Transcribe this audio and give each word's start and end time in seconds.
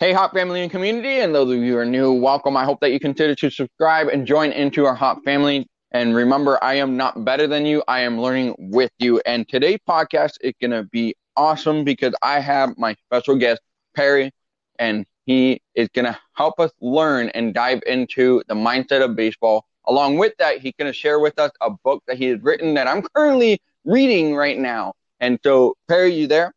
Hey, 0.00 0.12
Hop 0.12 0.32
family 0.32 0.62
and 0.62 0.70
community, 0.70 1.18
and 1.18 1.34
those 1.34 1.50
of 1.50 1.58
you 1.58 1.72
who 1.72 1.78
are 1.78 1.84
new, 1.84 2.12
welcome. 2.12 2.56
I 2.56 2.64
hope 2.64 2.78
that 2.82 2.92
you 2.92 3.00
consider 3.00 3.34
to 3.34 3.50
subscribe 3.50 4.06
and 4.06 4.24
join 4.24 4.52
into 4.52 4.86
our 4.86 4.94
Hop 4.94 5.24
family. 5.24 5.66
And 5.90 6.14
remember, 6.14 6.56
I 6.62 6.74
am 6.74 6.96
not 6.96 7.24
better 7.24 7.48
than 7.48 7.66
you. 7.66 7.82
I 7.88 8.02
am 8.02 8.20
learning 8.20 8.54
with 8.60 8.92
you. 9.00 9.20
And 9.26 9.48
today's 9.48 9.80
podcast 9.88 10.34
is 10.40 10.52
going 10.60 10.70
to 10.70 10.84
be 10.84 11.16
awesome 11.36 11.82
because 11.82 12.14
I 12.22 12.38
have 12.38 12.78
my 12.78 12.94
special 13.06 13.34
guest, 13.34 13.60
Perry, 13.96 14.30
and 14.78 15.04
he 15.26 15.60
is 15.74 15.88
going 15.88 16.04
to 16.04 16.16
help 16.34 16.60
us 16.60 16.70
learn 16.80 17.30
and 17.30 17.52
dive 17.52 17.82
into 17.84 18.40
the 18.46 18.54
mindset 18.54 19.04
of 19.04 19.16
baseball. 19.16 19.66
Along 19.88 20.16
with 20.16 20.32
that, 20.38 20.58
he's 20.58 20.74
going 20.78 20.92
to 20.92 20.96
share 20.96 21.18
with 21.18 21.40
us 21.40 21.50
a 21.60 21.70
book 21.70 22.04
that 22.06 22.18
he 22.18 22.26
has 22.26 22.40
written 22.40 22.74
that 22.74 22.86
I'm 22.86 23.02
currently 23.02 23.60
reading 23.84 24.36
right 24.36 24.60
now. 24.60 24.92
And 25.18 25.40
so, 25.42 25.76
Perry, 25.88 26.14
you 26.14 26.28
there? 26.28 26.54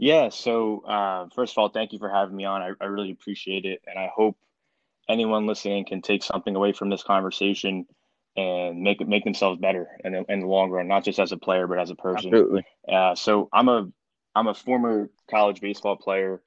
Yeah. 0.00 0.30
So, 0.30 0.80
uh, 0.80 1.28
first 1.34 1.52
of 1.52 1.58
all, 1.58 1.68
thank 1.68 1.92
you 1.92 1.98
for 1.98 2.08
having 2.08 2.34
me 2.34 2.46
on. 2.46 2.62
I, 2.62 2.72
I 2.80 2.86
really 2.86 3.10
appreciate 3.10 3.66
it. 3.66 3.82
And 3.86 3.98
I 3.98 4.10
hope 4.14 4.36
anyone 5.10 5.46
listening 5.46 5.84
can 5.84 6.00
take 6.00 6.22
something 6.22 6.56
away 6.56 6.72
from 6.72 6.88
this 6.88 7.02
conversation 7.02 7.86
and 8.34 8.82
make 8.82 9.06
make 9.06 9.24
themselves 9.24 9.60
better 9.60 9.88
in 10.02 10.12
the, 10.12 10.24
in 10.28 10.40
the 10.40 10.46
long 10.46 10.70
run, 10.70 10.88
not 10.88 11.04
just 11.04 11.18
as 11.18 11.32
a 11.32 11.36
player, 11.36 11.66
but 11.66 11.78
as 11.78 11.90
a 11.90 11.94
person. 11.94 12.32
Absolutely. 12.32 12.64
Uh, 12.88 13.14
so 13.14 13.50
I'm 13.52 13.68
a 13.68 13.88
I'm 14.34 14.46
a 14.46 14.54
former 14.54 15.10
college 15.28 15.60
baseball 15.60 15.96
player, 15.96 16.40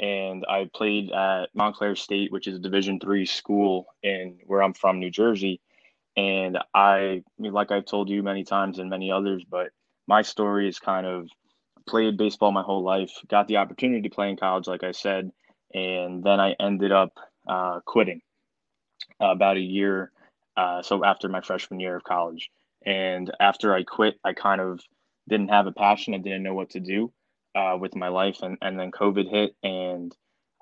and 0.00 0.44
I 0.48 0.68
played 0.74 1.12
at 1.12 1.46
Montclair 1.54 1.94
State, 1.94 2.32
which 2.32 2.48
is 2.48 2.56
a 2.56 2.60
Division 2.60 2.98
three 2.98 3.24
school 3.24 3.86
in 4.02 4.40
where 4.46 4.64
I'm 4.64 4.74
from, 4.74 4.98
New 4.98 5.10
Jersey. 5.10 5.60
And 6.16 6.58
I, 6.74 6.98
I 6.98 7.22
mean, 7.38 7.52
like 7.52 7.70
I've 7.70 7.84
told 7.84 8.08
you 8.08 8.22
many 8.22 8.42
times 8.42 8.80
and 8.80 8.90
many 8.90 9.12
others, 9.12 9.44
but 9.48 9.68
my 10.08 10.22
story 10.22 10.68
is 10.68 10.80
kind 10.80 11.06
of 11.06 11.28
played 11.86 12.16
baseball 12.16 12.52
my 12.52 12.62
whole 12.62 12.82
life, 12.82 13.12
got 13.28 13.48
the 13.48 13.58
opportunity 13.58 14.08
to 14.08 14.14
play 14.14 14.30
in 14.30 14.36
college, 14.36 14.66
like 14.66 14.82
I 14.82 14.92
said, 14.92 15.30
and 15.72 16.22
then 16.22 16.40
I 16.40 16.54
ended 16.60 16.92
up 16.92 17.12
uh, 17.48 17.80
quitting 17.84 18.20
uh, 19.20 19.26
about 19.26 19.56
a 19.56 19.60
year. 19.60 20.12
Uh, 20.56 20.82
so 20.82 21.04
after 21.04 21.28
my 21.28 21.40
freshman 21.40 21.80
year 21.80 21.96
of 21.96 22.04
college, 22.04 22.50
and 22.84 23.30
after 23.40 23.74
I 23.74 23.82
quit, 23.82 24.14
I 24.24 24.32
kind 24.32 24.60
of 24.60 24.80
didn't 25.28 25.48
have 25.48 25.66
a 25.66 25.72
passion. 25.72 26.14
I 26.14 26.18
didn't 26.18 26.42
know 26.42 26.54
what 26.54 26.70
to 26.70 26.80
do 26.80 27.12
uh, 27.54 27.76
with 27.80 27.96
my 27.96 28.08
life, 28.08 28.38
and, 28.42 28.56
and 28.62 28.78
then 28.78 28.90
COVID 28.90 29.28
hit, 29.30 29.54
and 29.62 30.14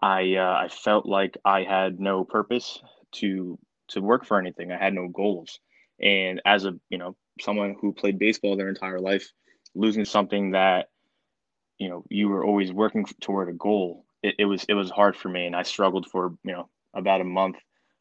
I 0.03 0.37
uh, 0.37 0.65
I 0.65 0.69
felt 0.69 1.07
like 1.07 1.37
I 1.45 1.63
had 1.63 2.01
no 2.01 2.25
purpose 2.25 2.81
to 3.17 3.59
to 3.89 4.01
work 4.01 4.25
for 4.25 4.39
anything. 4.39 4.73
I 4.73 4.79
had 4.79 4.95
no 4.95 5.09
goals, 5.09 5.61
and 6.01 6.41
as 6.45 6.65
a 6.65 6.75
you 6.89 6.99
know 6.99 7.17
someone 7.41 7.77
who 7.81 7.93
played 7.93 8.19
baseball 8.19 8.57
their 8.57 8.69
entire 8.69 9.01
life, 9.01 9.31
losing 9.75 10.05
something 10.05 10.53
that 10.53 10.89
you 11.79 11.89
know 11.89 12.05
you 12.09 12.29
were 12.29 12.45
always 12.45 12.73
working 12.73 13.07
toward 13.21 13.49
a 13.49 13.53
goal. 13.53 14.05
It, 14.23 14.37
it 14.39 14.45
was 14.45 14.65
it 14.69 14.75
was 14.75 14.91
hard 14.91 15.17
for 15.17 15.29
me 15.29 15.47
and 15.47 15.55
i 15.55 15.63
struggled 15.63 16.07
for 16.07 16.35
you 16.45 16.53
know 16.53 16.69
about 16.95 17.21
a 17.21 17.25
month 17.25 17.57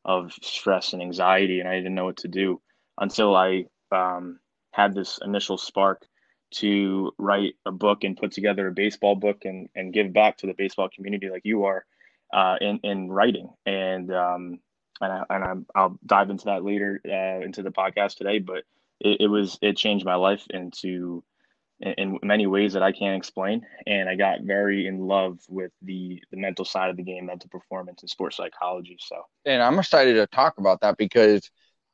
of 0.05 0.33
stress 0.41 0.93
and 0.93 1.01
anxiety 1.01 1.59
and 1.59 1.67
i 1.67 1.75
didn't 1.75 1.95
know 1.95 2.05
what 2.05 2.17
to 2.17 2.27
do 2.27 2.61
until 2.97 3.35
i 3.35 3.65
um, 3.91 4.39
had 4.71 4.93
this 4.93 5.19
initial 5.23 5.57
spark 5.57 6.05
to 6.51 7.11
write 7.17 7.55
a 7.65 7.71
book 7.71 8.03
and 8.03 8.17
put 8.17 8.31
together 8.31 8.67
a 8.67 8.71
baseball 8.71 9.15
book 9.15 9.43
and, 9.45 9.69
and 9.75 9.93
give 9.93 10.13
back 10.13 10.37
to 10.37 10.47
the 10.47 10.53
baseball 10.53 10.87
community 10.93 11.29
like 11.29 11.41
you 11.43 11.65
are 11.65 11.85
uh, 12.31 12.57
in, 12.61 12.79
in 12.83 13.11
writing. 13.11 13.49
And 13.65 14.13
um, 14.13 14.59
and, 15.01 15.11
I, 15.11 15.23
and 15.29 15.65
i 15.75 15.83
will 15.83 15.99
dive 16.05 16.29
into 16.29 16.45
that 16.45 16.63
later 16.63 17.01
uh, 17.05 17.43
into 17.43 17.63
the 17.63 17.71
podcast 17.71 18.17
today 18.17 18.39
but 18.39 18.63
it, 18.99 19.21
it 19.21 19.27
was 19.27 19.57
it 19.61 19.77
changed 19.77 20.05
my 20.05 20.15
life 20.15 20.45
into 20.49 21.23
in 21.79 22.19
many 22.23 22.47
ways 22.47 22.73
that 22.73 22.83
I 22.83 22.91
can't 22.91 23.17
explain. 23.17 23.65
And 23.85 24.07
I 24.07 24.15
got 24.15 24.41
very 24.41 24.87
in 24.87 24.99
love 24.99 25.39
with 25.49 25.71
the 25.81 26.21
the 26.31 26.37
mental 26.37 26.65
side 26.65 26.89
of 26.89 26.97
the 26.97 27.03
game, 27.03 27.25
mental 27.25 27.49
performance, 27.49 28.01
and 28.01 28.09
sports 28.09 28.37
psychology. 28.37 28.97
So, 28.99 29.23
and 29.45 29.61
I'm 29.61 29.79
excited 29.79 30.13
to 30.15 30.27
talk 30.27 30.57
about 30.57 30.81
that 30.81 30.97
because 30.97 31.49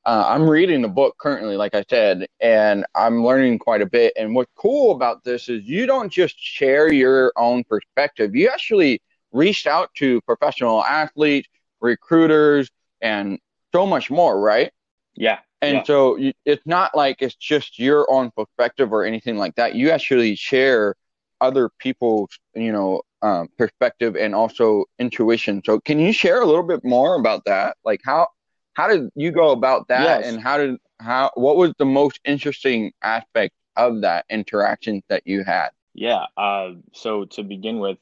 uh, 0.05 0.25
I'm 0.27 0.49
reading 0.49 0.81
the 0.81 0.87
book 0.87 1.15
currently, 1.19 1.57
like 1.57 1.75
I 1.75 1.83
said, 1.89 2.27
and 2.39 2.85
I'm 2.95 3.23
learning 3.23 3.59
quite 3.59 3.81
a 3.81 3.85
bit. 3.85 4.13
And 4.17 4.35
what's 4.35 4.51
cool 4.55 4.95
about 4.95 5.23
this 5.23 5.49
is 5.49 5.63
you 5.65 5.85
don't 5.85 6.11
just 6.11 6.39
share 6.39 6.91
your 6.91 7.33
own 7.35 7.63
perspective; 7.63 8.35
you 8.35 8.49
actually 8.49 9.01
reached 9.31 9.67
out 9.67 9.89
to 9.95 10.21
professional 10.21 10.83
athletes, 10.83 11.47
recruiters, 11.81 12.69
and 13.01 13.39
so 13.73 13.85
much 13.85 14.09
more, 14.09 14.39
right? 14.39 14.71
Yeah, 15.15 15.39
and 15.61 15.77
yeah. 15.77 15.83
so 15.83 16.15
you, 16.17 16.33
it's 16.45 16.65
not 16.65 16.95
like 16.95 17.17
it's 17.21 17.35
just 17.35 17.79
your 17.79 18.09
own 18.11 18.31
perspective 18.31 18.93
or 18.93 19.03
anything 19.03 19.37
like 19.37 19.55
that. 19.55 19.75
You 19.75 19.91
actually 19.91 20.35
share 20.35 20.95
other 21.41 21.69
people's, 21.79 22.37
you 22.55 22.71
know, 22.71 23.01
um, 23.21 23.49
perspective 23.57 24.15
and 24.15 24.33
also 24.33 24.85
intuition. 24.97 25.61
So 25.65 25.79
can 25.79 25.99
you 25.99 26.13
share 26.13 26.41
a 26.41 26.45
little 26.45 26.63
bit 26.63 26.83
more 26.83 27.15
about 27.15 27.45
that? 27.45 27.77
Like 27.83 28.01
how 28.03 28.27
how 28.73 28.87
did 28.87 29.09
you 29.15 29.31
go 29.31 29.51
about 29.51 29.89
that, 29.89 30.21
yes. 30.21 30.25
and 30.25 30.41
how 30.41 30.57
did 30.57 30.77
how 30.99 31.31
what 31.35 31.57
was 31.57 31.73
the 31.77 31.85
most 31.85 32.19
interesting 32.23 32.93
aspect 33.01 33.53
of 33.75 34.01
that 34.01 34.25
interaction 34.29 35.01
that 35.09 35.23
you 35.25 35.43
had? 35.43 35.69
Yeah. 35.93 36.25
Uh, 36.37 36.71
so 36.93 37.25
to 37.25 37.43
begin 37.43 37.79
with, 37.79 37.97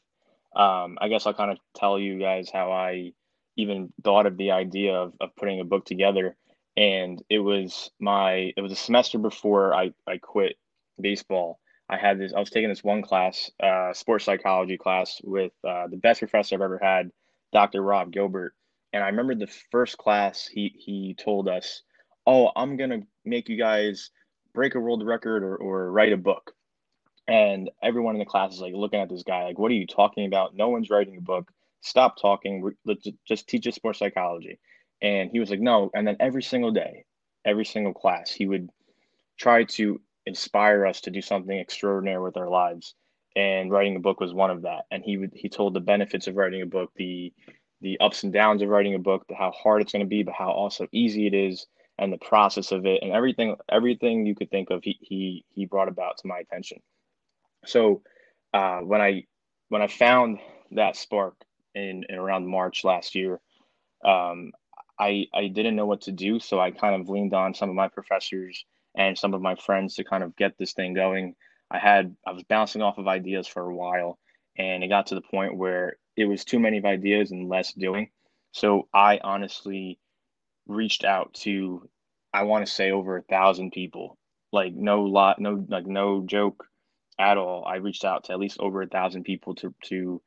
um, 0.56 0.98
I 1.02 1.08
guess 1.08 1.26
I'll 1.26 1.34
kind 1.34 1.52
of 1.52 1.58
tell 1.76 1.98
you 1.98 2.20
guys 2.20 2.50
how 2.52 2.72
I 2.72 3.14
even 3.56 3.92
thought 4.04 4.28
of 4.28 4.38
the 4.38 4.52
idea 4.52 4.94
of, 4.94 5.14
of 5.20 5.36
putting 5.36 5.60
a 5.60 5.64
book 5.64 5.86
together 5.86 6.36
and 6.78 7.24
it 7.30 7.40
was 7.40 7.90
my 8.00 8.54
it 8.56 8.62
was 8.62 8.72
a 8.72 8.76
semester 8.78 9.18
before 9.18 9.74
I 9.74 9.92
I 10.08 10.20
quit 10.20 10.58
baseball. 11.02 11.60
I 11.90 11.98
had 11.98 12.20
this 12.20 12.34
I 12.34 12.40
was 12.40 12.52
taking 12.52 12.70
this 12.70 12.84
one 12.84 13.02
class, 13.02 13.52
uh, 13.62 13.94
sports 13.94 14.26
psychology 14.26 14.78
class 14.78 15.20
with 15.24 15.52
uh, 15.68 15.88
the 15.88 15.98
best 15.98 16.20
professor 16.20 16.56
I've 16.56 16.62
ever 16.62 16.80
had, 16.82 17.12
Dr. 17.52 17.82
Rob 17.82 18.12
Gilbert. 18.12 18.54
And 18.94 19.04
I 19.04 19.08
remember 19.08 19.36
the 19.36 19.52
first 19.72 19.98
class 19.98 20.46
he 20.48 20.74
he 20.78 21.16
told 21.16 21.50
us, 21.50 21.82
"Oh, 22.28 22.52
I'm 22.56 22.78
gonna 22.78 23.02
make 23.26 23.50
you 23.50 23.58
guys 23.58 24.12
break 24.54 24.76
a 24.76 24.80
world 24.80 25.06
record 25.06 25.44
or 25.44 25.58
or 25.58 25.92
write 25.92 26.14
a 26.14 26.18
book." 26.18 26.54
And 27.28 27.70
everyone 27.84 28.16
in 28.16 28.20
the 28.20 28.26
class 28.26 28.54
is 28.54 28.62
like 28.62 28.74
looking 28.74 29.00
at 29.02 29.10
this 29.10 29.24
guy, 29.24 29.46
like, 29.46 29.60
"What 29.60 29.72
are 29.72 29.76
you 29.76 29.88
talking 29.88 30.26
about? 30.28 30.56
No 30.56 30.70
one's 30.70 30.90
writing 30.90 31.18
a 31.18 31.22
book. 31.22 31.52
Stop 31.82 32.18
talking. 32.22 32.72
Let's 32.86 33.08
just 33.28 33.48
teach 33.50 33.68
us 33.68 33.76
sports 33.76 34.00
psychology." 34.00 34.60
And 35.02 35.30
he 35.32 35.40
was 35.40 35.50
like, 35.50 35.60
no. 35.60 35.92
And 35.94 36.08
then 36.08 36.18
every 36.20 36.44
single 36.44 36.72
day, 36.72 37.06
every 37.46 37.66
single 37.66 37.94
class, 37.94 38.32
he 38.32 38.46
would 38.46 38.70
try 39.38 39.64
to 39.64 40.02
inspire 40.26 40.86
us 40.86 41.02
to 41.02 41.12
do 41.12 41.22
something 41.22 41.58
extraordinary 41.58 42.22
with 42.22 42.38
our 42.38 42.50
lives. 42.50 42.96
And 43.36 43.72
writing 43.72 43.96
a 43.96 44.00
book 44.00 44.20
was 44.20 44.34
one 44.34 44.50
of 44.50 44.64
that. 44.64 44.86
And 44.92 45.04
he 45.04 45.18
would 45.18 45.32
he 45.34 45.50
told 45.50 45.74
the 45.74 45.80
benefits 45.80 46.28
of 46.28 46.36
writing 46.36 46.64
a 46.64 46.66
book, 46.66 46.92
the 46.96 47.32
the 47.82 48.00
ups 48.00 48.24
and 48.24 48.34
downs 48.34 48.62
of 48.64 48.70
writing 48.70 48.96
a 48.96 49.00
book, 49.00 49.26
how 49.38 49.52
hard 49.52 49.82
it's 49.82 49.92
going 49.92 50.04
to 50.04 50.10
be, 50.10 50.24
but 50.24 50.34
how 50.34 50.50
also 50.50 50.88
easy 50.92 51.28
it 51.28 51.36
is, 51.36 51.68
and 52.00 52.12
the 52.12 52.18
process 52.18 52.72
of 52.72 52.88
it, 52.88 53.04
and 53.04 53.12
everything 53.12 53.56
everything 53.70 54.26
you 54.26 54.34
could 54.34 54.50
think 54.50 54.72
of, 54.72 54.84
he 54.84 54.98
he 55.02 55.46
he 55.50 55.66
brought 55.66 55.88
about 55.88 56.18
to 56.18 56.28
my 56.28 56.40
attention. 56.40 56.80
So 57.66 58.02
uh, 58.54 58.80
when 58.80 59.02
I 59.02 59.26
when 59.70 59.82
I 59.82 59.88
found 59.88 60.40
that 60.72 60.96
spark 60.96 61.36
in, 61.76 62.06
in 62.10 62.16
around 62.16 62.48
March 62.48 62.84
last 62.84 63.16
year, 63.16 63.40
um, 64.04 64.52
I, 65.00 65.28
I 65.34 65.48
didn't 65.48 65.76
know 65.76 65.86
what 65.86 66.02
to 66.02 66.12
do. 66.12 66.40
So 66.40 66.60
I 66.60 66.72
kind 66.72 67.00
of 67.00 67.10
leaned 67.10 67.34
on 67.34 67.54
some 67.54 67.70
of 67.70 67.76
my 67.76 67.88
professors 67.88 68.66
and 68.96 69.18
some 69.18 69.34
of 69.34 69.42
my 69.42 69.56
friends 69.56 69.96
to 69.96 70.04
kind 70.04 70.24
of 70.24 70.36
get 70.36 70.58
this 70.58 70.74
thing 70.74 70.94
going. 70.94 71.36
I 71.70 71.80
had, 71.80 72.16
I 72.26 72.32
was 72.32 72.44
bouncing 72.44 72.82
off 72.82 72.98
of 72.98 73.08
ideas 73.08 73.48
for 73.48 73.62
a 73.64 73.76
while 73.76 74.18
and 74.58 74.84
it 74.84 74.88
got 74.88 75.08
to 75.08 75.16
the 75.16 75.22
point 75.22 75.58
where 75.58 75.98
it 76.16 76.26
was 76.26 76.44
too 76.44 76.60
many 76.60 76.84
ideas 76.84 77.32
and 77.32 77.50
less 77.50 77.74
doing. 77.74 78.10
So 78.52 78.88
I 78.94 79.20
honestly 79.24 80.00
reached 80.68 81.04
out 81.04 81.34
to, 81.36 81.88
I 82.34 82.44
want 82.44 82.66
to 82.66 82.72
say 82.72 82.92
over 82.92 83.18
a 83.18 83.24
thousand 83.24 83.72
people, 83.72 84.18
like 84.52 84.74
no 84.74 85.04
lot, 85.04 85.40
no, 85.40 85.64
like 85.70 85.86
no 85.86 86.24
joke 86.26 86.66
at 87.20 87.38
all. 87.38 87.66
I 87.66 87.76
reached 87.76 88.06
out 88.06 88.26
to 88.26 88.34
at 88.34 88.40
least 88.40 88.60
over 88.60 88.82
a 88.82 88.88
thousand 88.88 89.24
people 89.24 89.56
to, 89.56 89.74
to 89.86 90.22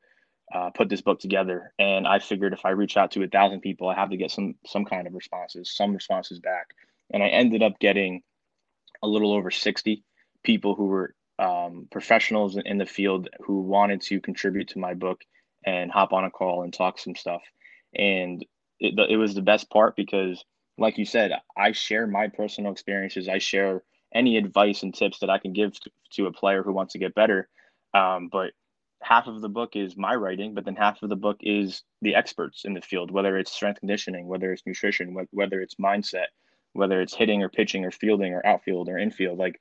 uh, 0.53 0.71
put 0.71 0.89
this 0.89 1.03
book 1.03 1.21
together. 1.21 1.73
And 1.79 2.07
I 2.07 2.19
figured 2.19 2.53
if 2.53 2.65
I 2.65 2.71
reach 2.71 2.97
out 2.97 3.13
to 3.13 3.23
a 3.23 3.29
thousand 3.29 3.61
people, 3.61 3.89
I 3.89 3.95
have 3.95 4.11
to 4.11 4.17
get 4.17 4.31
some 4.31 4.55
some 4.67 4.85
kind 4.85 5.07
of 5.07 5.15
responses, 5.15 5.75
some 5.75 5.95
responses 5.95 6.39
back. 6.41 6.75
And 7.13 7.23
I 7.23 7.29
ended 7.29 7.63
up 7.63 7.79
getting 7.79 8.23
a 9.03 9.09
little 9.09 9.33
over 9.33 9.51
sixty 9.51 10.05
people 10.43 10.75
who 10.75 10.87
were 10.87 11.15
um, 11.39 11.89
professionals 11.91 12.59
in 12.63 12.79
the 12.79 12.87
field 12.87 13.29
who 13.41 13.61
wanted 13.61 14.03
to 14.03 14.21
contribute 14.21 14.69
to 14.69 14.79
my 14.79 14.95
book 14.95 15.21
and 15.65 15.91
hop 15.91 16.13
on 16.13 16.25
a 16.25 16.31
call 16.31 16.63
and 16.63 16.73
talk 16.73 16.99
some 16.99 17.15
stuff. 17.15 17.43
And 17.95 18.45
it, 18.79 18.99
it 19.11 19.17
was 19.17 19.35
the 19.35 19.43
best 19.43 19.71
part 19.71 19.97
because, 19.97 20.45
like 20.79 20.99
you 20.99 21.05
said, 21.05 21.33
I 21.57 21.73
share 21.73 22.07
my 22.07 22.29
personal 22.29 22.73
experiences. 22.73 23.29
I 23.29 23.39
share 23.39 23.83
any 24.15 24.37
advice 24.37 24.83
and 24.83 24.95
tips 24.95 25.21
that 25.21 25.31
I 25.31 25.39
can 25.39 25.53
give 25.53 25.79
to, 25.81 25.91
to 26.13 26.27
a 26.27 26.33
player 26.33 26.63
who 26.63 26.73
wants 26.73 26.93
to 26.93 26.99
get 26.99 27.15
better. 27.15 27.49
Um, 27.95 28.29
but 28.31 28.53
half 29.03 29.27
of 29.27 29.41
the 29.41 29.49
book 29.49 29.77
is 29.77 29.97
my 29.97 30.15
writing, 30.15 30.55
but 30.55 30.65
then 30.65 30.77
half 30.77 31.03
of 31.03 31.09
the 31.09 31.17
book 31.17 31.39
is 31.41 31.83
the 32.03 32.15
experts 32.15 32.65
in 32.65 32.75
the 32.75 32.81
field, 32.81 33.11
whether 33.11 33.37
it's 33.39 33.53
strength 33.53 33.81
conditioning, 33.81 34.27
whether 34.27 34.53
it's 34.53 34.67
nutrition, 34.67 35.17
whether 35.31 35.61
it's 35.61 35.77
mindset, 35.77 36.27
whether 36.73 37.01
it's 37.01 37.15
hitting 37.15 37.43
or 37.43 37.49
pitching 37.49 37.85
or 37.85 37.91
fielding 37.91 38.35
or 38.35 38.45
outfield 38.47 38.89
or 38.89 38.99
infield. 38.99 39.39
Like, 39.39 39.61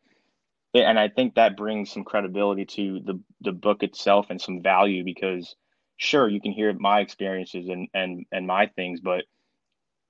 and 0.74 1.00
I 1.00 1.08
think 1.08 1.36
that 1.36 1.58
brings 1.58 1.92
some 1.92 2.04
credibility 2.04 2.66
to 2.66 3.00
the 3.00 3.20
the 3.42 3.52
book 3.52 3.82
itself 3.82 4.28
and 4.30 4.40
some 4.40 4.62
value 4.62 5.04
because 5.04 5.56
sure 5.98 6.28
you 6.28 6.42
can 6.42 6.52
hear 6.52 6.74
my 6.74 7.00
experiences 7.00 7.70
and 7.70 7.88
and 7.94 8.26
and 8.32 8.46
my 8.46 8.68
things, 8.68 9.00
but 9.02 9.26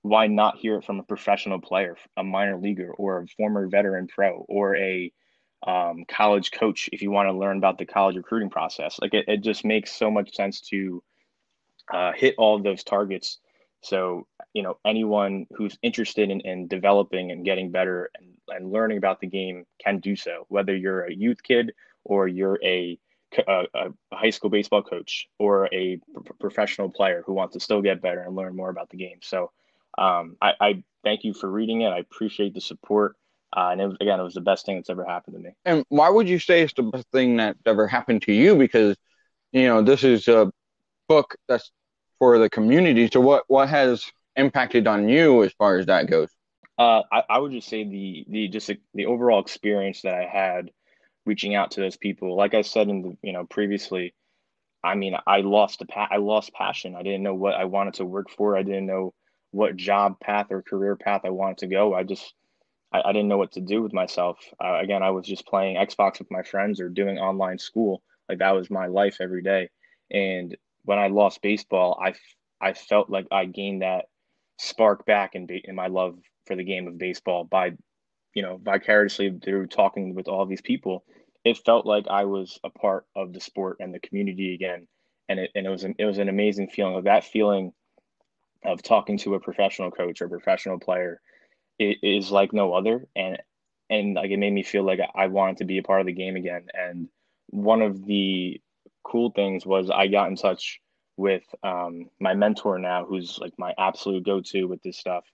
why 0.01 0.27
not 0.27 0.57
hear 0.57 0.77
it 0.77 0.85
from 0.85 0.99
a 0.99 1.03
professional 1.03 1.59
player, 1.59 1.97
a 2.17 2.23
minor 2.23 2.57
leaguer, 2.57 2.91
or 2.91 3.19
a 3.19 3.27
former 3.27 3.67
veteran 3.67 4.07
pro, 4.07 4.45
or 4.49 4.75
a 4.75 5.11
um, 5.65 6.05
college 6.07 6.51
coach 6.51 6.89
if 6.93 7.01
you 7.01 7.11
want 7.11 7.27
to 7.27 7.33
learn 7.33 7.57
about 7.57 7.77
the 7.77 7.85
college 7.85 8.15
recruiting 8.15 8.49
process? 8.49 8.97
Like 9.01 9.13
it, 9.13 9.25
it 9.27 9.41
just 9.41 9.65
makes 9.65 9.91
so 9.91 10.09
much 10.09 10.35
sense 10.35 10.61
to 10.69 11.03
uh, 11.91 12.11
hit 12.13 12.35
all 12.37 12.55
of 12.55 12.63
those 12.63 12.83
targets. 12.83 13.39
So, 13.81 14.27
you 14.53 14.61
know, 14.61 14.77
anyone 14.85 15.47
who's 15.55 15.77
interested 15.81 16.29
in, 16.29 16.41
in 16.41 16.67
developing 16.67 17.31
and 17.31 17.45
getting 17.45 17.71
better 17.71 18.09
and, 18.15 18.27
and 18.49 18.71
learning 18.71 18.97
about 18.97 19.21
the 19.21 19.27
game 19.27 19.65
can 19.83 19.99
do 19.99 20.15
so, 20.15 20.45
whether 20.49 20.75
you're 20.75 21.05
a 21.05 21.13
youth 21.13 21.41
kid 21.43 21.73
or 22.03 22.27
you're 22.27 22.59
a 22.63 22.99
a, 23.47 23.65
a, 23.75 24.15
high 24.15 24.31
school 24.31 24.49
baseball 24.49 24.81
coach 24.81 25.27
or 25.37 25.67
a 25.67 25.97
p- 25.97 26.01
professional 26.39 26.89
player 26.89 27.23
who 27.25 27.33
wants 27.33 27.53
to 27.53 27.59
still 27.59 27.81
get 27.81 28.01
better 28.01 28.21
and 28.21 28.35
learn 28.35 28.55
more 28.55 28.69
about 28.69 28.89
the 28.89 28.97
game. 28.97 29.19
So 29.21 29.51
um, 29.97 30.35
I, 30.41 30.53
I, 30.59 30.83
thank 31.03 31.23
you 31.23 31.33
for 31.33 31.49
reading 31.49 31.81
it. 31.81 31.89
I 31.89 31.99
appreciate 31.99 32.53
the 32.53 32.61
support. 32.61 33.15
Uh, 33.55 33.69
and 33.71 33.81
it 33.81 33.87
was, 33.87 33.97
again, 33.99 34.19
it 34.19 34.23
was 34.23 34.33
the 34.33 34.41
best 34.41 34.65
thing 34.65 34.75
that's 34.75 34.89
ever 34.89 35.03
happened 35.03 35.35
to 35.35 35.41
me. 35.41 35.51
And 35.65 35.83
why 35.89 36.09
would 36.09 36.29
you 36.29 36.39
say 36.39 36.61
it's 36.61 36.73
the 36.73 36.83
best 36.83 37.07
thing 37.11 37.37
that 37.37 37.57
ever 37.65 37.87
happened 37.87 38.21
to 38.23 38.33
you? 38.33 38.55
Because, 38.55 38.95
you 39.51 39.67
know, 39.67 39.81
this 39.81 40.03
is 40.03 40.27
a 40.27 40.51
book 41.07 41.35
that's 41.47 41.71
for 42.19 42.37
the 42.37 42.49
community. 42.49 43.09
So 43.11 43.21
what, 43.21 43.43
what 43.47 43.69
has 43.69 44.05
impacted 44.35 44.87
on 44.87 45.09
you 45.09 45.43
as 45.43 45.51
far 45.53 45.77
as 45.77 45.87
that 45.87 46.07
goes? 46.07 46.29
Uh, 46.77 47.01
I, 47.11 47.23
I 47.29 47.37
would 47.39 47.51
just 47.51 47.67
say 47.67 47.83
the, 47.83 48.25
the, 48.29 48.47
just 48.47 48.71
the 48.93 49.05
overall 49.07 49.41
experience 49.41 50.03
that 50.03 50.13
I 50.13 50.25
had 50.25 50.69
reaching 51.25 51.55
out 51.55 51.71
to 51.71 51.81
those 51.81 51.97
people. 51.97 52.35
Like 52.35 52.53
I 52.53 52.61
said 52.61 52.89
in 52.89 53.01
the 53.01 53.17
you 53.21 53.33
know 53.33 53.45
previously, 53.45 54.13
I 54.83 54.95
mean 54.95 55.15
I 55.27 55.41
lost 55.41 55.81
a 55.81 55.85
pa- 55.85 56.09
I 56.09 56.17
lost 56.17 56.53
passion. 56.53 56.95
I 56.95 57.03
didn't 57.03 57.23
know 57.23 57.35
what 57.35 57.53
I 57.53 57.65
wanted 57.65 57.95
to 57.95 58.05
work 58.05 58.29
for. 58.29 58.57
I 58.57 58.63
didn't 58.63 58.87
know 58.87 59.13
what 59.51 59.75
job 59.75 60.19
path 60.19 60.47
or 60.49 60.61
career 60.61 60.95
path 60.95 61.21
I 61.23 61.29
wanted 61.29 61.59
to 61.59 61.67
go. 61.67 61.93
I 61.93 62.03
just 62.03 62.33
I, 62.91 63.01
I 63.05 63.13
didn't 63.13 63.27
know 63.27 63.37
what 63.37 63.53
to 63.53 63.61
do 63.61 63.81
with 63.81 63.93
myself. 63.93 64.37
Uh, 64.63 64.79
again, 64.79 65.03
I 65.03 65.11
was 65.11 65.25
just 65.25 65.47
playing 65.47 65.77
Xbox 65.77 66.19
with 66.19 66.31
my 66.31 66.43
friends 66.43 66.79
or 66.79 66.89
doing 66.89 67.17
online 67.17 67.59
school. 67.59 68.01
Like 68.27 68.39
that 68.39 68.55
was 68.55 68.69
my 68.69 68.87
life 68.87 69.17
every 69.19 69.41
day. 69.41 69.69
And 70.11 70.55
when 70.83 70.99
I 70.99 71.07
lost 71.07 71.41
baseball, 71.41 71.99
I 72.03 72.13
I 72.61 72.73
felt 72.73 73.09
like 73.09 73.27
I 73.31 73.45
gained 73.45 73.81
that 73.81 74.05
spark 74.57 75.05
back 75.05 75.35
in 75.35 75.47
in 75.63 75.75
my 75.75 75.87
love 75.87 76.19
for 76.45 76.55
the 76.55 76.63
game 76.63 76.87
of 76.87 76.97
baseball 76.97 77.43
by 77.43 77.73
you 78.33 78.41
know, 78.41 78.59
vicariously 78.63 79.37
through 79.43 79.67
talking 79.67 80.13
with 80.13 80.27
all 80.27 80.45
these 80.45 80.61
people, 80.61 81.03
it 81.43 81.57
felt 81.57 81.85
like 81.85 82.07
I 82.07 82.25
was 82.25 82.59
a 82.63 82.69
part 82.69 83.05
of 83.15 83.33
the 83.33 83.39
sport 83.39 83.77
and 83.79 83.93
the 83.93 83.99
community 83.99 84.53
again. 84.53 84.87
And 85.27 85.39
it, 85.39 85.51
and 85.55 85.65
it 85.65 85.69
was 85.69 85.83
an, 85.83 85.95
it 85.99 86.05
was 86.05 86.17
an 86.17 86.29
amazing 86.29 86.69
feeling 86.69 86.95
of 86.95 87.03
that 87.05 87.23
feeling 87.23 87.73
of 88.63 88.81
talking 88.81 89.17
to 89.19 89.35
a 89.35 89.39
professional 89.39 89.91
coach 89.91 90.21
or 90.21 90.27
professional 90.27 90.79
player 90.79 91.21
is 91.79 92.31
like 92.31 92.53
no 92.53 92.73
other. 92.73 93.07
And, 93.15 93.37
and 93.89 94.13
like, 94.15 94.31
it 94.31 94.37
made 94.37 94.53
me 94.53 94.63
feel 94.63 94.83
like 94.83 94.99
I 95.15 95.27
wanted 95.27 95.57
to 95.57 95.65
be 95.65 95.77
a 95.77 95.83
part 95.83 96.01
of 96.01 96.05
the 96.05 96.13
game 96.13 96.35
again. 96.35 96.67
And 96.73 97.09
one 97.47 97.81
of 97.81 98.05
the 98.05 98.61
cool 99.03 99.31
things 99.31 99.65
was 99.65 99.89
I 99.89 100.07
got 100.07 100.29
in 100.29 100.35
touch 100.35 100.79
with 101.17 101.43
um, 101.63 102.09
my 102.19 102.33
mentor 102.33 102.77
now, 102.79 103.05
who's 103.05 103.39
like 103.39 103.53
my 103.57 103.73
absolute 103.77 104.25
go-to 104.25 104.65
with 104.65 104.81
this 104.83 104.97
stuff. 104.97 105.25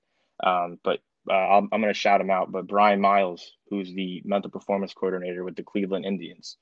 Um, 0.44 0.80
but 0.83 1.00
uh, 1.30 1.33
I'm, 1.33 1.69
I'm 1.71 1.81
going 1.81 1.94
to 1.94 2.00
shout 2.00 2.21
him 2.21 2.30
out, 2.30 2.51
but 2.51 2.68
Brian 2.68 3.01
Miles, 3.01 3.53
who's 3.69 3.94
the 3.94 4.21
mental 4.25 4.51
performance 4.51 4.94
coordinator 4.94 5.44
with 5.44 5.56
the 5.56 5.63
Cleveland 5.63 6.06
Indians. 6.06 6.57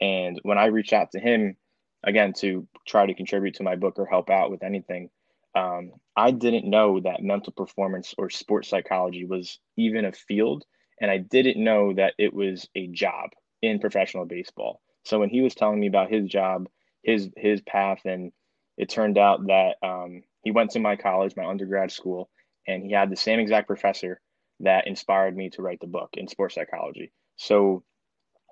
And 0.00 0.40
when 0.42 0.58
I 0.58 0.66
reached 0.66 0.92
out 0.92 1.10
to 1.12 1.20
him, 1.20 1.56
again, 2.02 2.32
to 2.34 2.66
try 2.86 3.06
to 3.06 3.14
contribute 3.14 3.54
to 3.54 3.62
my 3.62 3.76
book 3.76 3.98
or 3.98 4.06
help 4.06 4.30
out 4.30 4.50
with 4.50 4.62
anything, 4.62 5.10
um, 5.54 5.92
I 6.16 6.30
didn't 6.30 6.68
know 6.68 7.00
that 7.00 7.22
mental 7.22 7.52
performance 7.52 8.14
or 8.18 8.30
sports 8.30 8.68
psychology 8.68 9.24
was 9.24 9.58
even 9.76 10.04
a 10.04 10.12
field. 10.12 10.64
And 11.00 11.10
I 11.10 11.18
didn't 11.18 11.62
know 11.62 11.92
that 11.94 12.14
it 12.18 12.32
was 12.32 12.68
a 12.74 12.86
job 12.88 13.30
in 13.62 13.80
professional 13.80 14.26
baseball. 14.26 14.80
So 15.04 15.18
when 15.18 15.28
he 15.28 15.40
was 15.40 15.54
telling 15.54 15.80
me 15.80 15.86
about 15.86 16.10
his 16.10 16.28
job, 16.28 16.68
his 17.02 17.30
his 17.36 17.60
path, 17.62 18.00
and 18.04 18.32
it 18.76 18.88
turned 18.88 19.18
out 19.18 19.46
that 19.46 19.76
um, 19.82 20.22
he 20.42 20.50
went 20.50 20.70
to 20.72 20.80
my 20.80 20.96
college, 20.96 21.34
my 21.36 21.46
undergrad 21.46 21.90
school, 21.90 22.30
and 22.66 22.84
he 22.84 22.92
had 22.92 23.10
the 23.10 23.16
same 23.16 23.40
exact 23.40 23.66
professor 23.66 24.20
that 24.60 24.86
inspired 24.86 25.36
me 25.36 25.50
to 25.50 25.62
write 25.62 25.80
the 25.80 25.86
book 25.86 26.10
in 26.14 26.28
sports 26.28 26.54
psychology. 26.54 27.12
So 27.36 27.82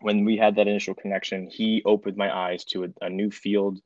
when 0.01 0.25
we 0.25 0.37
had 0.37 0.57
that 0.57 0.69
initial 0.69 0.95
connection, 0.95 1.49
he 1.49 1.83
opened 1.85 2.17
my 2.17 2.35
eyes 2.35 2.65
to 2.67 2.85
a, 2.85 2.89
a 3.07 3.09
new 3.09 3.31
field 3.31 3.79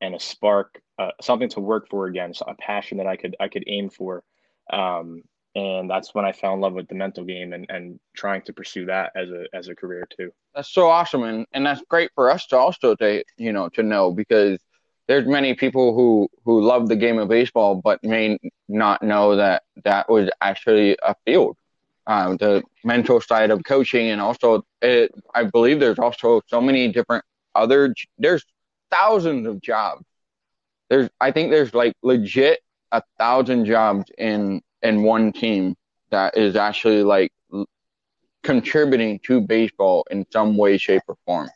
and 0.00 0.14
a 0.14 0.20
spark, 0.20 0.82
uh, 1.00 1.10
something 1.20 1.48
to 1.48 1.60
work 1.60 1.88
for 1.88 2.06
again, 2.06 2.34
so 2.34 2.44
a 2.46 2.54
passion 2.54 2.98
that 2.98 3.06
I 3.06 3.16
could 3.16 3.34
I 3.40 3.48
could 3.48 3.64
aim 3.66 3.88
for. 3.88 4.22
Um, 4.70 5.22
and 5.56 5.90
that's 5.90 6.14
when 6.14 6.24
I 6.24 6.32
fell 6.32 6.54
in 6.54 6.60
love 6.60 6.74
with 6.74 6.86
the 6.86 6.94
mental 6.94 7.24
game 7.24 7.52
and, 7.52 7.66
and 7.70 7.98
trying 8.14 8.42
to 8.42 8.52
pursue 8.52 8.86
that 8.86 9.12
as 9.16 9.30
a 9.30 9.46
as 9.54 9.68
a 9.68 9.74
career 9.74 10.06
too. 10.16 10.30
That's 10.54 10.68
so 10.68 10.88
awesome, 10.88 11.22
and 11.22 11.46
and 11.52 11.64
that's 11.64 11.82
great 11.88 12.10
for 12.14 12.30
us 12.30 12.46
to 12.48 12.58
also 12.58 12.94
to 12.96 13.24
you 13.38 13.52
know 13.52 13.68
to 13.70 13.82
know 13.82 14.12
because 14.12 14.60
there's 15.08 15.26
many 15.26 15.54
people 15.54 15.94
who 15.94 16.28
who 16.44 16.60
love 16.60 16.88
the 16.88 16.96
game 16.96 17.18
of 17.18 17.28
baseball 17.28 17.74
but 17.74 18.04
may 18.04 18.38
not 18.68 19.02
know 19.02 19.36
that 19.36 19.62
that 19.84 20.08
was 20.08 20.30
actually 20.40 20.96
a 21.02 21.16
field 21.24 21.56
um, 22.06 22.36
the 22.36 22.62
mental 22.84 23.20
side 23.20 23.50
of 23.50 23.64
coaching 23.64 24.10
and 24.10 24.20
also 24.20 24.64
it, 24.82 25.12
i 25.34 25.42
believe 25.42 25.80
there's 25.80 25.98
also 25.98 26.40
so 26.46 26.60
many 26.60 26.86
different 26.92 27.24
other 27.56 27.92
there's 28.18 28.44
thousands 28.92 29.48
of 29.48 29.60
jobs 29.60 30.04
there's 30.90 31.08
i 31.20 31.30
think 31.30 31.50
there's 31.50 31.72
like 31.72 31.94
legit 32.02 32.60
a 32.92 33.02
thousand 33.18 33.64
jobs 33.64 34.04
in 34.18 34.60
in 34.82 35.02
one 35.02 35.32
team 35.32 35.74
that 36.10 36.36
is 36.36 36.56
actually 36.56 37.02
like 37.02 37.32
contributing 38.42 39.18
to 39.22 39.40
baseball 39.40 40.04
in 40.10 40.26
some 40.30 40.56
way 40.56 40.76
shape 40.76 41.02
or 41.08 41.16
form 41.24 41.48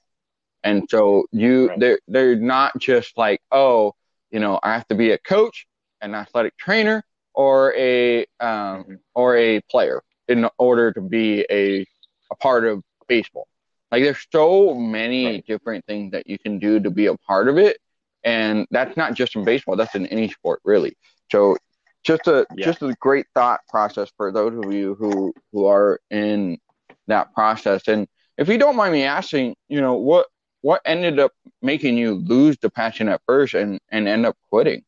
and 0.65 0.89
so 0.89 1.27
you 1.31 1.69
right. 1.69 1.79
they're 1.79 2.01
they're 2.09 2.37
not 2.37 2.77
just 2.81 3.17
like, 3.17 3.41
oh, 3.53 3.95
you 4.31 4.41
know, 4.41 4.59
I 4.63 4.73
have 4.73 4.89
to 4.89 4.95
be 4.95 5.13
a 5.13 5.19
coach, 5.19 5.67
an 6.01 6.15
athletic 6.15 6.57
trainer, 6.57 7.05
or 7.35 7.75
a 7.77 8.21
um, 8.41 8.49
mm-hmm. 8.49 8.95
or 9.15 9.37
a 9.37 9.61
player 9.71 10.03
in 10.27 10.49
order 10.59 10.91
to 10.93 11.03
be 11.03 11.47
a 11.51 11.87
a 12.31 12.37
part 12.37 12.65
of 12.65 12.83
baseball. 13.07 13.47
Like 13.93 14.03
there's 14.03 14.27
so 14.33 14.75
many 14.75 15.27
right. 15.27 15.47
different 15.47 15.85
things 15.85 16.13
that 16.13 16.27
you 16.27 16.39
can 16.39 16.59
do 16.59 16.81
to 16.81 16.91
be 16.91 17.07
a 17.07 17.17
part 17.19 17.49
of 17.49 17.59
it. 17.59 17.77
And 18.25 18.67
that's 18.71 18.97
not 18.97 19.15
just 19.15 19.37
in 19.37 19.44
baseball, 19.44 19.76
that's 19.76 19.94
in 19.94 20.06
any 20.06 20.29
sport 20.29 20.61
really. 20.65 20.97
So 21.31 21.57
just 22.04 22.26
a 22.26 22.47
yeah. 22.57 22.66
just 22.66 22.83
a 22.83 22.95
great 23.00 23.26
thought 23.35 23.61
process 23.69 24.11
for 24.16 24.33
those 24.33 24.64
of 24.64 24.73
you 24.73 24.95
who 24.95 25.33
who 25.52 25.66
are 25.66 26.00
in 26.11 26.59
that 27.07 27.33
process. 27.35 27.88
And 27.88 28.07
if 28.38 28.49
you 28.49 28.59
don't 28.59 28.76
mind 28.76 28.93
me 28.93 29.04
asking, 29.04 29.57
you 29.69 29.81
know, 29.81 29.95
what 29.95 30.26
what 30.64 30.81
ended 30.87 31.19
up 31.19 31.33
making 31.61 31.99
you 31.99 32.14
lose 32.14 32.57
the 32.57 32.71
passion 32.71 33.07
at 33.11 33.21
first 33.26 33.52
and, 33.52 33.78
and 33.90 34.09
end 34.09 34.25
up 34.25 34.35
quitting? 34.49 34.83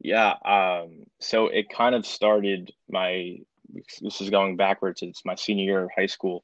Yeah. 0.00 0.34
Um, 0.44 1.04
so 1.20 1.46
it 1.46 1.68
kind 1.68 1.94
of 1.94 2.04
started 2.04 2.72
my, 2.90 3.38
this 4.00 4.20
is 4.20 4.30
going 4.30 4.56
backwards. 4.56 5.00
It's 5.00 5.24
my 5.24 5.36
senior 5.36 5.64
year 5.64 5.84
of 5.84 5.90
high 5.96 6.06
school. 6.06 6.42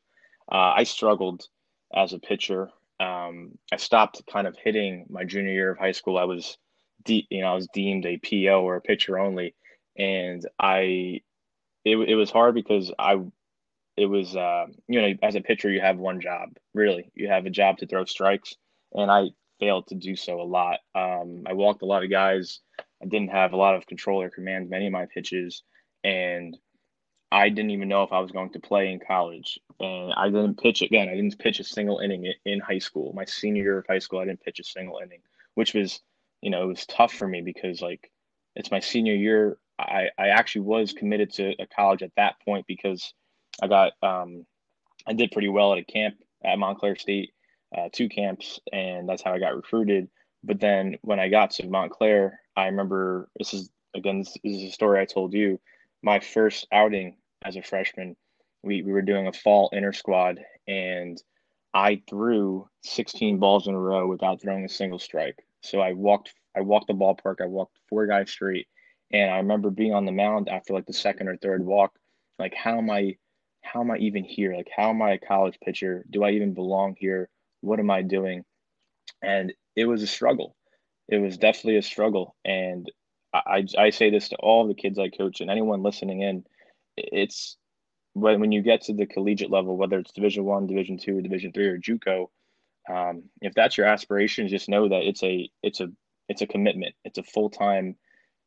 Uh, 0.51 0.75
I 0.77 0.85
struggled 0.85 1.45
as 1.93 2.13
a 2.13 2.21
pitcher. 2.21 2.71
Um, 3.01 3.59
I 3.73 3.77
stopped 3.77 4.23
kind 4.31 4.47
of 4.47 4.57
hitting 4.63 5.07
my 5.09 5.25
junior 5.25 5.53
year 5.53 5.71
of 5.73 5.79
high 5.79 5.93
school. 5.93 6.19
I 6.19 6.25
was, 6.25 6.59
de- 7.05 7.27
you 7.31 7.43
know, 7.43 7.49
I 7.49 7.55
was 7.55 7.69
deemed 7.73 8.07
a 8.07 8.19
PO 8.19 8.63
or 8.63 8.77
a 8.77 8.81
pitcher 8.81 9.19
only. 9.19 9.55
And 9.97 10.47
I, 10.59 11.21
it, 11.85 11.97
it 11.97 12.15
was 12.15 12.31
hard 12.31 12.55
because 12.55 12.93
I 12.99 13.21
it 13.97 14.07
was 14.07 14.37
uh, 14.37 14.67
you 14.87 15.03
know 15.03 15.13
as 15.23 15.35
a 15.35 15.41
pitcher 15.41 15.71
you 15.71 15.81
have 15.81 15.99
one 15.99 16.21
job 16.21 16.51
really 16.73 17.11
you 17.15 17.27
have 17.29 17.47
a 17.47 17.51
job 17.51 17.79
to 17.79 17.87
throw 17.87 18.05
strikes 18.05 18.55
and 18.93 19.11
I 19.11 19.31
failed 19.61 19.89
to 19.89 19.95
do 19.95 20.17
so 20.17 20.41
a 20.41 20.43
lot. 20.43 20.79
Um, 20.95 21.45
I 21.47 21.53
walked 21.53 21.83
a 21.83 21.87
lot 21.87 22.05
of 22.05 22.11
guys. 22.11 22.61
I 23.03 23.07
didn't 23.07 23.31
have 23.31 23.53
a 23.53 23.57
lot 23.57 23.75
of 23.75 23.87
control 23.87 24.23
or 24.23 24.31
command 24.31 24.71
many 24.71 24.87
of 24.87 24.93
my 24.93 25.07
pitches, 25.07 25.63
and 26.05 26.57
I 27.31 27.49
didn't 27.51 27.71
even 27.73 27.89
know 27.89 28.03
if 28.03 28.13
I 28.13 28.21
was 28.21 28.31
going 28.31 28.51
to 28.51 28.61
play 28.61 28.91
in 28.91 29.01
college. 29.01 29.59
And 29.81 30.13
I 30.15 30.27
didn't 30.27 30.61
pitch 30.61 30.83
again. 30.83 31.09
I 31.09 31.15
didn't 31.15 31.39
pitch 31.39 31.61
a 31.61 31.65
single 31.65 31.99
inning 31.99 32.33
in 32.45 32.61
high 32.61 32.79
school. 32.79 33.13
My 33.15 33.25
senior 33.25 33.63
year 33.63 33.79
of 33.79 33.87
high 33.87 33.99
school, 33.99 34.21
I 34.21 34.25
didn't 34.25 34.41
pitch 34.41 34.61
a 34.61 34.65
single 34.65 34.99
inning, 35.03 35.21
which 35.55 35.75
was, 35.75 36.01
you 36.41 36.51
know, 36.51 36.63
it 36.63 36.67
was 36.67 36.87
tough 36.87 37.13
for 37.13 37.29
me 37.29 37.43
because 37.43 37.83
like 37.83 38.11
it's 38.57 38.71
my 38.71 38.81
senior 38.81 39.15
year. 39.15 39.59
I 39.79 40.09
I 40.19 40.29
actually 40.29 40.63
was 40.63 40.93
committed 40.93 41.33
to 41.35 41.55
a 41.61 41.67
college 41.67 42.03
at 42.03 42.15
that 42.17 42.41
point 42.45 42.67
because 42.67 43.13
I 43.63 43.69
got 43.69 43.93
um 44.03 44.47
I 45.07 45.13
did 45.13 45.31
pretty 45.31 45.49
well 45.49 45.73
at 45.73 45.79
a 45.79 45.85
camp 45.85 46.17
at 46.45 46.59
Montclair 46.59 46.97
State 46.97 47.33
uh, 47.77 47.89
two 47.93 48.09
camps, 48.09 48.61
and 48.73 49.09
that's 49.09 49.23
how 49.23 49.33
I 49.33 49.39
got 49.39 49.55
recruited. 49.57 50.09
But 50.43 50.61
then 50.61 50.97
when 51.03 51.21
I 51.21 51.29
got 51.29 51.51
to 51.53 51.69
Montclair, 51.69 52.41
I 52.57 52.67
remember 52.67 53.29
this 53.39 53.55
is 53.55 53.71
again 53.95 54.21
this 54.21 54.37
is 54.45 54.63
a 54.63 54.71
story 54.71 55.01
I 55.01 55.05
told 55.05 55.33
you. 55.33 55.61
My 56.03 56.21
first 56.21 56.67
outing 56.73 57.17
as 57.45 57.57
a 57.57 57.63
freshman, 57.63 58.17
we, 58.63 58.83
we 58.83 58.93
were 58.93 59.03
doing 59.03 59.27
a 59.27 59.33
fall 59.33 59.69
inter 59.73 59.93
squad, 59.93 60.41
and 60.67 61.21
I 61.75 62.03
threw 62.09 62.69
16 62.83 63.39
balls 63.39 63.67
in 63.67 63.75
a 63.75 63.81
row 63.81 64.09
without 64.09 64.41
throwing 64.41 64.65
a 64.65 64.69
single 64.69 64.99
strike. 64.99 65.45
So 65.63 65.81
I 65.81 65.93
walked 65.93 66.33
I 66.57 66.61
walked 66.61 66.89
the 66.89 66.95
ballpark. 66.95 67.41
I 67.41 67.47
walked 67.47 67.79
four 67.89 68.07
guys 68.07 68.31
straight, 68.31 68.67
and 69.13 69.31
I 69.31 69.37
remember 69.37 69.71
being 69.71 69.95
on 69.95 70.05
the 70.05 70.13
mound 70.13 70.49
after 70.49 70.73
like 70.73 70.87
the 70.87 70.93
second 70.93 71.29
or 71.29 71.37
third 71.37 71.65
walk, 71.65 71.99
like 72.39 72.55
how 72.55 72.79
am 72.79 72.91
I 72.91 73.17
how 73.63 73.81
am 73.81 73.91
I 73.91 73.99
even 73.99 74.25
here? 74.25 74.55
Like 74.55 74.71
how 74.75 74.91
am 74.91 75.03
I 75.03 75.13
a 75.13 75.19
college 75.19 75.59
pitcher? 75.65 76.05
Do 76.11 76.25
I 76.25 76.31
even 76.31 76.55
belong 76.55 76.97
here? 76.99 77.29
What 77.61 77.81
am 77.81 77.91
I 77.91 78.03
doing? 78.03 78.45
And 79.23 79.53
it 79.77 79.85
was 79.85 80.03
a 80.03 80.07
struggle. 80.07 80.57
It 81.09 81.19
was 81.19 81.39
definitely 81.39 81.77
a 81.77 81.83
struggle. 81.83 82.37
And 82.45 82.91
I, 83.33 83.65
I 83.79 83.91
say 83.91 84.11
this 84.11 84.31
to 84.31 84.37
all 84.37 84.67
the 84.67 84.75
kids 84.75 84.99
I 84.99 85.09
coach 85.09 85.41
and 85.41 85.51
anyone 85.51 85.83
listening 85.83 86.23
in. 86.23 86.45
It's 86.97 87.57
when, 88.15 88.41
when 88.41 88.53
you 88.53 88.63
get 88.63 88.83
to 88.83 88.95
the 88.95 89.07
collegiate 89.07 89.51
level, 89.51 89.77
whether 89.77 89.99
it's 89.99 90.13
Division 90.13 90.45
One, 90.45 90.67
Division 90.67 90.99
Two, 90.99 91.21
Division 91.21 91.53
Three, 91.53 91.67
or 91.67 91.79
JUCO, 91.79 92.29
um, 92.89 93.25
if 93.41 93.55
that's 93.55 93.77
your 93.77 93.87
aspiration, 93.87 94.49
just 94.49 94.69
know 94.69 94.89
that 94.89 95.03
it's 95.03 95.23
a 95.23 95.51
it's 95.63 95.81
a 95.81 95.89
it's 96.29 96.43
a 96.43 96.47
commitment. 96.47 96.95
It's 97.05 97.19
a 97.19 97.23
full 97.23 97.51
time. 97.51 97.97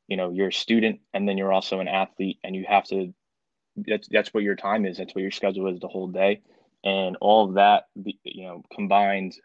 You 0.08 0.18
know, 0.18 0.32
you're 0.32 0.50
a 0.50 0.54
student, 0.54 1.00
and 1.14 1.28
then 1.28 1.38
you're 1.38 1.54
also 1.54 1.80
an 1.80 1.88
athlete, 1.88 2.40
and 2.44 2.56
you 2.56 2.66
have 2.68 2.86
to. 2.86 3.14
That's 3.78 4.08
that's 4.10 4.34
what 4.34 4.44
your 4.44 4.56
time 4.56 4.86
is. 4.86 4.98
That's 4.98 5.14
what 5.16 5.22
your 5.22 5.32
schedule 5.32 5.72
is 5.72 5.80
the 5.80 5.88
whole 5.88 6.08
day, 6.08 6.42
and 6.84 7.16
all 7.22 7.48
of 7.48 7.56
that, 7.56 7.84
you 7.96 8.44
know, 8.44 8.64
combined. 8.74 9.36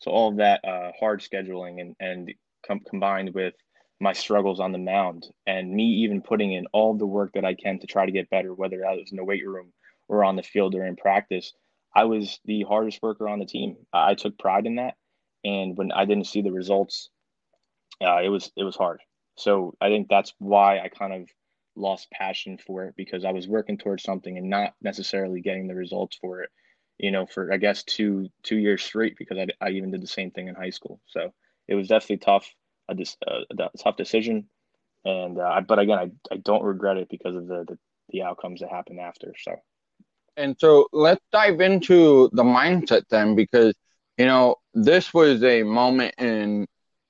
So 0.00 0.10
all 0.10 0.28
of 0.28 0.36
that 0.36 0.64
uh, 0.64 0.92
hard 0.98 1.20
scheduling 1.20 1.80
and 1.80 1.96
and 1.98 2.32
com- 2.66 2.82
combined 2.88 3.34
with 3.34 3.54
my 4.02 4.12
struggles 4.12 4.58
on 4.58 4.72
the 4.72 4.78
mound 4.78 5.28
and 5.46 5.72
me 5.72 5.84
even 5.84 6.20
putting 6.20 6.52
in 6.52 6.66
all 6.72 6.92
the 6.92 7.06
work 7.06 7.30
that 7.34 7.44
I 7.44 7.54
can 7.54 7.78
to 7.78 7.86
try 7.86 8.04
to 8.04 8.10
get 8.10 8.28
better, 8.30 8.52
whether 8.52 8.78
that 8.78 8.96
was 8.96 9.12
in 9.12 9.16
the 9.16 9.24
weight 9.24 9.46
room 9.46 9.72
or 10.08 10.24
on 10.24 10.34
the 10.34 10.42
field 10.42 10.74
or 10.74 10.84
in 10.84 10.96
practice. 10.96 11.52
I 11.94 12.04
was 12.04 12.40
the 12.44 12.64
hardest 12.64 13.00
worker 13.00 13.28
on 13.28 13.38
the 13.38 13.46
team. 13.46 13.76
I 13.92 14.14
took 14.14 14.36
pride 14.38 14.66
in 14.66 14.74
that, 14.76 14.96
and 15.44 15.76
when 15.76 15.92
I 15.92 16.04
didn't 16.04 16.26
see 16.26 16.42
the 16.42 16.50
results, 16.50 17.10
uh, 18.04 18.20
it 18.24 18.28
was 18.28 18.50
it 18.56 18.64
was 18.64 18.74
hard. 18.74 19.00
So 19.36 19.76
I 19.80 19.88
think 19.88 20.08
that's 20.08 20.34
why 20.40 20.80
I 20.80 20.88
kind 20.88 21.12
of 21.12 21.28
lost 21.76 22.10
passion 22.10 22.58
for 22.58 22.86
it 22.86 22.94
because 22.96 23.24
I 23.24 23.30
was 23.30 23.46
working 23.46 23.78
towards 23.78 24.02
something 24.02 24.36
and 24.36 24.50
not 24.50 24.74
necessarily 24.82 25.40
getting 25.40 25.68
the 25.68 25.76
results 25.76 26.18
for 26.20 26.42
it. 26.42 26.50
You 26.98 27.12
know, 27.12 27.26
for 27.26 27.52
I 27.52 27.56
guess 27.56 27.84
two 27.84 28.30
two 28.42 28.56
years 28.56 28.82
straight 28.82 29.16
because 29.16 29.38
I, 29.38 29.46
I 29.64 29.70
even 29.70 29.92
did 29.92 30.02
the 30.02 30.08
same 30.08 30.32
thing 30.32 30.48
in 30.48 30.56
high 30.56 30.70
school. 30.70 31.00
So 31.06 31.32
it 31.68 31.76
was 31.76 31.86
definitely 31.86 32.18
tough 32.18 32.52
a, 33.00 33.06
a, 33.26 33.64
a 33.64 33.78
tough 33.78 33.96
decision, 33.96 34.48
and 35.04 35.38
uh, 35.38 35.60
but 35.66 35.78
again, 35.78 35.98
I, 35.98 36.10
I 36.34 36.36
don't 36.38 36.64
regret 36.64 36.96
it 36.96 37.08
because 37.08 37.36
of 37.36 37.46
the, 37.46 37.64
the 37.68 37.78
the 38.10 38.22
outcomes 38.22 38.60
that 38.60 38.70
happened 38.70 39.00
after. 39.00 39.32
So, 39.38 39.56
and 40.36 40.56
so 40.58 40.88
let's 40.92 41.24
dive 41.32 41.60
into 41.60 42.28
the 42.32 42.42
mindset 42.44 43.02
then, 43.10 43.34
because 43.34 43.74
you 44.18 44.26
know 44.26 44.56
this 44.74 45.12
was 45.12 45.42
a 45.44 45.62
moment 45.62 46.14
in 46.18 46.66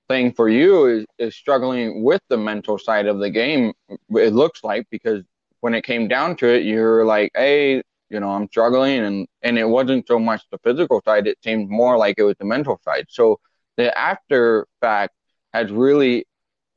thing 0.08 0.32
for 0.32 0.48
you 0.48 0.86
is, 0.86 1.06
is 1.18 1.34
struggling 1.36 2.02
with 2.02 2.20
the 2.28 2.36
mental 2.36 2.78
side 2.78 3.06
of 3.06 3.18
the 3.18 3.30
game. 3.30 3.72
It 4.10 4.32
looks 4.34 4.64
like 4.64 4.86
because 4.90 5.22
when 5.60 5.74
it 5.74 5.84
came 5.84 6.08
down 6.08 6.36
to 6.36 6.48
it, 6.48 6.64
you're 6.64 7.04
like, 7.04 7.30
hey, 7.34 7.82
you 8.10 8.20
know, 8.20 8.30
I'm 8.30 8.48
struggling, 8.48 8.98
and 9.00 9.26
and 9.42 9.58
it 9.58 9.68
wasn't 9.68 10.06
so 10.06 10.18
much 10.18 10.42
the 10.50 10.58
physical 10.58 11.00
side; 11.04 11.26
it 11.26 11.38
seemed 11.42 11.70
more 11.70 11.96
like 11.96 12.16
it 12.18 12.24
was 12.24 12.36
the 12.38 12.44
mental 12.44 12.78
side. 12.84 13.06
So 13.08 13.40
the 13.76 13.96
after 13.98 14.66
fact 14.80 15.14
has 15.52 15.71
really 15.71 16.25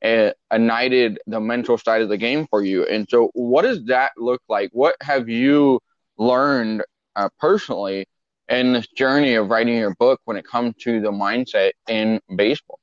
uh, 0.04 0.30
ignited 0.52 1.18
the 1.26 1.40
mental 1.40 1.78
side 1.78 2.02
of 2.02 2.08
the 2.08 2.16
game 2.16 2.46
for 2.48 2.62
you. 2.62 2.84
And 2.86 3.06
so, 3.08 3.30
what 3.34 3.62
does 3.62 3.84
that 3.86 4.12
look 4.16 4.42
like? 4.48 4.70
What 4.72 4.96
have 5.00 5.28
you 5.28 5.80
learned 6.18 6.82
uh, 7.14 7.28
personally 7.38 8.06
in 8.48 8.72
this 8.72 8.86
journey 8.88 9.34
of 9.34 9.48
writing 9.48 9.76
your 9.76 9.94
book 9.94 10.20
when 10.24 10.36
it 10.36 10.46
comes 10.46 10.74
to 10.80 11.00
the 11.00 11.10
mindset 11.10 11.72
in 11.88 12.20
baseball? 12.34 12.78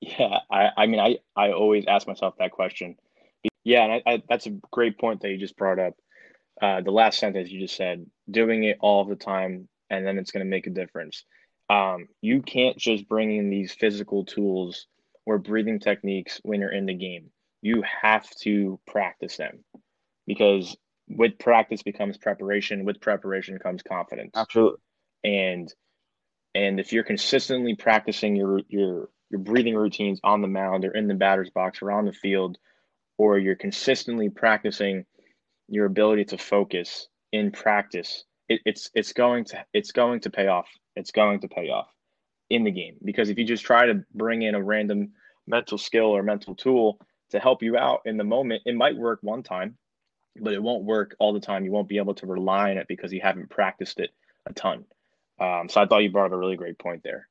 Yeah, 0.00 0.38
I, 0.50 0.70
I 0.76 0.86
mean, 0.86 0.98
I, 0.98 1.18
I 1.36 1.52
always 1.52 1.84
ask 1.86 2.06
myself 2.06 2.34
that 2.38 2.52
question. 2.52 2.96
Yeah, 3.64 3.84
and 3.84 3.92
I, 3.92 4.02
I, 4.06 4.22
that's 4.28 4.46
a 4.46 4.58
great 4.70 4.98
point 4.98 5.20
that 5.20 5.30
you 5.30 5.36
just 5.36 5.56
brought 5.56 5.78
up. 5.78 5.94
Uh, 6.60 6.80
the 6.80 6.90
last 6.90 7.18
sentence 7.18 7.50
you 7.50 7.60
just 7.60 7.76
said, 7.76 8.06
doing 8.30 8.64
it 8.64 8.78
all 8.80 9.04
the 9.04 9.16
time, 9.16 9.68
and 9.90 10.06
then 10.06 10.18
it's 10.18 10.30
going 10.30 10.44
to 10.44 10.50
make 10.50 10.66
a 10.66 10.70
difference. 10.70 11.24
Um, 11.70 12.08
you 12.20 12.42
can't 12.42 12.76
just 12.76 13.08
bring 13.08 13.34
in 13.34 13.48
these 13.48 13.72
physical 13.72 14.24
tools 14.24 14.86
or 15.24 15.38
breathing 15.38 15.78
techniques 15.78 16.40
when 16.42 16.60
you're 16.60 16.72
in 16.72 16.86
the 16.86 16.94
game. 16.94 17.30
You 17.62 17.84
have 18.02 18.28
to 18.42 18.80
practice 18.86 19.36
them 19.36 19.64
because 20.26 20.76
with 21.08 21.38
practice 21.38 21.82
becomes 21.82 22.18
preparation. 22.18 22.84
With 22.84 23.00
preparation 23.00 23.58
comes 23.58 23.82
confidence. 23.82 24.32
Absolutely. 24.34 24.80
And 25.22 25.72
and 26.54 26.80
if 26.80 26.92
you're 26.92 27.04
consistently 27.04 27.76
practicing 27.76 28.34
your 28.34 28.60
your 28.68 29.08
your 29.30 29.40
breathing 29.40 29.76
routines 29.76 30.20
on 30.24 30.42
the 30.42 30.48
mound 30.48 30.84
or 30.84 30.90
in 30.90 31.06
the 31.06 31.14
batter's 31.14 31.50
box 31.50 31.80
or 31.82 31.92
on 31.92 32.04
the 32.04 32.12
field, 32.12 32.58
or 33.16 33.38
you're 33.38 33.54
consistently 33.54 34.28
practicing 34.28 35.04
your 35.68 35.86
ability 35.86 36.24
to 36.24 36.38
focus 36.38 37.06
in 37.32 37.52
practice, 37.52 38.24
it, 38.50 38.60
it's 38.66 38.90
it's 38.94 39.14
going 39.14 39.44
to 39.44 39.64
it's 39.72 39.92
going 39.92 40.20
to 40.20 40.30
pay 40.30 40.48
off 40.48 40.68
it's 40.96 41.12
going 41.12 41.40
to 41.40 41.48
pay 41.48 41.70
off 41.70 41.88
in 42.50 42.64
the 42.64 42.70
game. 42.70 42.96
Because 43.02 43.30
if 43.30 43.38
you 43.38 43.44
just 43.44 43.64
try 43.64 43.86
to 43.86 44.04
bring 44.12 44.42
in 44.42 44.54
a 44.54 44.62
random 44.62 45.12
mental 45.46 45.78
skill 45.78 46.06
or 46.06 46.22
mental 46.22 46.54
tool 46.54 47.00
to 47.30 47.38
help 47.38 47.62
you 47.62 47.78
out 47.78 48.00
in 48.04 48.16
the 48.16 48.24
moment, 48.24 48.62
it 48.66 48.74
might 48.74 48.96
work 48.96 49.20
one 49.22 49.42
time, 49.42 49.78
but 50.38 50.52
it 50.52 50.62
won't 50.62 50.84
work 50.84 51.14
all 51.20 51.32
the 51.32 51.40
time. 51.40 51.64
You 51.64 51.70
won't 51.70 51.88
be 51.88 51.98
able 51.98 52.14
to 52.14 52.26
rely 52.26 52.72
on 52.72 52.78
it 52.78 52.88
because 52.88 53.12
you 53.12 53.20
haven't 53.22 53.50
practiced 53.50 54.00
it 54.00 54.10
a 54.46 54.52
ton. 54.52 54.84
Um, 55.38 55.68
so 55.68 55.80
I 55.80 55.86
thought 55.86 56.02
you 56.02 56.10
brought 56.10 56.26
up 56.26 56.32
a 56.32 56.36
really 56.36 56.56
great 56.56 56.78
point 56.78 57.02
there. 57.04 57.28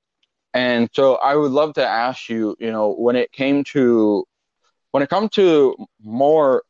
And 0.53 0.89
so 0.93 1.15
I 1.15 1.35
would 1.35 1.51
love 1.51 1.73
to 1.73 1.85
ask 1.85 2.29
you, 2.29 2.55
you 2.59 2.71
know, 2.71 2.93
when 2.93 3.15
it 3.15 3.31
came 3.31 3.63
to 3.65 4.25
when 4.91 5.03
it 5.03 5.09
comes 5.09 5.29
to 5.31 5.75
more 6.01 6.63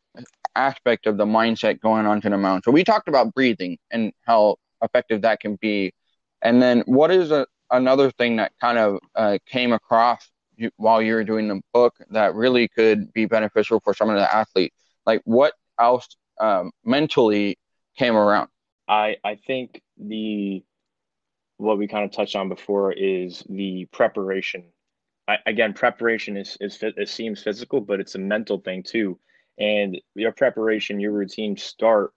aspect 0.56 1.08
of 1.08 1.18
the 1.18 1.26
mindset 1.26 1.80
going 1.80 2.06
on 2.06 2.22
to 2.22 2.30
the 2.30 2.38
mound. 2.38 2.64
So 2.66 2.72
we 2.72 2.84
talked 2.84 3.08
about 3.08 3.34
breathing 3.34 3.78
and 3.92 4.12
how 4.26 4.58
effective 4.82 5.22
that 5.22 5.40
can 5.40 5.56
be 5.58 5.94
and 6.42 6.62
then, 6.62 6.84
what 6.86 7.12
is 7.12 7.32
a, 7.32 7.48
another 7.72 8.12
thing 8.12 8.38
that 8.38 8.54
kind 8.62 8.78
of 8.78 9.00
uh, 9.16 9.38
came 9.46 9.74
across 9.74 10.30
while 10.78 11.02
you 11.02 11.14
were 11.14 11.24
doing 11.24 11.48
the 11.48 11.62
book 11.74 11.96
that 12.12 12.36
really 12.36 12.68
could 12.68 13.12
be 13.14 13.26
beneficial 13.26 13.80
for 13.80 13.94
some 13.94 14.10
of 14.10 14.16
the 14.16 14.34
athletes? 14.34 14.76
Like, 15.06 15.22
what 15.26 15.54
else 15.80 16.08
um, 16.40 16.72
mentally 16.84 17.58
came 17.98 18.16
around? 18.16 18.50
I 18.88 19.18
I 19.24 19.36
think 19.36 19.82
the 19.98 20.64
what 21.58 21.78
we 21.78 21.88
kind 21.88 22.06
of 22.06 22.12
touched 22.12 22.38
on 22.38 22.48
before 22.48 22.94
is 22.94 23.44
the 23.50 23.86
preparation. 23.92 24.64
I, 25.28 25.38
again, 25.46 25.74
preparation 25.74 26.38
is, 26.38 26.58
is 26.62 26.80
it 26.82 27.10
seems 27.10 27.44
physical, 27.44 27.82
but 27.82 28.00
it's 28.00 28.16
a 28.16 28.20
mental 28.20 28.60
thing 28.60 28.82
too. 28.82 29.20
And 29.60 30.00
your 30.16 30.32
preparation, 30.32 31.00
your 31.00 31.12
routines 31.12 31.64
start 31.64 32.14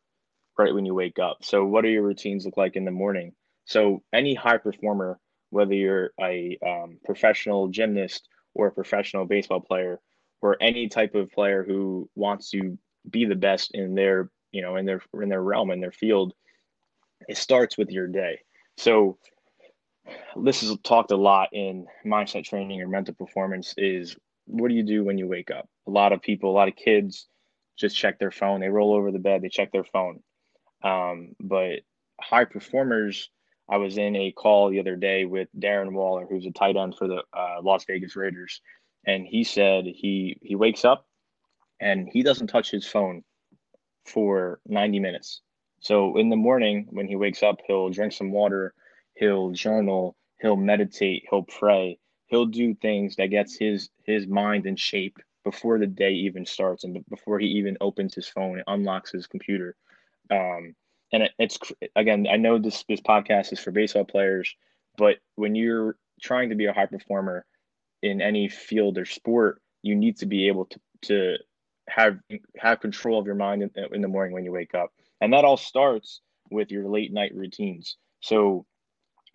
right 0.59 0.75
when 0.75 0.87
you 0.87 0.95
wake 0.95 1.19
up. 1.19 1.39
So, 1.43 1.65
what 1.65 1.83
do 1.83 1.89
your 1.89 2.03
routines 2.03 2.45
look 2.45 2.57
like 2.57 2.77
in 2.77 2.85
the 2.85 2.91
morning? 2.91 3.33
So 3.65 4.03
any 4.13 4.35
high 4.35 4.59
performer, 4.59 5.19
whether 5.51 5.75
you're 5.75 6.11
a 6.21 6.59
um, 6.67 6.99
professional 7.05 7.69
gymnast 7.69 8.29
or 8.55 8.67
a 8.67 8.73
professional 8.73 9.25
baseball 9.25 9.61
player 9.61 10.01
or 10.41 10.57
any 10.61 10.89
type 10.89 11.15
of 11.15 11.31
player 11.31 11.65
who 11.65 12.09
wants 12.15 12.51
to 12.51 12.79
be 13.09 13.25
the 13.25 13.35
best 13.35 13.73
in 13.75 13.95
their 13.95 14.31
you 14.53 14.63
know 14.63 14.77
in 14.77 14.87
their 14.87 15.01
in 15.21 15.29
their 15.29 15.43
realm 15.43 15.71
in 15.71 15.81
their 15.81 15.93
field, 15.93 16.35
it 17.29 17.37
starts 17.37 17.79
with 17.79 17.91
your 17.91 18.07
day. 18.07 18.41
So 18.77 19.19
this 20.37 20.63
is 20.63 20.77
talked 20.83 21.13
a 21.13 21.17
lot 21.17 21.49
in 21.53 21.87
mindset 22.05 22.45
training 22.45 22.83
or 22.83 22.89
mental 22.89 23.15
performance 23.15 23.75
is 23.77 24.17
what 24.47 24.69
do 24.69 24.75
you 24.75 24.83
do 24.83 25.05
when 25.05 25.19
you 25.19 25.29
wake 25.29 25.51
up? 25.51 25.69
A 25.87 25.91
lot 25.91 26.13
of 26.13 26.21
people, 26.21 26.51
a 26.51 26.53
lot 26.53 26.69
of 26.69 26.75
kids 26.75 27.29
just 27.76 27.97
check 27.97 28.19
their 28.19 28.31
phone. 28.31 28.61
They 28.61 28.69
roll 28.69 28.95
over 28.95 29.11
the 29.11 29.19
bed, 29.19 29.43
they 29.43 29.49
check 29.49 29.73
their 29.73 29.85
phone. 29.85 30.21
Um, 30.83 31.35
but 31.41 31.81
high 32.21 32.45
performers 32.45 33.31
I 33.69 33.76
was 33.76 33.97
in 33.97 34.17
a 34.17 34.33
call 34.33 34.71
the 34.71 34.81
other 34.81 34.97
day 34.97 35.25
with 35.25 35.49
Darren 35.59 35.93
Waller, 35.93 36.26
who's 36.29 36.47
a 36.47 36.50
tight 36.50 36.76
end 36.76 36.97
for 36.97 37.09
the 37.09 37.23
uh, 37.33 37.62
Las 37.62 37.85
Vegas 37.87 38.17
Raiders, 38.17 38.61
and 39.07 39.26
he 39.26 39.45
said 39.45 39.85
he 39.87 40.37
he 40.43 40.55
wakes 40.57 40.85
up 40.85 41.07
and 41.81 42.09
he 42.12 42.23
doesn't 42.23 42.49
touch 42.49 42.71
his 42.71 42.87
phone 42.87 43.25
for 44.05 44.61
90 44.67 45.00
minutes. 45.00 45.41
So 45.81 46.17
in 46.17 46.29
the 46.29 46.37
morning 46.37 46.87
when 46.91 47.09
he 47.09 47.17
wakes 47.17 47.43
up, 47.43 47.59
he'll 47.67 47.91
drink 47.91 48.12
some 48.12 48.31
water, 48.31 48.75
he'll 49.14 49.50
journal, 49.50 50.17
he'll 50.41 50.57
meditate, 50.57 51.25
he'll 51.31 51.45
pray, 51.45 51.99
he'll 52.26 52.47
do 52.47 52.75
things 52.75 53.17
that 53.17 53.29
gets 53.29 53.57
his 53.57 53.91
his 54.05 54.26
mind 54.26 54.67
in 54.67 54.76
shape 54.76 55.19
before 55.45 55.79
the 55.79 55.87
day 55.87 56.13
even 56.13 56.47
starts 56.47 56.85
and 56.85 57.05
before 57.09 57.39
he 57.39 57.47
even 57.47 57.77
opens 57.81 58.15
his 58.15 58.29
phone 58.29 58.57
and 58.57 58.65
unlocks 58.67 59.13
his 59.13 59.27
computer. 59.27 59.77
Um, 60.31 60.75
and 61.13 61.25
it, 61.25 61.33
it's 61.39 61.59
again, 61.97 62.27
I 62.31 62.37
know 62.37 62.59
this 62.59 62.85
this 62.89 63.01
podcast 63.01 63.53
is 63.53 63.61
for 63.61 63.71
baseball 63.71 64.05
players, 64.05 64.55
but 64.97 65.17
when 65.37 65.55
you're 65.55 65.97
trying 66.23 66.51
to 66.51 66.55
be 66.55 66.67
a 66.67 66.73
high 66.73 66.87
performer 66.87 67.45
in 68.03 68.21
any 68.21 68.49
field 68.49 68.99
or 68.99 69.05
sport, 69.05 69.61
you 69.83 69.95
need 69.95 70.17
to 70.19 70.27
be 70.27 70.49
able 70.49 70.67
to 70.67 70.81
to 71.03 71.37
have 71.89 72.19
have 72.57 72.81
control 72.81 73.19
of 73.19 73.27
your 73.27 73.35
mind 73.35 73.63
in, 73.63 73.71
in 73.93 74.03
the 74.03 74.09
morning 74.09 74.33
when 74.33 74.45
you 74.45 74.53
wake 74.53 74.75
up, 74.75 74.93
and 75.21 75.33
that 75.33 75.45
all 75.45 75.57
starts 75.57 76.21
with 76.51 76.71
your 76.71 76.89
late 76.89 77.13
night 77.13 77.35
routines. 77.35 77.97
So, 78.21 78.65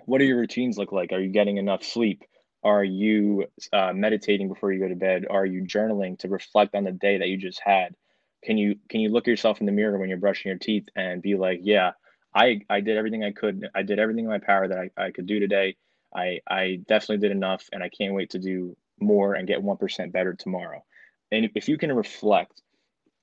what 0.06 0.20
do 0.20 0.26
your 0.26 0.40
routines 0.40 0.78
look 0.78 0.92
like? 0.92 1.12
Are 1.12 1.20
you 1.20 1.30
getting 1.30 1.58
enough 1.58 1.84
sleep? 1.84 2.24
Are 2.64 2.84
you 2.84 3.46
uh, 3.72 3.94
meditating 3.94 4.48
before 4.48 4.72
you 4.72 4.80
go 4.80 4.88
to 4.88 4.96
bed? 4.96 5.26
Are 5.30 5.46
you 5.46 5.64
journaling 5.64 6.18
to 6.20 6.28
reflect 6.28 6.76
on 6.76 6.84
the 6.84 6.92
day 6.92 7.18
that 7.20 7.30
you 7.30 7.38
just 7.38 7.62
had? 7.64 7.96
Can 8.44 8.58
you 8.58 8.76
can 8.90 9.00
you 9.00 9.10
look 9.10 9.28
yourself 9.28 9.60
in 9.60 9.66
the 9.66 9.72
mirror 9.72 9.98
when 9.98 10.10
you're 10.10 10.18
brushing 10.18 10.50
your 10.50 10.60
teeth 10.60 10.88
and 10.96 11.22
be 11.22 11.36
like, 11.36 11.60
yeah, 11.64 11.92
I 12.34 12.62
I 12.70 12.82
did 12.82 12.98
everything 12.98 13.24
I 13.24 13.32
could. 13.32 13.68
I 13.74 13.84
did 13.84 14.00
everything 14.00 14.26
in 14.26 14.30
my 14.30 14.40
power 14.40 14.68
that 14.68 14.78
I, 14.78 15.06
I 15.06 15.12
could 15.12 15.26
do 15.26 15.40
today. 15.40 15.76
I 16.16 16.40
I 16.48 16.80
definitely 16.88 17.18
did 17.18 17.32
enough, 17.32 17.68
and 17.72 17.84
I 17.84 17.90
can't 17.90 18.14
wait 18.14 18.32
to 18.32 18.40
do 18.40 18.76
more 19.00 19.34
and 19.34 19.48
get 19.48 19.62
one 19.62 19.78
percent 19.78 20.14
better 20.14 20.34
tomorrow. 20.34 20.84
And 21.32 21.50
if 21.56 21.68
you 21.68 21.78
can 21.78 21.92
reflect 21.94 22.62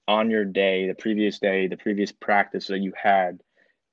on 0.06 0.30
your 0.30 0.44
day, 0.44 0.86
the 0.86 0.94
previous 0.94 1.38
day, 1.38 1.66
the 1.68 1.76
previous 1.76 2.12
practice 2.12 2.66
that 2.66 2.80
you 2.80 2.92
had, 3.00 3.40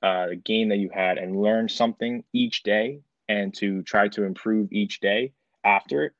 uh, 0.04 0.28
the 0.28 0.36
game 0.36 0.70
that 0.70 0.78
you 0.78 0.90
had, 0.94 1.18
and 1.18 1.42
learn 1.42 1.70
something 1.70 2.24
each 2.34 2.64
day, 2.64 3.00
and 3.32 3.54
to 3.54 3.82
try 3.84 4.10
to 4.10 4.24
improve 4.24 4.68
each 4.72 5.00
day 5.00 5.32
after 5.64 6.04
it, 6.04 6.12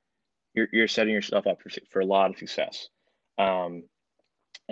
you're, 0.54 0.68
you're 0.72 0.88
setting 0.88 1.14
yourself 1.14 1.46
up 1.46 1.62
for, 1.62 1.70
for 1.90 2.00
a 2.00 2.06
lot 2.06 2.30
of 2.30 2.38
success. 2.38 2.88
Um, 3.38 3.84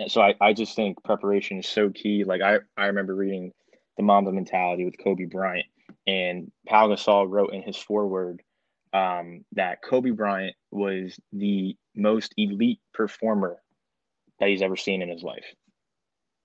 so 0.08 0.22
I, 0.22 0.34
I 0.40 0.52
just 0.54 0.74
think 0.74 1.02
preparation 1.04 1.58
is 1.58 1.68
so 1.68 1.90
key. 1.90 2.24
Like 2.24 2.40
I, 2.40 2.58
I 2.76 2.86
remember 2.86 3.14
reading 3.14 3.52
the 3.96 4.02
Mamba 4.02 4.32
mentality 4.32 4.86
with 4.86 5.02
Kobe 5.02 5.26
Bryant, 5.26 5.66
and 6.06 6.50
Pau 6.66 6.88
Gasol 6.88 7.28
wrote 7.28 7.52
in 7.52 7.62
his 7.62 7.76
foreword 7.76 8.42
um, 8.94 9.44
that 9.52 9.82
Kobe 9.82 10.10
Bryant 10.10 10.56
was 10.70 11.18
the 11.32 11.76
most 11.94 12.32
elite 12.38 12.80
performer 12.94 13.58
that 14.38 14.48
he's 14.48 14.62
ever 14.62 14.76
seen 14.76 15.02
in 15.02 15.10
his 15.10 15.22
life, 15.22 15.44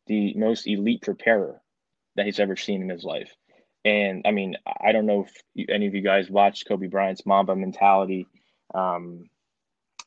the 0.08 0.34
most 0.36 0.68
elite 0.68 1.02
preparer 1.02 1.62
that 2.18 2.26
he's 2.26 2.40
ever 2.42 2.58
seen 2.58 2.82
in 2.82 2.90
his 2.90 3.06
life. 3.06 3.32
And 3.86 4.24
I 4.26 4.32
mean, 4.32 4.56
I 4.84 4.92
don't 4.92 5.06
know 5.06 5.26
if 5.26 5.70
any 5.70 5.86
of 5.86 5.94
you 5.94 6.02
guys 6.02 6.30
watched 6.30 6.68
Kobe 6.68 6.88
Bryant's 6.88 7.26
Mamba 7.26 7.56
mentality 7.56 8.28
um, 8.74 9.30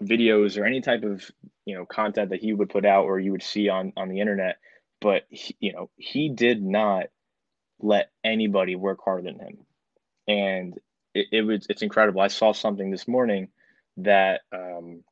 videos 0.03 0.59
or 0.59 0.65
any 0.65 0.81
type 0.81 1.05
of 1.05 1.31
you 1.65 1.77
know 1.77 1.87
content 1.87 2.31
that 2.31 2.41
he 2.41 2.53
would 2.53 2.71
put 2.71 2.85
out 2.85 3.05
or 3.05 3.21
you 3.21 3.31
would 3.31 3.43
see 3.43 3.69
on 3.69 3.93
on 3.97 4.09
the 4.09 4.21
internet, 4.21 4.57
but 5.01 5.25
he, 5.31 5.57
you 5.61 5.73
know 5.73 5.91
he 5.97 6.29
did 6.29 6.61
not 6.61 7.07
let 7.81 8.11
anybody 8.25 8.75
work 8.75 8.99
harder 9.05 9.23
than 9.23 9.39
him, 9.39 9.59
and 10.27 10.75
it, 11.15 11.27
it 11.31 11.43
was 11.43 11.65
it's 11.71 11.83
incredible. 11.83 12.21
I 12.21 12.29
saw 12.29 12.53
something 12.53 12.91
this 12.91 13.07
morning 13.07 13.49
that 13.99 14.41
um, 14.53 15.05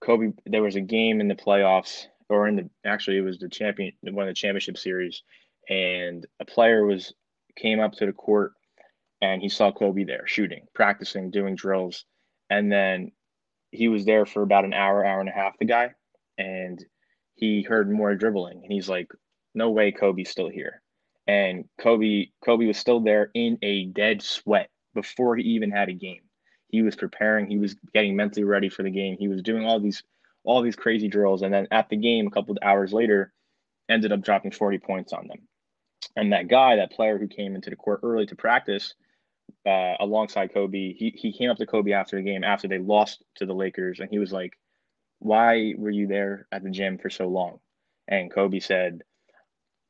Kobe. 0.00 0.34
There 0.46 0.62
was 0.62 0.76
a 0.76 0.80
game 0.80 1.20
in 1.20 1.26
the 1.26 1.34
playoffs, 1.34 2.06
or 2.28 2.46
in 2.46 2.54
the 2.54 2.70
actually 2.84 3.18
it 3.18 3.22
was 3.22 3.38
the 3.38 3.48
champion 3.48 3.92
one 4.02 4.28
of 4.28 4.30
the 4.30 4.38
championship 4.38 4.78
series, 4.78 5.22
and 5.68 6.24
a 6.38 6.44
player 6.44 6.86
was 6.86 7.12
came 7.56 7.80
up 7.80 7.92
to 7.92 8.06
the 8.06 8.12
court 8.12 8.52
and 9.20 9.40
he 9.40 9.48
saw 9.48 9.72
Kobe 9.72 10.04
there 10.04 10.26
shooting, 10.26 10.66
practicing, 10.74 11.30
doing 11.30 11.54
drills, 11.54 12.04
and 12.50 12.70
then 12.70 13.12
he 13.70 13.88
was 13.88 14.04
there 14.04 14.26
for 14.26 14.42
about 14.42 14.64
an 14.64 14.74
hour, 14.74 15.04
hour 15.04 15.20
and 15.20 15.28
a 15.28 15.32
half. 15.32 15.58
The 15.58 15.64
guy, 15.64 15.94
and 16.38 16.84
he 17.34 17.62
heard 17.62 17.90
more 17.90 18.14
dribbling, 18.14 18.60
and 18.62 18.72
he's 18.72 18.88
like, 18.88 19.10
"No 19.54 19.70
way, 19.70 19.92
Kobe's 19.92 20.30
still 20.30 20.48
here." 20.48 20.82
And 21.26 21.64
Kobe, 21.78 22.26
Kobe 22.44 22.66
was 22.66 22.76
still 22.78 23.00
there 23.00 23.30
in 23.34 23.58
a 23.62 23.86
dead 23.86 24.22
sweat 24.22 24.70
before 24.94 25.36
he 25.36 25.44
even 25.44 25.70
had 25.70 25.88
a 25.88 25.94
game. 25.94 26.22
He 26.68 26.82
was 26.82 26.96
preparing. 26.96 27.46
He 27.46 27.58
was 27.58 27.74
getting 27.94 28.16
mentally 28.16 28.44
ready 28.44 28.68
for 28.68 28.82
the 28.82 28.90
game. 28.90 29.16
He 29.18 29.28
was 29.28 29.42
doing 29.42 29.64
all 29.64 29.80
these 29.80 30.02
all 30.44 30.60
these 30.60 30.76
crazy 30.76 31.08
drills, 31.08 31.42
and 31.42 31.52
then 31.52 31.66
at 31.70 31.88
the 31.88 31.96
game, 31.96 32.26
a 32.26 32.30
couple 32.30 32.52
of 32.52 32.58
hours 32.62 32.92
later, 32.92 33.32
ended 33.88 34.12
up 34.12 34.20
dropping 34.20 34.50
40 34.50 34.78
points 34.78 35.12
on 35.12 35.26
them. 35.26 35.48
And 36.16 36.32
that 36.32 36.48
guy, 36.48 36.76
that 36.76 36.92
player 36.92 37.18
who 37.18 37.28
came 37.28 37.54
into 37.54 37.70
the 37.70 37.76
court 37.76 38.00
early 38.02 38.26
to 38.26 38.36
practice 38.36 38.94
uh, 39.66 39.94
alongside 40.00 40.52
Kobe, 40.52 40.92
he, 40.92 41.10
he 41.16 41.32
came 41.32 41.50
up 41.50 41.58
to 41.58 41.66
Kobe 41.66 41.92
after 41.92 42.16
the 42.16 42.22
game 42.22 42.44
after 42.44 42.68
they 42.68 42.78
lost 42.78 43.22
to 43.36 43.46
the 43.46 43.54
Lakers, 43.54 44.00
and 44.00 44.10
he 44.10 44.18
was 44.18 44.32
like, 44.32 44.52
Why 45.18 45.74
were 45.76 45.90
you 45.90 46.06
there 46.06 46.46
at 46.52 46.62
the 46.62 46.70
gym 46.70 46.98
for 46.98 47.10
so 47.10 47.28
long? 47.28 47.60
And 48.08 48.30
Kobe 48.32 48.60
said, 48.60 49.02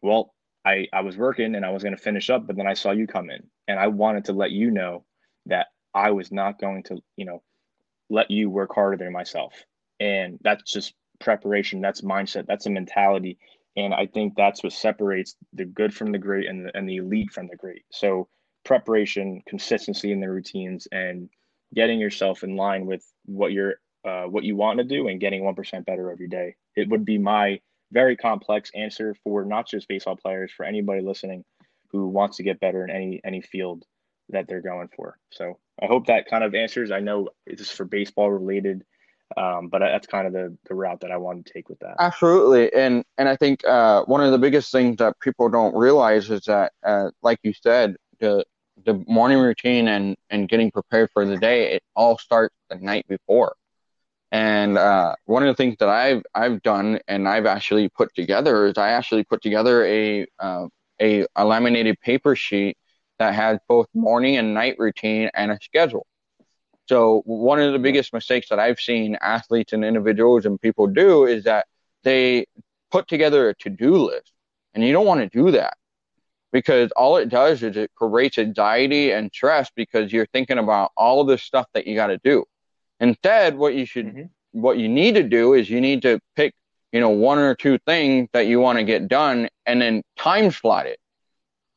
Well, 0.02 0.32
I, 0.64 0.86
I 0.92 1.02
was 1.02 1.16
working 1.16 1.54
and 1.54 1.64
I 1.64 1.70
was 1.70 1.82
going 1.82 1.96
to 1.96 2.02
finish 2.02 2.30
up, 2.30 2.46
but 2.46 2.56
then 2.56 2.66
I 2.66 2.74
saw 2.74 2.92
you 2.92 3.06
come 3.06 3.30
in, 3.30 3.42
and 3.68 3.78
I 3.78 3.88
wanted 3.88 4.26
to 4.26 4.32
let 4.32 4.50
you 4.50 4.70
know 4.70 5.04
that 5.46 5.68
I 5.94 6.10
was 6.10 6.32
not 6.32 6.60
going 6.60 6.82
to, 6.84 6.98
you 7.16 7.24
know, 7.24 7.42
let 8.10 8.30
you 8.30 8.50
work 8.50 8.74
harder 8.74 8.96
than 8.96 9.12
myself. 9.12 9.54
And 10.00 10.38
that's 10.42 10.70
just 10.70 10.94
preparation, 11.20 11.80
that's 11.80 12.00
mindset, 12.00 12.46
that's 12.46 12.66
a 12.66 12.70
mentality. 12.70 13.38
And 13.76 13.92
I 13.92 14.06
think 14.06 14.34
that's 14.36 14.62
what 14.62 14.72
separates 14.72 15.34
the 15.52 15.64
good 15.64 15.92
from 15.92 16.12
the 16.12 16.18
great 16.18 16.48
and 16.48 16.66
the, 16.66 16.76
and 16.76 16.88
the 16.88 16.96
elite 16.96 17.32
from 17.32 17.48
the 17.48 17.56
great. 17.56 17.82
So 17.90 18.28
preparation, 18.64 19.42
consistency 19.46 20.12
in 20.12 20.20
the 20.20 20.30
routines, 20.30 20.86
and 20.92 21.28
getting 21.74 21.98
yourself 21.98 22.44
in 22.44 22.56
line 22.56 22.86
with 22.86 23.04
what 23.24 23.52
you're 23.52 23.74
uh, 24.04 24.24
what 24.24 24.44
you 24.44 24.54
want 24.54 24.78
to 24.78 24.84
do 24.84 25.08
and 25.08 25.20
getting 25.20 25.44
one 25.44 25.54
percent 25.54 25.86
better 25.86 26.10
every 26.10 26.28
day. 26.28 26.54
It 26.76 26.88
would 26.88 27.04
be 27.04 27.18
my 27.18 27.60
very 27.90 28.16
complex 28.16 28.70
answer 28.74 29.14
for 29.24 29.44
not 29.44 29.68
just 29.68 29.88
baseball 29.88 30.16
players, 30.16 30.52
for 30.52 30.64
anybody 30.64 31.00
listening 31.02 31.44
who 31.90 32.08
wants 32.08 32.36
to 32.36 32.42
get 32.42 32.60
better 32.60 32.84
in 32.84 32.90
any 32.90 33.20
any 33.24 33.40
field 33.40 33.84
that 34.30 34.46
they're 34.48 34.60
going 34.60 34.88
for. 34.96 35.18
So 35.30 35.58
I 35.82 35.86
hope 35.86 36.06
that 36.06 36.28
kind 36.28 36.44
of 36.44 36.54
answers. 36.54 36.90
I 36.90 37.00
know 37.00 37.28
it's 37.46 37.70
for 37.70 37.84
baseball 37.84 38.30
related 38.30 38.84
um, 39.36 39.68
but 39.68 39.80
that's 39.80 40.06
kind 40.06 40.26
of 40.26 40.32
the, 40.32 40.56
the 40.68 40.74
route 40.74 41.00
that 41.00 41.10
I 41.10 41.16
want 41.16 41.44
to 41.44 41.52
take 41.52 41.68
with 41.68 41.78
that. 41.80 41.96
Absolutely, 41.98 42.72
and 42.72 43.04
and 43.18 43.28
I 43.28 43.36
think 43.36 43.64
uh, 43.64 44.04
one 44.04 44.22
of 44.22 44.32
the 44.32 44.38
biggest 44.38 44.72
things 44.72 44.96
that 44.98 45.18
people 45.20 45.48
don't 45.48 45.74
realize 45.74 46.30
is 46.30 46.42
that, 46.44 46.72
uh, 46.84 47.10
like 47.22 47.38
you 47.42 47.52
said, 47.52 47.96
the 48.20 48.44
the 48.84 49.02
morning 49.06 49.38
routine 49.38 49.88
and 49.88 50.16
and 50.30 50.48
getting 50.48 50.70
prepared 50.70 51.10
for 51.12 51.24
the 51.24 51.36
day, 51.36 51.74
it 51.74 51.82
all 51.94 52.18
starts 52.18 52.54
the 52.70 52.76
night 52.76 53.06
before. 53.08 53.54
And 54.32 54.76
uh, 54.76 55.14
one 55.26 55.44
of 55.44 55.48
the 55.48 55.54
things 55.54 55.76
that 55.78 55.88
I've 55.88 56.22
I've 56.34 56.62
done 56.62 56.98
and 57.06 57.28
I've 57.28 57.46
actually 57.46 57.88
put 57.88 58.14
together 58.14 58.66
is 58.66 58.76
I 58.76 58.90
actually 58.90 59.24
put 59.24 59.42
together 59.42 59.84
a 59.84 60.26
uh, 60.38 60.66
a, 61.00 61.26
a 61.36 61.44
laminated 61.44 62.00
paper 62.00 62.34
sheet 62.36 62.76
that 63.18 63.34
has 63.34 63.58
both 63.68 63.86
morning 63.94 64.36
and 64.36 64.54
night 64.54 64.76
routine 64.78 65.30
and 65.34 65.52
a 65.52 65.58
schedule. 65.62 66.06
So 66.86 67.22
one 67.24 67.60
of 67.60 67.72
the 67.72 67.78
biggest 67.78 68.12
mistakes 68.12 68.48
that 68.50 68.58
I've 68.58 68.78
seen 68.78 69.16
athletes 69.20 69.72
and 69.72 69.84
individuals 69.84 70.44
and 70.44 70.60
people 70.60 70.86
do 70.86 71.24
is 71.24 71.44
that 71.44 71.66
they 72.02 72.46
put 72.90 73.08
together 73.08 73.48
a 73.48 73.54
to-do 73.54 73.96
list. 73.96 74.32
And 74.74 74.84
you 74.84 74.92
don't 74.92 75.06
want 75.06 75.20
to 75.20 75.28
do 75.28 75.52
that 75.52 75.76
because 76.52 76.90
all 76.92 77.16
it 77.16 77.28
does 77.28 77.62
is 77.62 77.76
it 77.76 77.90
creates 77.94 78.38
anxiety 78.38 79.12
and 79.12 79.30
stress 79.32 79.70
because 79.74 80.12
you're 80.12 80.26
thinking 80.26 80.58
about 80.58 80.92
all 80.96 81.20
of 81.20 81.26
the 81.26 81.38
stuff 81.38 81.66
that 81.74 81.86
you 81.86 81.94
got 81.94 82.08
to 82.08 82.18
do. 82.18 82.44
Instead, 83.00 83.56
what 83.56 83.74
you 83.74 83.86
should, 83.86 84.06
mm-hmm. 84.06 84.22
what 84.52 84.78
you 84.78 84.88
need 84.88 85.14
to 85.16 85.22
do 85.22 85.54
is 85.54 85.68
you 85.68 85.80
need 85.80 86.02
to 86.02 86.20
pick, 86.36 86.54
you 86.92 87.00
know, 87.00 87.10
one 87.10 87.38
or 87.38 87.54
two 87.54 87.78
things 87.86 88.28
that 88.32 88.46
you 88.46 88.60
want 88.60 88.78
to 88.78 88.84
get 88.84 89.08
done 89.08 89.48
and 89.66 89.80
then 89.80 90.02
time 90.16 90.50
slot 90.50 90.86
it. 90.86 90.98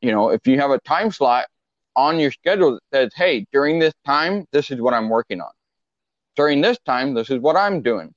You 0.02 0.12
know, 0.12 0.30
if 0.30 0.46
you 0.46 0.60
have 0.60 0.72
a 0.72 0.80
time 0.80 1.12
slot, 1.12 1.48
on 1.98 2.20
your 2.20 2.32
schedule 2.32 2.80
that 2.92 2.96
says, 2.96 3.12
hey, 3.16 3.46
during 3.52 3.80
this 3.80 3.94
time, 4.06 4.46
this 4.52 4.72
is 4.72 4.80
what 4.80 4.94
I'm 4.94 5.10
working 5.10 5.42
on. 5.42 5.52
During 6.36 6.62
this 6.62 6.78
time, 6.86 7.16
this 7.16 7.30
is 7.30 7.40
what 7.40 7.58
I'm 7.58 7.82
doing. 7.82 8.14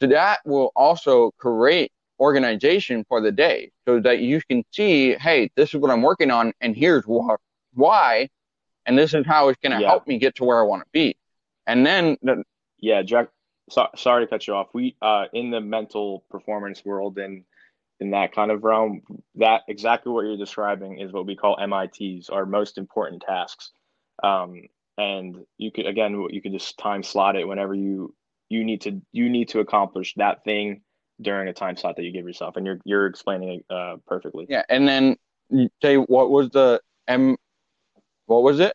So 0.00 0.08
that 0.08 0.40
will 0.46 0.72
also 0.74 1.30
create 1.36 1.92
organization 2.18 3.04
for 3.08 3.20
the 3.20 3.30
day 3.30 3.70
so 3.86 4.00
that 4.00 4.20
you 4.20 4.40
can 4.48 4.64
see, 4.72 5.14
hey, 5.14 5.50
this 5.56 5.74
is 5.74 5.80
what 5.80 5.90
I'm 5.90 6.02
working 6.02 6.30
on, 6.30 6.52
and 6.62 6.74
here's 6.74 7.04
wh- 7.04 7.36
why, 7.74 8.28
and 8.86 8.98
this 8.98 9.12
is 9.12 9.26
how 9.26 9.48
it's 9.48 9.60
going 9.62 9.76
to 9.76 9.82
yeah. 9.82 9.88
help 9.88 10.06
me 10.06 10.18
get 10.18 10.34
to 10.36 10.44
where 10.44 10.58
I 10.58 10.62
want 10.62 10.82
to 10.82 10.88
be. 10.92 11.16
And 11.66 11.86
then, 11.86 12.16
the, 12.22 12.42
yeah, 12.78 13.02
Jack. 13.02 13.28
So, 13.68 13.86
sorry 13.94 14.24
to 14.24 14.28
cut 14.28 14.48
you 14.48 14.54
off. 14.54 14.68
We 14.72 14.96
uh, 15.00 15.26
in 15.32 15.50
the 15.50 15.60
mental 15.60 16.24
performance 16.28 16.84
world 16.84 17.18
and 17.18 17.44
in 18.00 18.10
that 18.10 18.32
kind 18.32 18.50
of 18.50 18.64
realm, 18.64 19.02
that 19.36 19.62
exactly 19.68 20.12
what 20.12 20.24
you're 20.24 20.36
describing 20.36 20.98
is 20.98 21.12
what 21.12 21.26
we 21.26 21.36
call 21.36 21.58
MITs, 21.58 22.30
our 22.30 22.46
most 22.46 22.78
important 22.78 23.22
tasks. 23.26 23.70
Um, 24.22 24.62
and 24.98 25.36
you 25.58 25.70
could 25.70 25.86
again, 25.86 26.26
you 26.30 26.42
could 26.42 26.52
just 26.52 26.78
time 26.78 27.02
slot 27.02 27.36
it 27.36 27.46
whenever 27.46 27.74
you 27.74 28.14
you 28.48 28.64
need 28.64 28.82
to 28.82 29.00
you 29.12 29.28
need 29.28 29.48
to 29.50 29.60
accomplish 29.60 30.14
that 30.16 30.44
thing 30.44 30.82
during 31.20 31.48
a 31.48 31.52
time 31.52 31.76
slot 31.76 31.96
that 31.96 32.02
you 32.02 32.12
give 32.12 32.26
yourself, 32.26 32.56
and 32.56 32.66
you're 32.66 32.80
you're 32.84 33.06
explaining 33.06 33.60
it 33.60 33.74
uh, 33.74 33.96
perfectly. 34.06 34.46
Yeah, 34.48 34.64
and 34.68 34.86
then 34.86 35.16
say 35.82 35.96
what 35.96 36.30
was 36.30 36.50
the 36.50 36.80
M? 37.08 37.36
What 38.26 38.42
was 38.42 38.60
it? 38.60 38.74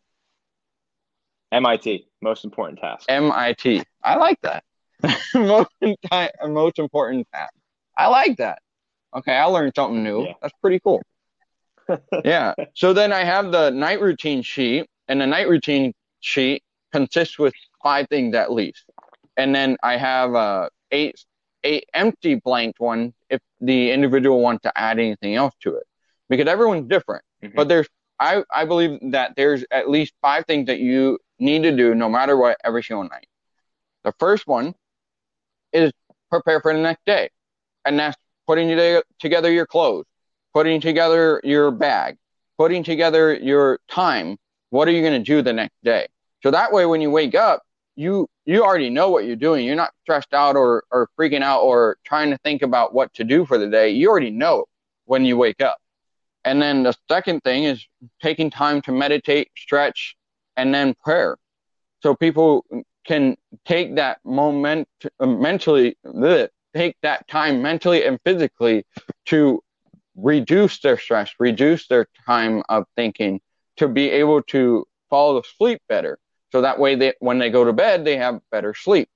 MIT, 1.52 2.08
most 2.22 2.44
important 2.44 2.80
task. 2.80 3.06
MIT. 3.08 3.84
I 4.04 4.16
like 4.16 4.40
that. 4.42 4.64
most, 5.34 5.70
most 6.48 6.80
important 6.80 7.28
task. 7.34 7.54
I 7.98 8.08
like 8.08 8.38
that. 8.38 8.60
Okay, 9.16 9.34
I 9.34 9.46
learned 9.46 9.74
something 9.76 10.04
new. 10.04 10.26
Yeah. 10.26 10.34
That's 10.42 10.54
pretty 10.62 10.80
cool. 10.80 11.02
yeah. 12.26 12.54
So 12.74 12.94
then 12.94 13.14
I 13.14 13.24
have 13.24 13.52
the 13.52 13.70
night 13.70 14.02
routine 14.02 14.42
sheet, 14.42 14.88
and 15.08 15.22
the 15.22 15.28
night 15.28 15.48
routine 15.48 15.94
sheet 16.20 16.64
consists 16.92 17.38
with 17.38 17.54
five 17.84 18.08
things 18.10 18.36
at 18.36 18.52
least. 18.52 18.86
And 19.38 19.54
then 19.54 19.78
I 19.84 19.98
have 19.98 20.34
uh, 20.36 20.70
eight 20.92 21.16
eight 21.64 21.86
empty 21.94 22.36
blank 22.36 22.80
ones 22.80 23.14
if 23.30 23.42
the 23.60 23.92
individual 23.92 24.42
wants 24.42 24.64
to 24.64 24.78
add 24.78 25.00
anything 25.00 25.36
else 25.36 25.54
to 25.62 25.76
it, 25.76 25.84
because 26.30 26.48
everyone's 26.48 26.88
different. 26.88 27.24
Mm-hmm. 27.44 27.56
But 27.56 27.68
there's 27.68 27.88
I 28.20 28.44
I 28.54 28.66
believe 28.66 29.00
that 29.12 29.34
there's 29.36 29.66
at 29.72 29.90
least 29.90 30.14
five 30.22 30.46
things 30.46 30.68
that 30.68 30.80
you 30.80 31.20
need 31.40 31.64
to 31.64 31.76
do 31.76 31.96
no 31.96 32.10
matter 32.10 32.38
what 32.38 32.58
every 32.64 32.84
single 32.84 33.08
night. 33.08 33.28
The 34.04 34.14
first 34.20 34.48
one 34.48 34.74
is 35.74 35.92
prepare 36.30 36.62
for 36.62 36.74
the 36.74 36.80
next 36.80 37.06
day, 37.06 37.30
and 37.84 38.00
that's 38.00 38.18
putting 38.48 38.70
together 39.20 39.52
your 39.52 39.66
clothes, 39.66 40.06
putting 40.54 40.80
together 40.82 41.42
your 41.44 41.72
bag, 41.72 42.18
putting 42.58 42.84
together 42.84 43.34
your 43.36 43.80
time. 43.90 44.38
What 44.70 44.88
are 44.88 44.92
you 44.92 45.02
going 45.02 45.24
to 45.24 45.26
do 45.26 45.42
the 45.42 45.54
next 45.54 45.76
day? 45.84 46.08
So 46.44 46.52
that 46.52 46.72
way, 46.72 46.86
when 46.86 47.02
you 47.02 47.12
wake 47.12 47.36
up, 47.36 47.64
you 47.96 48.28
you 48.46 48.64
already 48.64 48.90
know 48.90 49.10
what 49.10 49.26
you're 49.26 49.36
doing. 49.36 49.66
You're 49.66 49.76
not 49.76 49.94
stressed 50.02 50.34
out 50.34 50.56
or 50.56 50.84
or 50.92 51.10
freaking 51.18 51.42
out 51.42 51.62
or 51.62 51.98
trying 52.06 52.30
to 52.32 52.38
think 52.40 52.62
about 52.62 52.94
what 52.94 53.14
to 53.16 53.24
do 53.24 53.46
for 53.46 53.58
the 53.58 53.68
day. 53.68 53.90
You 53.90 54.10
already 54.10 54.32
know 54.32 54.66
when 55.06 55.26
you 55.26 55.38
wake 55.38 55.62
up. 55.62 55.78
And 56.44 56.62
then 56.62 56.84
the 56.84 56.94
second 57.10 57.42
thing 57.42 57.64
is 57.64 57.86
taking 58.22 58.52
time 58.52 58.82
to 58.84 58.92
meditate, 58.92 59.50
stretch, 59.58 60.16
and 60.56 60.74
then 60.74 60.94
prayer. 61.04 61.38
So 62.02 62.14
people 62.14 62.66
can 63.06 63.36
take 63.66 63.96
that 63.96 64.20
moment 64.24 64.88
uh, 65.20 65.26
mentally, 65.26 65.98
take 66.76 66.96
that 67.02 67.28
time 67.28 67.62
mentally 67.62 68.06
and 68.06 68.20
physically 68.26 68.84
to 69.28 69.62
reduce 70.16 70.80
their 70.80 70.98
stress, 70.98 71.34
reduce 71.40 71.88
their 71.88 72.08
time 72.26 72.64
of 72.70 72.86
thinking, 72.96 73.40
to 73.78 73.88
be 73.88 74.10
able 74.10 74.42
to 74.44 74.86
fall 75.10 75.38
asleep 75.38 75.82
better. 75.90 76.18
So 76.52 76.62
that 76.62 76.80
way, 76.80 76.96
they, 76.96 77.14
when 77.20 77.40
they 77.40 77.50
go 77.50 77.66
to 77.66 77.74
bed, 77.74 78.06
they 78.06 78.18
have 78.18 78.40
better 78.52 78.74
sleep. 78.74 79.10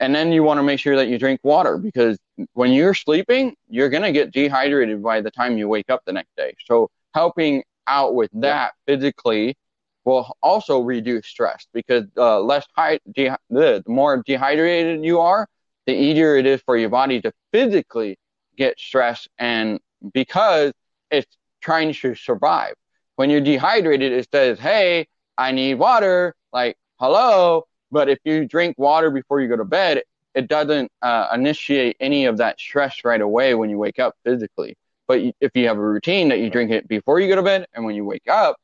And 0.00 0.14
then 0.14 0.30
you 0.30 0.42
want 0.44 0.58
to 0.58 0.62
make 0.62 0.78
sure 0.78 0.96
that 0.96 1.08
you 1.08 1.18
drink 1.18 1.40
water 1.42 1.76
because 1.76 2.18
when 2.52 2.72
you're 2.72 2.94
sleeping, 2.94 3.56
you're 3.68 3.88
going 3.88 4.04
to 4.04 4.12
get 4.12 4.32
dehydrated 4.32 5.02
by 5.02 5.20
the 5.20 5.30
time 5.30 5.58
you 5.58 5.68
wake 5.68 5.90
up 5.90 6.02
the 6.06 6.12
next 6.12 6.34
day. 6.36 6.54
So 6.66 6.88
helping 7.14 7.64
out 7.88 8.14
with 8.14 8.30
that 8.34 8.74
physically 8.86 9.56
will 10.04 10.32
also 10.42 10.80
reduce 10.80 11.26
stress 11.26 11.66
because 11.72 12.04
uh, 12.16 12.40
less 12.40 12.66
high, 12.76 13.00
de- 13.12 13.36
the 13.50 13.82
more 13.88 14.22
dehydrated 14.24 15.04
you 15.04 15.18
are, 15.20 15.48
the 15.88 15.94
easier 15.94 16.36
it 16.36 16.44
is 16.44 16.60
for 16.60 16.76
your 16.76 16.90
body 16.90 17.18
to 17.18 17.32
physically 17.50 18.18
get 18.58 18.78
stressed 18.78 19.26
and 19.38 19.80
because 20.12 20.70
it's 21.10 21.34
trying 21.62 21.94
to 21.94 22.14
survive. 22.14 22.74
When 23.16 23.30
you're 23.30 23.40
dehydrated, 23.40 24.12
it 24.12 24.28
says, 24.30 24.58
Hey, 24.58 25.08
I 25.38 25.50
need 25.50 25.76
water. 25.76 26.34
Like, 26.52 26.76
hello. 27.00 27.64
But 27.90 28.10
if 28.10 28.18
you 28.24 28.44
drink 28.44 28.78
water 28.78 29.10
before 29.10 29.40
you 29.40 29.48
go 29.48 29.56
to 29.56 29.64
bed, 29.64 30.02
it 30.34 30.46
doesn't 30.46 30.92
uh, 31.00 31.28
initiate 31.32 31.96
any 32.00 32.26
of 32.26 32.36
that 32.36 32.60
stress 32.60 33.02
right 33.02 33.22
away 33.22 33.54
when 33.54 33.70
you 33.70 33.78
wake 33.78 33.98
up 33.98 34.14
physically. 34.24 34.76
But 35.06 35.22
if 35.40 35.52
you 35.54 35.68
have 35.68 35.78
a 35.78 35.80
routine 35.80 36.28
that 36.28 36.40
you 36.40 36.50
drink 36.50 36.70
it 36.70 36.86
before 36.86 37.18
you 37.18 37.28
go 37.28 37.36
to 37.36 37.42
bed 37.42 37.66
and 37.72 37.86
when 37.86 37.94
you 37.94 38.04
wake 38.04 38.28
up, 38.28 38.56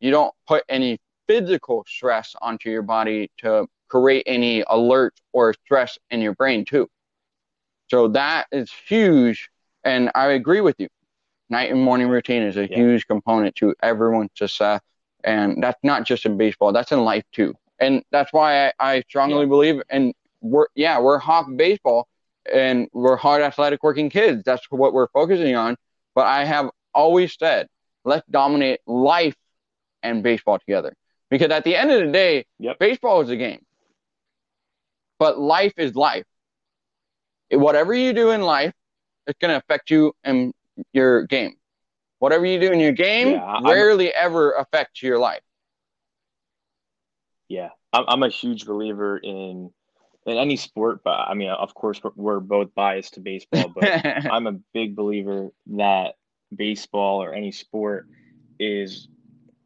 you 0.00 0.10
don't 0.10 0.34
put 0.48 0.64
any 0.68 0.98
physical 1.28 1.84
stress 1.86 2.34
onto 2.42 2.68
your 2.68 2.82
body 2.82 3.30
to 3.38 3.68
create 3.88 4.24
any 4.26 4.64
alert 4.66 5.14
or 5.32 5.54
stress 5.64 5.98
in 6.10 6.20
your 6.20 6.34
brain 6.34 6.64
too. 6.64 6.88
So 7.88 8.08
that 8.08 8.46
is 8.50 8.70
huge. 8.86 9.50
And 9.84 10.10
I 10.14 10.28
agree 10.28 10.60
with 10.60 10.76
you. 10.78 10.88
Night 11.50 11.70
and 11.70 11.80
morning 11.80 12.08
routine 12.08 12.42
is 12.42 12.56
a 12.56 12.68
yeah. 12.68 12.76
huge 12.76 13.06
component 13.06 13.54
to 13.56 13.74
everyone's 13.82 14.30
success. 14.34 14.80
And 15.22 15.62
that's 15.62 15.78
not 15.82 16.04
just 16.04 16.26
in 16.26 16.36
baseball, 16.36 16.72
that's 16.72 16.92
in 16.92 17.04
life 17.04 17.24
too. 17.32 17.54
And 17.78 18.02
that's 18.10 18.32
why 18.32 18.66
I, 18.66 18.72
I 18.78 19.00
strongly 19.02 19.40
yeah. 19.40 19.46
believe 19.46 19.82
and 19.90 20.14
we're 20.40 20.66
yeah, 20.74 21.00
we're 21.00 21.18
hawk 21.18 21.46
baseball 21.56 22.08
and 22.52 22.88
we're 22.92 23.16
hard 23.16 23.42
athletic 23.42 23.82
working 23.82 24.10
kids. 24.10 24.42
That's 24.44 24.64
what 24.70 24.92
we're 24.92 25.08
focusing 25.08 25.56
on. 25.56 25.76
But 26.14 26.26
I 26.26 26.44
have 26.44 26.70
always 26.94 27.36
said, 27.38 27.68
let's 28.04 28.26
dominate 28.30 28.80
life 28.86 29.34
and 30.02 30.22
baseball 30.22 30.58
together. 30.58 30.94
Because 31.30 31.50
at 31.50 31.64
the 31.64 31.74
end 31.74 31.90
of 31.90 32.00
the 32.06 32.12
day, 32.12 32.44
yep. 32.58 32.78
baseball 32.78 33.22
is 33.22 33.30
a 33.30 33.36
game. 33.36 33.64
But 35.18 35.38
life 35.38 35.74
is 35.76 35.94
life. 35.94 36.24
Whatever 37.50 37.94
you 37.94 38.12
do 38.12 38.30
in 38.30 38.42
life, 38.42 38.72
it's 39.26 39.38
going 39.38 39.52
to 39.52 39.56
affect 39.58 39.90
you 39.90 40.12
in 40.24 40.52
your 40.92 41.26
game. 41.26 41.54
Whatever 42.18 42.46
you 42.46 42.58
do 42.58 42.72
in 42.72 42.80
your 42.80 42.92
game 42.92 43.32
yeah, 43.32 43.60
rarely 43.62 44.12
ever 44.12 44.52
affects 44.52 45.02
your 45.02 45.18
life. 45.18 45.42
Yeah, 47.48 47.68
I'm, 47.92 48.04
I'm 48.08 48.22
a 48.22 48.28
huge 48.28 48.64
believer 48.66 49.18
in 49.18 49.70
in 50.26 50.38
any 50.38 50.56
sport, 50.56 51.02
but 51.04 51.10
I 51.10 51.34
mean, 51.34 51.50
of 51.50 51.74
course, 51.74 52.02
we're, 52.02 52.12
we're 52.16 52.40
both 52.40 52.74
biased 52.74 53.14
to 53.14 53.20
baseball, 53.20 53.68
but 53.74 53.84
I'm 54.30 54.46
a 54.46 54.52
big 54.72 54.96
believer 54.96 55.50
that 55.76 56.14
baseball 56.54 57.22
or 57.22 57.34
any 57.34 57.52
sport 57.52 58.08
is 58.58 59.08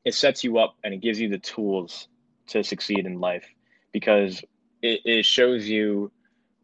it 0.05 0.15
sets 0.15 0.43
you 0.43 0.59
up 0.59 0.75
and 0.83 0.95
it 0.95 1.01
gives 1.01 1.21
you 1.21 1.29
the 1.29 1.39
tools 1.39 2.09
to 2.49 2.65
succeed 2.65 3.07
in 3.07 3.21
life 3.21 3.47
because 3.93 4.43
it, 4.83 5.01
it 5.05 5.27
shows 5.27 5.69
you 5.69 6.13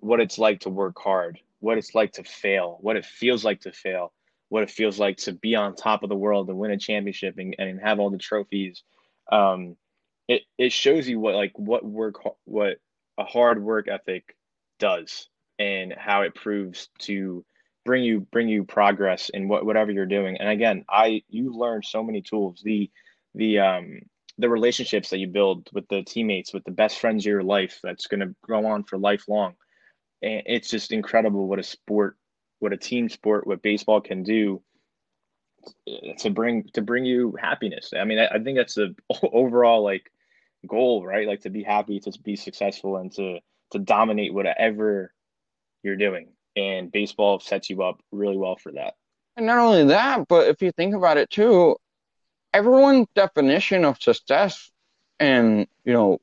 what 0.00 0.20
it's 0.20 0.38
like 0.38 0.60
to 0.60 0.70
work 0.70 0.96
hard, 0.98 1.38
what 1.60 1.78
it's 1.78 1.94
like 1.94 2.12
to 2.12 2.24
fail, 2.24 2.78
what 2.80 2.96
it 2.96 3.04
feels 3.04 3.44
like 3.44 3.60
to 3.60 3.72
fail, 3.72 4.12
what 4.48 4.62
it 4.62 4.70
feels 4.70 4.98
like 4.98 5.16
to 5.16 5.32
be 5.32 5.54
on 5.54 5.74
top 5.74 6.02
of 6.02 6.08
the 6.08 6.16
world 6.16 6.48
and 6.48 6.58
win 6.58 6.70
a 6.70 6.78
championship 6.78 7.36
and, 7.38 7.56
and 7.58 7.80
have 7.80 7.98
all 7.98 8.10
the 8.10 8.18
trophies. 8.18 8.82
Um, 9.32 9.76
it, 10.28 10.42
it 10.58 10.72
shows 10.72 11.08
you 11.08 11.18
what 11.18 11.34
like 11.34 11.52
what 11.56 11.84
work 11.84 12.16
what 12.44 12.76
a 13.18 13.24
hard 13.24 13.62
work 13.62 13.88
ethic 13.88 14.36
does 14.78 15.28
and 15.58 15.94
how 15.96 16.22
it 16.22 16.34
proves 16.34 16.88
to 16.98 17.44
bring 17.84 18.02
you 18.02 18.20
bring 18.20 18.48
you 18.48 18.64
progress 18.64 19.28
in 19.28 19.48
what 19.48 19.66
whatever 19.66 19.92
you're 19.92 20.06
doing. 20.06 20.36
And 20.38 20.48
again, 20.48 20.84
I 20.88 21.22
you 21.28 21.52
learn 21.52 21.82
so 21.82 22.02
many 22.02 22.22
tools. 22.22 22.62
The 22.64 22.90
the 23.34 23.58
um 23.58 24.00
the 24.38 24.48
relationships 24.48 25.10
that 25.10 25.18
you 25.18 25.28
build 25.28 25.68
with 25.72 25.86
the 25.88 26.02
teammates, 26.02 26.52
with 26.52 26.64
the 26.64 26.72
best 26.72 26.98
friends 26.98 27.24
of 27.24 27.30
your 27.30 27.42
life 27.42 27.78
that's 27.82 28.06
going 28.06 28.20
to 28.20 28.34
go 28.46 28.66
on 28.66 28.84
for 28.84 28.98
lifelong. 28.98 29.54
And 30.22 30.42
it's 30.46 30.70
just 30.70 30.92
incredible 30.92 31.46
what 31.46 31.58
a 31.58 31.62
sport, 31.62 32.16
what 32.58 32.72
a 32.72 32.76
team 32.76 33.08
sport, 33.08 33.46
what 33.46 33.62
baseball 33.62 34.00
can 34.00 34.22
do 34.22 34.62
eh, 35.86 36.14
to 36.18 36.30
bring 36.30 36.64
to 36.74 36.82
bring 36.82 37.04
you 37.04 37.36
happiness. 37.40 37.92
I 37.96 38.04
mean, 38.04 38.18
I, 38.18 38.26
I 38.26 38.38
think 38.42 38.56
that's 38.58 38.74
the 38.74 38.94
overall 39.22 39.84
like 39.84 40.10
goal, 40.66 41.04
right? 41.04 41.28
Like 41.28 41.42
to 41.42 41.50
be 41.50 41.62
happy, 41.62 42.00
to 42.00 42.12
be 42.22 42.36
successful, 42.36 42.96
and 42.96 43.12
to 43.12 43.38
to 43.70 43.78
dominate 43.78 44.34
whatever 44.34 45.12
you're 45.82 45.96
doing. 45.96 46.28
And 46.56 46.90
baseball 46.90 47.40
sets 47.40 47.70
you 47.70 47.82
up 47.82 48.00
really 48.12 48.36
well 48.36 48.56
for 48.56 48.72
that. 48.72 48.94
And 49.36 49.46
not 49.46 49.58
only 49.58 49.84
that, 49.86 50.28
but 50.28 50.48
if 50.48 50.62
you 50.62 50.70
think 50.72 50.94
about 50.94 51.16
it 51.16 51.28
too, 51.30 51.76
everyone's 52.54 53.08
definition 53.14 53.84
of 53.84 54.00
success 54.00 54.70
and 55.20 55.66
you 55.84 55.92
know 55.92 56.20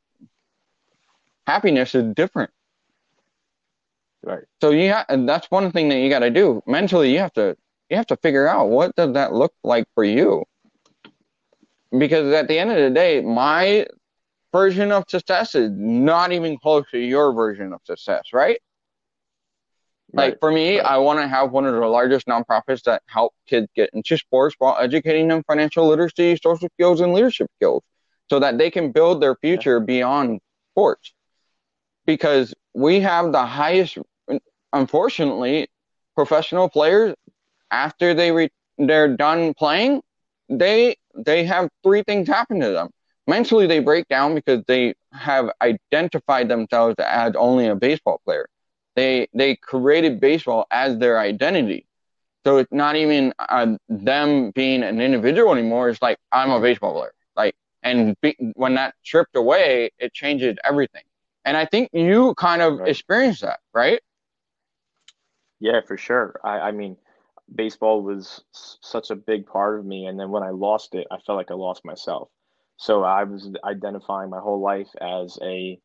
happiness 1.45 1.93
is 1.93 2.13
different. 2.15 2.51
Right. 4.23 4.43
So 4.61 4.69
you 4.71 4.93
ha- 4.93 5.05
and 5.09 5.27
that's 5.27 5.49
one 5.51 5.71
thing 5.71 5.89
that 5.89 5.99
you 5.99 6.09
got 6.09 6.19
to 6.19 6.29
do 6.29 6.63
mentally. 6.65 7.11
You 7.11 7.19
have 7.19 7.33
to 7.33 7.57
you 7.89 7.97
have 7.97 8.07
to 8.07 8.17
figure 8.17 8.47
out 8.47 8.69
what 8.69 8.95
does 8.95 9.13
that 9.13 9.33
look 9.33 9.53
like 9.63 9.85
for 9.93 10.03
you. 10.03 10.45
Because 11.97 12.33
at 12.33 12.47
the 12.47 12.57
end 12.57 12.71
of 12.71 12.77
the 12.77 12.89
day, 12.89 13.21
my 13.21 13.85
version 14.53 14.91
of 14.91 15.05
success 15.09 15.55
is 15.55 15.71
not 15.73 16.31
even 16.31 16.57
close 16.57 16.85
to 16.91 16.99
your 16.99 17.33
version 17.33 17.73
of 17.73 17.81
success, 17.83 18.29
right? 18.31 18.59
Like 20.13 20.39
for 20.39 20.51
me, 20.51 20.77
right. 20.77 20.85
I 20.85 20.97
want 20.97 21.19
to 21.19 21.27
have 21.27 21.51
one 21.51 21.65
of 21.65 21.73
the 21.73 21.85
largest 21.85 22.27
nonprofits 22.27 22.83
that 22.83 23.01
help 23.05 23.33
kids 23.47 23.67
get 23.75 23.89
into 23.93 24.17
sports 24.17 24.55
while 24.59 24.77
educating 24.79 25.27
them 25.27 25.43
financial 25.47 25.87
literacy, 25.87 26.37
social 26.41 26.67
skills, 26.73 27.01
and 27.01 27.13
leadership 27.13 27.49
skills 27.57 27.83
so 28.29 28.39
that 28.39 28.57
they 28.57 28.69
can 28.69 28.91
build 28.91 29.21
their 29.21 29.35
future 29.35 29.77
yeah. 29.77 29.85
beyond 29.85 30.39
sports. 30.73 31.13
Because 32.05 32.53
we 32.73 32.99
have 33.01 33.31
the 33.31 33.45
highest, 33.45 33.97
unfortunately, 34.73 35.69
professional 36.15 36.67
players 36.67 37.15
after 37.71 38.13
they 38.13 38.31
re- 38.31 38.51
they're 38.77 39.15
done 39.15 39.53
playing, 39.53 40.01
they 40.49 40.95
they 41.15 41.45
have 41.45 41.69
three 41.83 42.03
things 42.03 42.27
happen 42.27 42.59
to 42.59 42.71
them. 42.71 42.89
Mentally, 43.27 43.67
they 43.67 43.79
break 43.79 44.07
down 44.07 44.35
because 44.35 44.63
they 44.67 44.93
have 45.13 45.49
identified 45.61 46.49
themselves 46.49 46.95
as 46.99 47.33
only 47.35 47.67
a 47.67 47.75
baseball 47.75 48.19
player 48.25 48.47
they 48.95 49.27
they 49.33 49.55
created 49.55 50.19
baseball 50.19 50.65
as 50.71 50.97
their 50.97 51.19
identity. 51.19 51.85
So 52.43 52.57
it's 52.57 52.71
not 52.71 52.95
even 52.95 53.33
uh, 53.37 53.75
them 53.87 54.51
being 54.51 54.83
an 54.83 54.99
individual 54.99 55.53
anymore. 55.53 55.89
It's 55.89 56.01
like 56.01 56.17
I'm 56.31 56.49
a 56.49 56.59
baseball 56.59 56.93
player. 56.93 57.13
Like, 57.35 57.55
and 57.83 58.15
be, 58.21 58.35
when 58.55 58.75
that 58.75 58.95
tripped 59.05 59.35
away, 59.35 59.91
it 59.99 60.13
changes 60.13 60.57
everything. 60.63 61.03
And 61.45 61.55
I 61.55 61.65
think 61.65 61.89
you 61.93 62.33
kind 62.35 62.61
of 62.61 62.79
right. 62.79 62.89
experienced 62.89 63.41
that, 63.41 63.59
right? 63.73 64.01
Yeah, 65.59 65.81
for 65.87 65.97
sure. 65.97 66.39
I, 66.43 66.59
I 66.59 66.71
mean, 66.71 66.97
baseball 67.53 68.01
was 68.01 68.43
such 68.51 69.11
a 69.11 69.15
big 69.15 69.45
part 69.45 69.79
of 69.79 69.85
me, 69.85 70.05
and 70.05 70.19
then 70.19 70.29
when 70.29 70.43
I 70.43 70.49
lost 70.49 70.95
it, 70.95 71.07
I 71.11 71.17
felt 71.19 71.37
like 71.37 71.51
I 71.51 71.55
lost 71.55 71.85
myself. 71.85 72.29
So 72.77 73.03
I 73.03 73.23
was 73.23 73.51
identifying 73.63 74.31
my 74.31 74.39
whole 74.39 74.59
life 74.59 74.89
as 74.99 75.37
a 75.43 75.79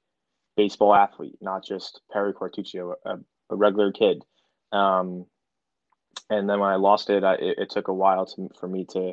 baseball 0.56 0.94
athlete, 0.94 1.36
not 1.40 1.64
just 1.64 2.00
Perry 2.12 2.32
Quartuccio, 2.32 2.94
a, 3.04 3.18
a 3.50 3.56
regular 3.56 3.92
kid. 3.92 4.24
Um, 4.72 5.26
and 6.30 6.48
then 6.48 6.58
when 6.58 6.70
I 6.70 6.76
lost 6.76 7.10
it, 7.10 7.22
I, 7.22 7.34
it, 7.34 7.58
it, 7.58 7.70
took 7.70 7.88
a 7.88 7.94
while 7.94 8.26
to, 8.26 8.50
for 8.58 8.66
me 8.66 8.84
to 8.92 9.12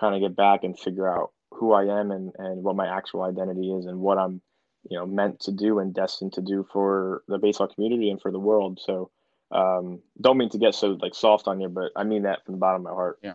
kind 0.00 0.14
of 0.14 0.20
get 0.20 0.36
back 0.36 0.64
and 0.64 0.78
figure 0.78 1.08
out 1.08 1.32
who 1.50 1.72
I 1.72 2.00
am 2.00 2.10
and, 2.10 2.32
and 2.38 2.62
what 2.62 2.76
my 2.76 2.86
actual 2.86 3.22
identity 3.22 3.72
is 3.72 3.86
and 3.86 4.00
what 4.00 4.18
I'm, 4.18 4.40
you 4.88 4.96
know, 4.96 5.06
meant 5.06 5.40
to 5.40 5.52
do 5.52 5.78
and 5.80 5.92
destined 5.92 6.34
to 6.34 6.40
do 6.40 6.66
for 6.72 7.22
the 7.28 7.38
baseball 7.38 7.68
community 7.68 8.10
and 8.10 8.20
for 8.20 8.30
the 8.30 8.38
world. 8.38 8.80
So 8.82 9.10
um, 9.50 10.00
don't 10.20 10.38
mean 10.38 10.50
to 10.50 10.58
get 10.58 10.74
so 10.74 10.98
like 11.00 11.14
soft 11.14 11.48
on 11.48 11.60
you, 11.60 11.68
but 11.68 11.90
I 11.96 12.04
mean 12.04 12.22
that 12.22 12.44
from 12.44 12.54
the 12.54 12.60
bottom 12.60 12.82
of 12.82 12.84
my 12.84 12.94
heart. 12.94 13.18
Yeah. 13.22 13.34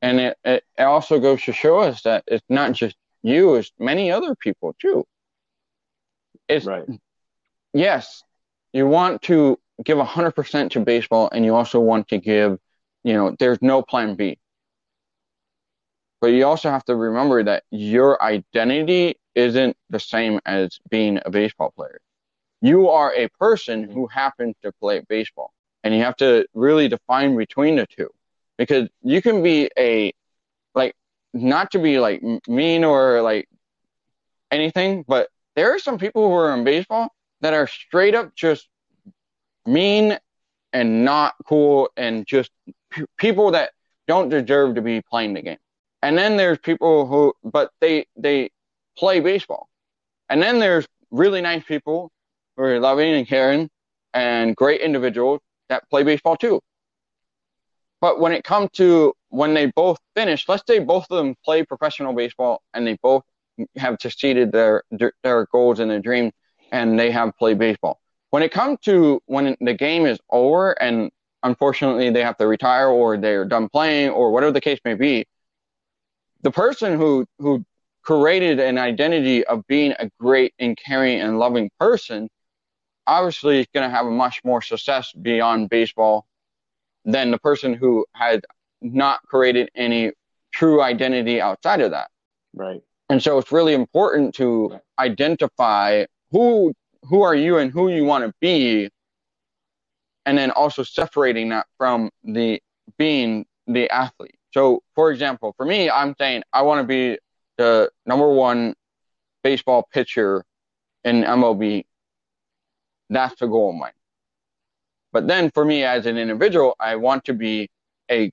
And 0.00 0.20
it, 0.20 0.38
it 0.44 0.64
also 0.78 1.20
goes 1.20 1.42
to 1.44 1.52
show 1.52 1.78
us 1.78 2.02
that 2.02 2.24
it's 2.26 2.44
not 2.48 2.72
just 2.72 2.96
you, 3.22 3.54
it's 3.54 3.72
many 3.78 4.10
other 4.10 4.34
people 4.34 4.74
too. 4.80 5.06
It's 6.48 6.66
right. 6.66 6.84
yes, 7.72 8.22
you 8.72 8.86
want 8.86 9.22
to 9.22 9.58
give 9.84 9.98
100% 9.98 10.70
to 10.70 10.80
baseball 10.80 11.28
and 11.32 11.44
you 11.44 11.54
also 11.54 11.80
want 11.80 12.08
to 12.08 12.18
give, 12.18 12.58
you 13.04 13.14
know, 13.14 13.34
there's 13.38 13.60
no 13.60 13.82
plan 13.82 14.14
B. 14.14 14.38
But 16.20 16.28
you 16.28 16.46
also 16.46 16.70
have 16.70 16.84
to 16.84 16.94
remember 16.94 17.42
that 17.42 17.64
your 17.70 18.22
identity 18.22 19.16
isn't 19.34 19.76
the 19.90 19.98
same 19.98 20.40
as 20.46 20.78
being 20.88 21.18
a 21.24 21.30
baseball 21.30 21.72
player. 21.74 21.98
You 22.60 22.90
are 22.90 23.12
a 23.12 23.28
person 23.40 23.82
who 23.84 24.06
mm-hmm. 24.06 24.18
happens 24.18 24.54
to 24.62 24.72
play 24.72 25.02
baseball. 25.08 25.52
And 25.82 25.92
you 25.92 26.04
have 26.04 26.16
to 26.18 26.46
really 26.54 26.86
define 26.86 27.36
between 27.36 27.74
the 27.74 27.86
two. 27.86 28.08
Because 28.56 28.88
you 29.02 29.20
can 29.20 29.42
be 29.42 29.68
a, 29.76 30.12
like, 30.76 30.94
not 31.34 31.72
to 31.72 31.80
be 31.80 31.98
like 31.98 32.22
mean 32.46 32.84
or 32.84 33.20
like 33.20 33.48
anything, 34.52 35.04
but 35.08 35.28
there 35.54 35.74
are 35.74 35.78
some 35.78 35.98
people 35.98 36.28
who 36.28 36.34
are 36.34 36.54
in 36.54 36.64
baseball 36.64 37.08
that 37.40 37.54
are 37.54 37.66
straight 37.66 38.14
up 38.14 38.34
just 38.34 38.68
mean 39.66 40.18
and 40.72 41.04
not 41.04 41.34
cool 41.46 41.90
and 41.96 42.26
just 42.26 42.50
p- 42.90 43.04
people 43.18 43.50
that 43.52 43.72
don't 44.06 44.28
deserve 44.28 44.74
to 44.74 44.82
be 44.82 45.02
playing 45.02 45.34
the 45.34 45.42
game. 45.42 45.58
And 46.02 46.16
then 46.18 46.36
there's 46.36 46.58
people 46.58 47.06
who, 47.06 47.34
but 47.44 47.70
they 47.80 48.06
they 48.16 48.50
play 48.96 49.20
baseball. 49.20 49.68
And 50.28 50.42
then 50.42 50.58
there's 50.58 50.86
really 51.10 51.40
nice 51.40 51.64
people 51.64 52.10
who 52.56 52.64
are 52.64 52.80
loving 52.80 53.12
and 53.14 53.26
caring 53.26 53.68
and 54.14 54.56
great 54.56 54.80
individuals 54.80 55.40
that 55.68 55.88
play 55.90 56.02
baseball 56.02 56.36
too. 56.36 56.60
But 58.00 58.18
when 58.18 58.32
it 58.32 58.42
comes 58.42 58.70
to 58.72 59.14
when 59.28 59.54
they 59.54 59.66
both 59.66 59.98
finish, 60.16 60.48
let's 60.48 60.64
say 60.66 60.80
both 60.80 61.06
of 61.10 61.16
them 61.18 61.36
play 61.44 61.64
professional 61.64 62.12
baseball 62.12 62.62
and 62.74 62.86
they 62.86 62.98
both 63.02 63.22
have 63.76 63.98
succeeded 64.00 64.52
their 64.52 64.82
their 65.22 65.46
goals 65.46 65.80
and 65.80 65.90
their 65.90 66.00
dreams 66.00 66.32
and 66.70 66.98
they 66.98 67.10
have 67.10 67.36
played 67.36 67.58
baseball. 67.58 68.00
When 68.30 68.42
it 68.42 68.50
comes 68.50 68.78
to 68.84 69.20
when 69.26 69.56
the 69.60 69.74
game 69.74 70.06
is 70.06 70.18
over 70.30 70.72
and 70.82 71.10
unfortunately 71.42 72.10
they 72.10 72.22
have 72.22 72.36
to 72.38 72.46
retire 72.46 72.88
or 72.88 73.16
they're 73.16 73.44
done 73.44 73.68
playing 73.68 74.10
or 74.10 74.30
whatever 74.30 74.52
the 74.52 74.60
case 74.60 74.78
may 74.84 74.94
be, 74.94 75.26
the 76.42 76.50
person 76.50 76.98
who 76.98 77.26
who 77.38 77.64
created 78.02 78.58
an 78.58 78.78
identity 78.78 79.44
of 79.44 79.66
being 79.66 79.92
a 79.98 80.10
great 80.18 80.54
and 80.58 80.76
caring 80.76 81.20
and 81.20 81.38
loving 81.38 81.70
person 81.78 82.28
obviously 83.06 83.60
is 83.60 83.66
going 83.74 83.88
to 83.88 83.94
have 83.94 84.06
a 84.06 84.10
much 84.10 84.40
more 84.44 84.62
success 84.62 85.12
beyond 85.12 85.68
baseball 85.68 86.26
than 87.04 87.30
the 87.30 87.38
person 87.38 87.74
who 87.74 88.06
had 88.12 88.44
not 88.80 89.20
created 89.26 89.70
any 89.74 90.12
true 90.52 90.82
identity 90.82 91.40
outside 91.40 91.80
of 91.80 91.90
that. 91.90 92.10
Right. 92.54 92.82
And 93.12 93.22
so 93.22 93.36
it's 93.36 93.52
really 93.52 93.74
important 93.74 94.34
to 94.36 94.80
identify 94.98 96.06
who 96.30 96.72
who 97.02 97.20
are 97.20 97.34
you 97.34 97.58
and 97.58 97.70
who 97.70 97.90
you 97.90 98.06
want 98.06 98.24
to 98.24 98.32
be 98.40 98.88
and 100.24 100.38
then 100.38 100.50
also 100.52 100.82
separating 100.82 101.50
that 101.50 101.66
from 101.76 102.08
the 102.24 102.62
being 102.96 103.44
the 103.66 103.90
athlete. 103.90 104.38
So 104.54 104.82
for 104.94 105.12
example 105.12 105.52
for 105.58 105.66
me 105.66 105.90
i'm 105.90 106.14
saying 106.18 106.42
i 106.54 106.62
want 106.62 106.80
to 106.80 106.86
be 106.86 107.18
the 107.58 107.90
number 108.06 108.30
one 108.30 108.74
baseball 109.44 109.86
pitcher 109.92 110.42
in 111.04 111.22
mlb 111.22 111.84
that's 113.10 113.38
the 113.38 113.46
goal 113.46 113.72
of 113.72 113.76
mine. 113.76 113.92
But 115.12 115.26
then 115.26 115.50
for 115.50 115.66
me 115.66 115.84
as 115.84 116.06
an 116.06 116.16
individual 116.16 116.76
i 116.80 116.96
want 116.96 117.26
to 117.26 117.34
be 117.34 117.68
a 118.10 118.32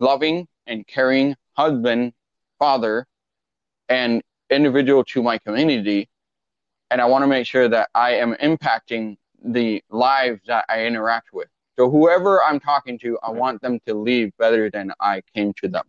loving 0.00 0.46
and 0.66 0.86
caring 0.86 1.34
husband 1.54 2.12
father 2.58 3.06
and 3.88 4.22
individual 4.50 5.04
to 5.04 5.22
my 5.22 5.38
community 5.38 6.08
and 6.90 7.00
I 7.00 7.06
want 7.06 7.22
to 7.22 7.26
make 7.26 7.46
sure 7.46 7.68
that 7.68 7.88
I 7.94 8.12
am 8.14 8.34
impacting 8.34 9.16
the 9.44 9.82
lives 9.90 10.40
that 10.46 10.64
I 10.68 10.84
interact 10.84 11.32
with. 11.32 11.48
So 11.78 11.90
whoever 11.90 12.42
I'm 12.42 12.60
talking 12.60 12.98
to, 13.00 13.18
I 13.22 13.30
want 13.30 13.60
them 13.60 13.80
to 13.86 13.94
leave 13.94 14.32
better 14.38 14.70
than 14.70 14.92
I 15.00 15.22
came 15.34 15.52
to 15.62 15.68
them. 15.68 15.84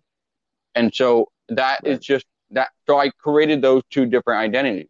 And 0.75 0.93
so 0.93 1.27
that 1.49 1.79
right. 1.83 1.93
is 1.93 1.99
just 1.99 2.25
that. 2.51 2.69
So 2.87 2.99
I 2.99 3.09
created 3.11 3.61
those 3.61 3.83
two 3.89 4.05
different 4.05 4.41
identities, 4.41 4.89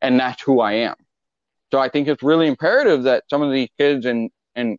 and 0.00 0.20
that's 0.20 0.40
who 0.42 0.60
I 0.60 0.72
am. 0.72 0.94
So 1.72 1.78
I 1.78 1.88
think 1.88 2.06
it's 2.06 2.22
really 2.22 2.46
imperative 2.46 3.02
that 3.04 3.24
some 3.28 3.42
of 3.42 3.52
these 3.52 3.68
kids 3.76 4.06
and 4.06 4.30
and 4.54 4.78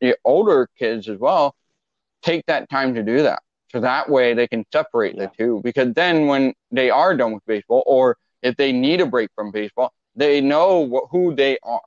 the 0.00 0.16
older 0.24 0.68
kids 0.78 1.08
as 1.08 1.18
well 1.18 1.54
take 2.22 2.44
that 2.46 2.68
time 2.68 2.94
to 2.94 3.02
do 3.02 3.22
that. 3.22 3.42
So 3.76 3.80
that 3.80 4.08
way 4.08 4.32
they 4.32 4.48
can 4.48 4.64
separate 4.72 5.16
yeah. 5.16 5.26
the 5.26 5.32
two. 5.36 5.60
Because 5.62 5.92
then 5.92 6.28
when 6.28 6.54
they 6.70 6.88
are 6.88 7.14
done 7.14 7.34
with 7.34 7.44
baseball 7.44 7.82
or 7.86 8.16
if 8.40 8.56
they 8.56 8.72
need 8.72 9.02
a 9.02 9.06
break 9.06 9.28
from 9.34 9.50
baseball, 9.50 9.92
they 10.14 10.40
know 10.40 10.78
what, 10.78 11.04
who 11.10 11.34
they 11.34 11.58
are. 11.62 11.82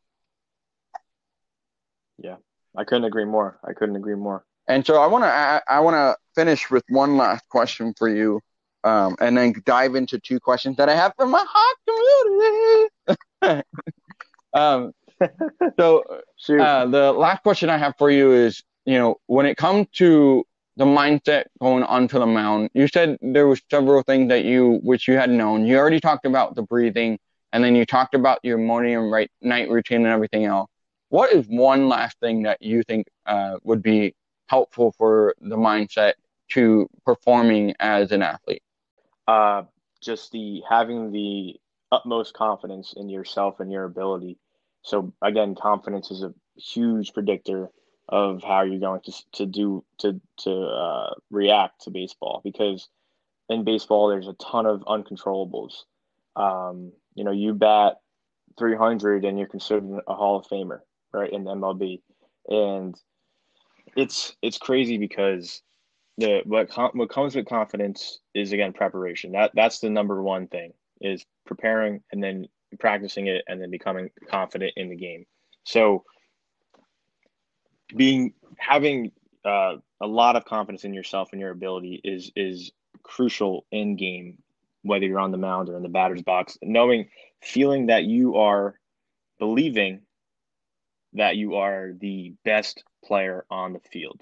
Yeah, 2.19 2.35
I 2.77 2.83
couldn't 2.83 3.05
agree 3.05 3.25
more. 3.25 3.57
I 3.67 3.73
couldn't 3.73 3.95
agree 3.95 4.13
more. 4.13 4.45
And 4.67 4.85
so 4.85 5.01
I 5.01 5.07
want 5.07 5.23
to 5.23 5.63
I 5.67 5.79
want 5.79 5.95
to 5.95 6.15
finish 6.35 6.69
with 6.69 6.83
one 6.89 7.17
last 7.17 7.49
question 7.49 7.95
for 7.97 8.07
you, 8.07 8.39
um, 8.83 9.15
and 9.19 9.35
then 9.35 9.55
dive 9.65 9.95
into 9.95 10.19
two 10.19 10.39
questions 10.39 10.77
that 10.77 10.89
I 10.89 10.95
have 10.95 11.13
from 11.17 11.31
my 11.31 11.43
hot 11.49 11.75
community. 13.41 13.63
um, 14.53 14.91
so 15.79 16.03
uh, 16.59 16.85
the 16.85 17.11
last 17.13 17.41
question 17.41 17.71
I 17.71 17.79
have 17.79 17.95
for 17.97 18.11
you 18.11 18.31
is, 18.31 18.61
you 18.85 18.99
know, 18.99 19.15
when 19.25 19.47
it 19.47 19.57
comes 19.57 19.87
to 19.93 20.45
the 20.79 20.85
mindset 20.85 21.43
going 21.61 21.83
onto 21.83 22.17
the 22.17 22.25
mound. 22.25 22.69
You 22.73 22.87
said 22.87 23.17
there 23.21 23.47
was 23.47 23.61
several 23.69 24.01
things 24.01 24.29
that 24.29 24.45
you 24.45 24.79
which 24.81 25.09
you 25.09 25.15
had 25.15 25.29
known. 25.29 25.65
You 25.65 25.77
already 25.77 25.99
talked 25.99 26.25
about 26.25 26.55
the 26.55 26.61
breathing, 26.61 27.19
and 27.51 27.61
then 27.61 27.75
you 27.75 27.85
talked 27.85 28.15
about 28.15 28.39
your 28.43 28.57
morning 28.57 28.95
and 28.95 29.11
right, 29.11 29.29
night 29.41 29.69
routine 29.69 30.05
and 30.05 30.13
everything 30.13 30.45
else. 30.45 30.69
What 31.09 31.33
is 31.33 31.45
one 31.47 31.89
last 31.89 32.17
thing 32.21 32.43
that 32.43 32.61
you 32.61 32.81
think 32.83 33.07
uh, 33.25 33.57
would 33.63 33.83
be 33.83 34.15
helpful 34.47 34.93
for 34.97 35.35
the 35.41 35.57
mindset 35.57 36.13
to 36.51 36.87
performing 37.05 37.75
as 37.81 38.13
an 38.13 38.21
athlete? 38.21 38.63
Uh, 39.27 39.63
just 40.01 40.31
the 40.31 40.61
having 40.69 41.11
the 41.11 41.59
utmost 41.91 42.33
confidence 42.33 42.93
in 42.95 43.09
yourself 43.09 43.59
and 43.59 43.69
your 43.69 43.83
ability. 43.83 44.37
So 44.83 45.13
again, 45.21 45.55
confidence 45.55 46.09
is 46.09 46.23
a 46.23 46.33
huge 46.55 47.13
predictor 47.13 47.69
of 48.09 48.43
how 48.43 48.63
you're 48.63 48.79
going 48.79 49.01
to 49.01 49.13
to 49.33 49.45
do 49.45 49.83
to 49.99 50.19
to 50.37 50.51
uh, 50.51 51.13
react 51.29 51.81
to 51.81 51.91
baseball 51.91 52.41
because 52.43 52.89
in 53.49 53.63
baseball 53.63 54.09
there's 54.09 54.27
a 54.27 54.33
ton 54.33 54.65
of 54.65 54.81
uncontrollables. 54.81 55.83
Um, 56.35 56.91
you 57.15 57.23
know, 57.23 57.31
you 57.31 57.53
bat 57.53 57.97
300 58.57 59.25
and 59.25 59.37
you're 59.37 59.47
considered 59.47 60.01
a 60.07 60.15
Hall 60.15 60.37
of 60.37 60.47
Famer, 60.47 60.79
right, 61.13 61.31
in 61.31 61.43
MLB, 61.43 62.01
and 62.47 62.99
it's 63.95 64.35
it's 64.41 64.57
crazy 64.57 64.97
because 64.97 65.61
the 66.17 66.41
what 66.45 66.69
com- 66.69 66.91
what 66.93 67.09
comes 67.09 67.35
with 67.35 67.45
confidence 67.45 68.19
is 68.33 68.51
again 68.51 68.73
preparation. 68.73 69.31
That 69.33 69.51
that's 69.53 69.79
the 69.79 69.89
number 69.89 70.21
one 70.21 70.47
thing 70.47 70.73
is 70.99 71.25
preparing 71.45 72.01
and 72.11 72.23
then 72.23 72.47
practicing 72.79 73.27
it 73.27 73.43
and 73.47 73.61
then 73.61 73.71
becoming 73.71 74.09
confident 74.29 74.73
in 74.75 74.89
the 74.89 74.95
game. 74.95 75.25
So 75.63 76.03
being 77.95 78.33
having 78.57 79.11
uh, 79.45 79.75
a 80.01 80.07
lot 80.07 80.35
of 80.35 80.45
confidence 80.45 80.83
in 80.83 80.93
yourself 80.93 81.29
and 81.31 81.41
your 81.41 81.51
ability 81.51 82.01
is 82.03 82.31
is 82.35 82.71
crucial 83.03 83.65
in 83.71 83.95
game, 83.95 84.37
whether 84.83 85.05
you're 85.05 85.19
on 85.19 85.31
the 85.31 85.37
mound 85.37 85.69
or 85.69 85.77
in 85.77 85.83
the 85.83 85.89
batter's 85.89 86.21
box. 86.21 86.57
Knowing, 86.61 87.09
feeling 87.41 87.87
that 87.87 88.03
you 88.03 88.37
are 88.37 88.75
believing 89.39 90.01
that 91.13 91.37
you 91.37 91.55
are 91.55 91.93
the 91.99 92.33
best 92.45 92.83
player 93.03 93.45
on 93.49 93.73
the 93.73 93.79
field. 93.79 94.21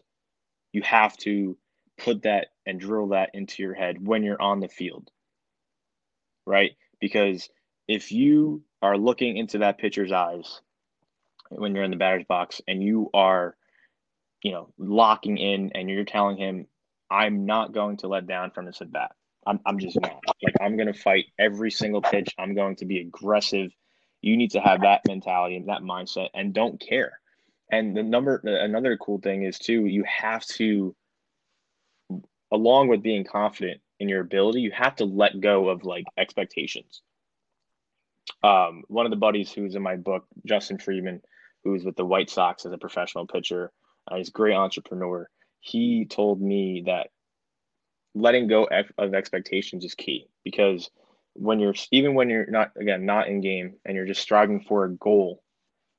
You 0.72 0.82
have 0.84 1.18
to 1.18 1.58
put 1.98 2.24
that 2.24 2.48
and 2.66 2.80
drill 2.80 3.08
that 3.10 3.32
into 3.34 3.64
your 3.64 3.74
head 3.74 4.06
when 4.06 4.24
you're 4.24 4.42
on 4.42 4.60
the 4.60 4.70
field. 4.70 5.10
Right? 6.46 6.72
Because 7.02 7.50
if 7.88 8.12
you 8.12 8.64
are 8.82 8.98
looking 8.98 9.38
into 9.38 9.60
that 9.60 9.80
pitcher's 9.80 10.12
eyes 10.12 10.62
when 11.50 11.76
you're 11.76 11.84
in 11.84 11.92
the 11.92 11.98
batter's 11.98 12.26
box 12.28 12.62
and 12.68 12.82
you 12.82 13.10
are, 13.14 13.56
you 14.44 14.52
know, 14.52 14.74
locking 14.78 15.38
in 15.38 15.72
and 15.76 15.90
you're 15.90 16.06
telling 16.06 16.38
him, 16.38 16.68
I'm 17.10 17.46
not 17.46 17.74
going 17.74 17.98
to 17.98 18.08
let 18.08 18.28
down 18.28 18.52
from 18.52 18.66
this 18.66 18.82
at 18.82 18.92
bat. 18.92 19.12
I'm, 19.46 19.60
I'm 19.66 19.80
just 19.80 20.00
not. 20.00 20.20
Like, 20.44 20.56
I'm 20.62 20.76
going 20.76 20.92
to 20.92 21.00
fight 21.00 21.26
every 21.40 21.72
single 21.72 22.02
pitch. 22.02 22.36
I'm 22.38 22.54
going 22.54 22.76
to 22.78 22.86
be 22.86 23.00
aggressive. 23.00 23.72
You 24.22 24.36
need 24.36 24.52
to 24.52 24.60
have 24.60 24.82
that 24.82 25.02
mentality 25.08 25.56
and 25.56 25.70
that 25.70 25.82
mindset 25.82 26.30
and 26.34 26.54
don't 26.54 26.80
care. 26.80 27.20
And 27.72 27.96
the 27.96 28.04
number, 28.04 28.42
another 28.44 28.98
cool 28.98 29.20
thing 29.20 29.44
is 29.44 29.58
too, 29.60 29.86
you 29.86 30.04
have 30.06 30.46
to, 30.46 30.96
along 32.52 32.88
with 32.90 33.02
being 33.04 33.24
confident, 33.24 33.82
in 34.00 34.10
your 34.10 34.22
ability, 34.22 34.62
you 34.62 34.72
have 34.72 34.96
to 34.98 35.06
let 35.06 35.40
go 35.40 35.70
of 35.70 35.84
like 35.84 36.06
expectations. 36.18 37.02
Um, 38.44 38.84
one 38.88 39.06
of 39.06 39.10
the 39.10 39.16
buddies 39.18 39.52
who's 39.52 39.76
in 39.76 39.82
my 39.82 39.96
book, 39.96 40.26
Justin 40.46 40.78
Freeman, 41.68 41.80
who's 41.80 41.86
with 41.86 41.96
the 41.96 42.06
White 42.06 42.30
Sox 42.30 42.66
as 42.66 42.72
a 42.72 42.78
professional 42.78 43.28
pitcher, 43.28 43.72
uh, 44.10 44.18
he's 44.18 44.30
a 44.30 44.32
great 44.32 44.56
entrepreneur. 44.56 45.30
He 45.60 46.06
told 46.06 46.42
me 46.42 46.84
that 46.86 47.10
letting 48.16 48.48
go 48.48 48.68
of 48.98 49.14
expectations 49.14 49.84
is 49.86 49.94
key 49.96 50.28
because 50.44 50.90
when 51.34 51.60
you're 51.60 51.76
even 51.92 52.16
when 52.16 52.30
you're 52.30 52.50
not 52.50 52.72
again 52.80 53.06
not 53.06 53.28
in 53.28 53.42
game 53.42 53.76
and 53.86 53.96
you're 53.96 54.08
just 54.08 54.22
striving 54.22 54.60
for 54.60 54.86
a 54.86 54.90
goal 54.90 55.44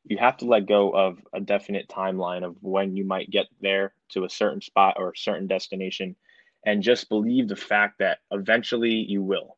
you 0.05 0.17
have 0.17 0.37
to 0.39 0.47
let 0.47 0.67
go 0.67 0.91
of 0.91 1.19
a 1.33 1.41
definite 1.41 1.87
timeline 1.89 2.45
of 2.45 2.57
when 2.61 2.97
you 2.97 3.05
might 3.05 3.31
get 3.31 3.47
there 3.61 3.93
to 4.09 4.25
a 4.25 4.31
certain 4.31 4.61
spot 4.61 4.97
or 4.99 5.11
a 5.11 5.17
certain 5.17 5.47
destination 5.47 6.17
and 6.65 6.83
just 6.83 7.09
believe 7.09 7.47
the 7.47 7.55
fact 7.55 7.99
that 7.99 8.19
eventually 8.31 8.95
you 8.95 9.23
will. 9.23 9.57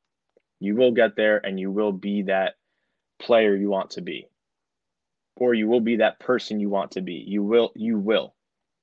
You 0.58 0.74
will 0.74 0.92
get 0.92 1.16
there 1.16 1.38
and 1.46 1.58
you 1.58 1.70
will 1.70 1.92
be 1.92 2.22
that 2.22 2.56
player 3.18 3.54
you 3.54 3.70
want 3.70 3.90
to 3.90 4.02
be 4.02 4.28
or 5.36 5.54
you 5.54 5.68
will 5.68 5.80
be 5.80 5.96
that 5.96 6.20
person 6.20 6.60
you 6.60 6.68
want 6.68 6.92
to 6.92 7.00
be 7.00 7.24
you 7.26 7.42
will 7.42 7.72
you 7.74 7.98
will 7.98 8.34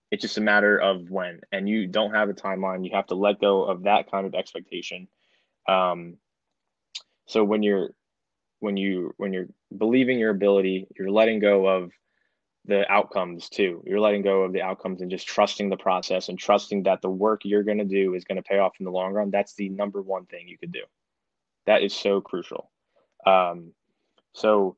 it's 0.09 0.21
just 0.21 0.37
a 0.37 0.41
matter 0.41 0.77
of 0.77 1.09
when 1.09 1.41
and 1.51 1.67
you 1.67 1.87
don't 1.87 2.13
have 2.13 2.29
a 2.29 2.33
timeline 2.33 2.85
you 2.85 2.91
have 2.93 3.07
to 3.07 3.15
let 3.15 3.39
go 3.39 3.63
of 3.63 3.83
that 3.83 4.09
kind 4.09 4.25
of 4.25 4.33
expectation 4.33 5.07
um, 5.67 6.17
so 7.25 7.43
when 7.43 7.61
you're 7.61 7.91
when 8.59 8.77
you 8.77 9.13
when 9.17 9.33
you're 9.33 9.49
believing 9.75 10.17
your 10.19 10.31
ability, 10.31 10.87
you're 10.97 11.11
letting 11.11 11.39
go 11.39 11.67
of 11.67 11.91
the 12.65 12.89
outcomes 12.91 13.49
too. 13.49 13.83
You're 13.85 13.99
letting 13.99 14.23
go 14.23 14.43
of 14.43 14.53
the 14.53 14.61
outcomes 14.61 15.01
and 15.01 15.11
just 15.11 15.27
trusting 15.27 15.69
the 15.69 15.77
process 15.77 16.29
and 16.29 16.39
trusting 16.39 16.83
that 16.83 17.01
the 17.01 17.09
work 17.09 17.41
you're 17.43 17.63
going 17.63 17.77
to 17.77 17.85
do 17.85 18.13
is 18.13 18.25
going 18.25 18.37
to 18.37 18.41
pay 18.41 18.57
off 18.57 18.73
in 18.79 18.85
the 18.85 18.91
long 18.91 19.13
run. 19.13 19.31
That's 19.31 19.53
the 19.53 19.69
number 19.69 20.01
one 20.01 20.25
thing 20.25 20.47
you 20.47 20.57
could 20.57 20.71
do. 20.71 20.83
That 21.65 21.83
is 21.83 21.93
so 21.93 22.19
crucial. 22.19 22.71
Um, 23.25 23.73
so 24.33 24.77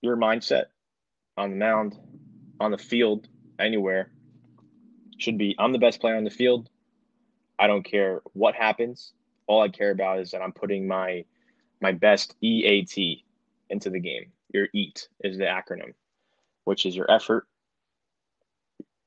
your 0.00 0.16
mindset 0.16 0.64
on 1.36 1.50
the 1.50 1.56
mound, 1.56 1.98
on 2.60 2.70
the 2.70 2.78
field, 2.78 3.28
anywhere 3.58 4.10
should 5.18 5.38
be 5.38 5.54
I'm 5.58 5.72
the 5.72 5.78
best 5.78 6.00
player 6.00 6.16
on 6.16 6.24
the 6.24 6.30
field. 6.30 6.68
I 7.58 7.66
don't 7.66 7.84
care 7.84 8.20
what 8.32 8.54
happens. 8.54 9.12
All 9.46 9.62
I 9.62 9.68
care 9.68 9.90
about 9.90 10.20
is 10.20 10.30
that 10.30 10.42
I'm 10.42 10.52
putting 10.52 10.86
my 10.86 11.24
my 11.80 11.92
best 11.92 12.34
EAT 12.40 13.24
into 13.70 13.90
the 13.90 14.00
game. 14.00 14.32
Your 14.52 14.68
EAT 14.72 15.08
is 15.22 15.38
the 15.38 15.44
acronym, 15.44 15.94
which 16.64 16.86
is 16.86 16.96
your 16.96 17.10
effort, 17.10 17.46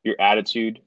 your 0.04 0.16
attitude, 0.20 0.82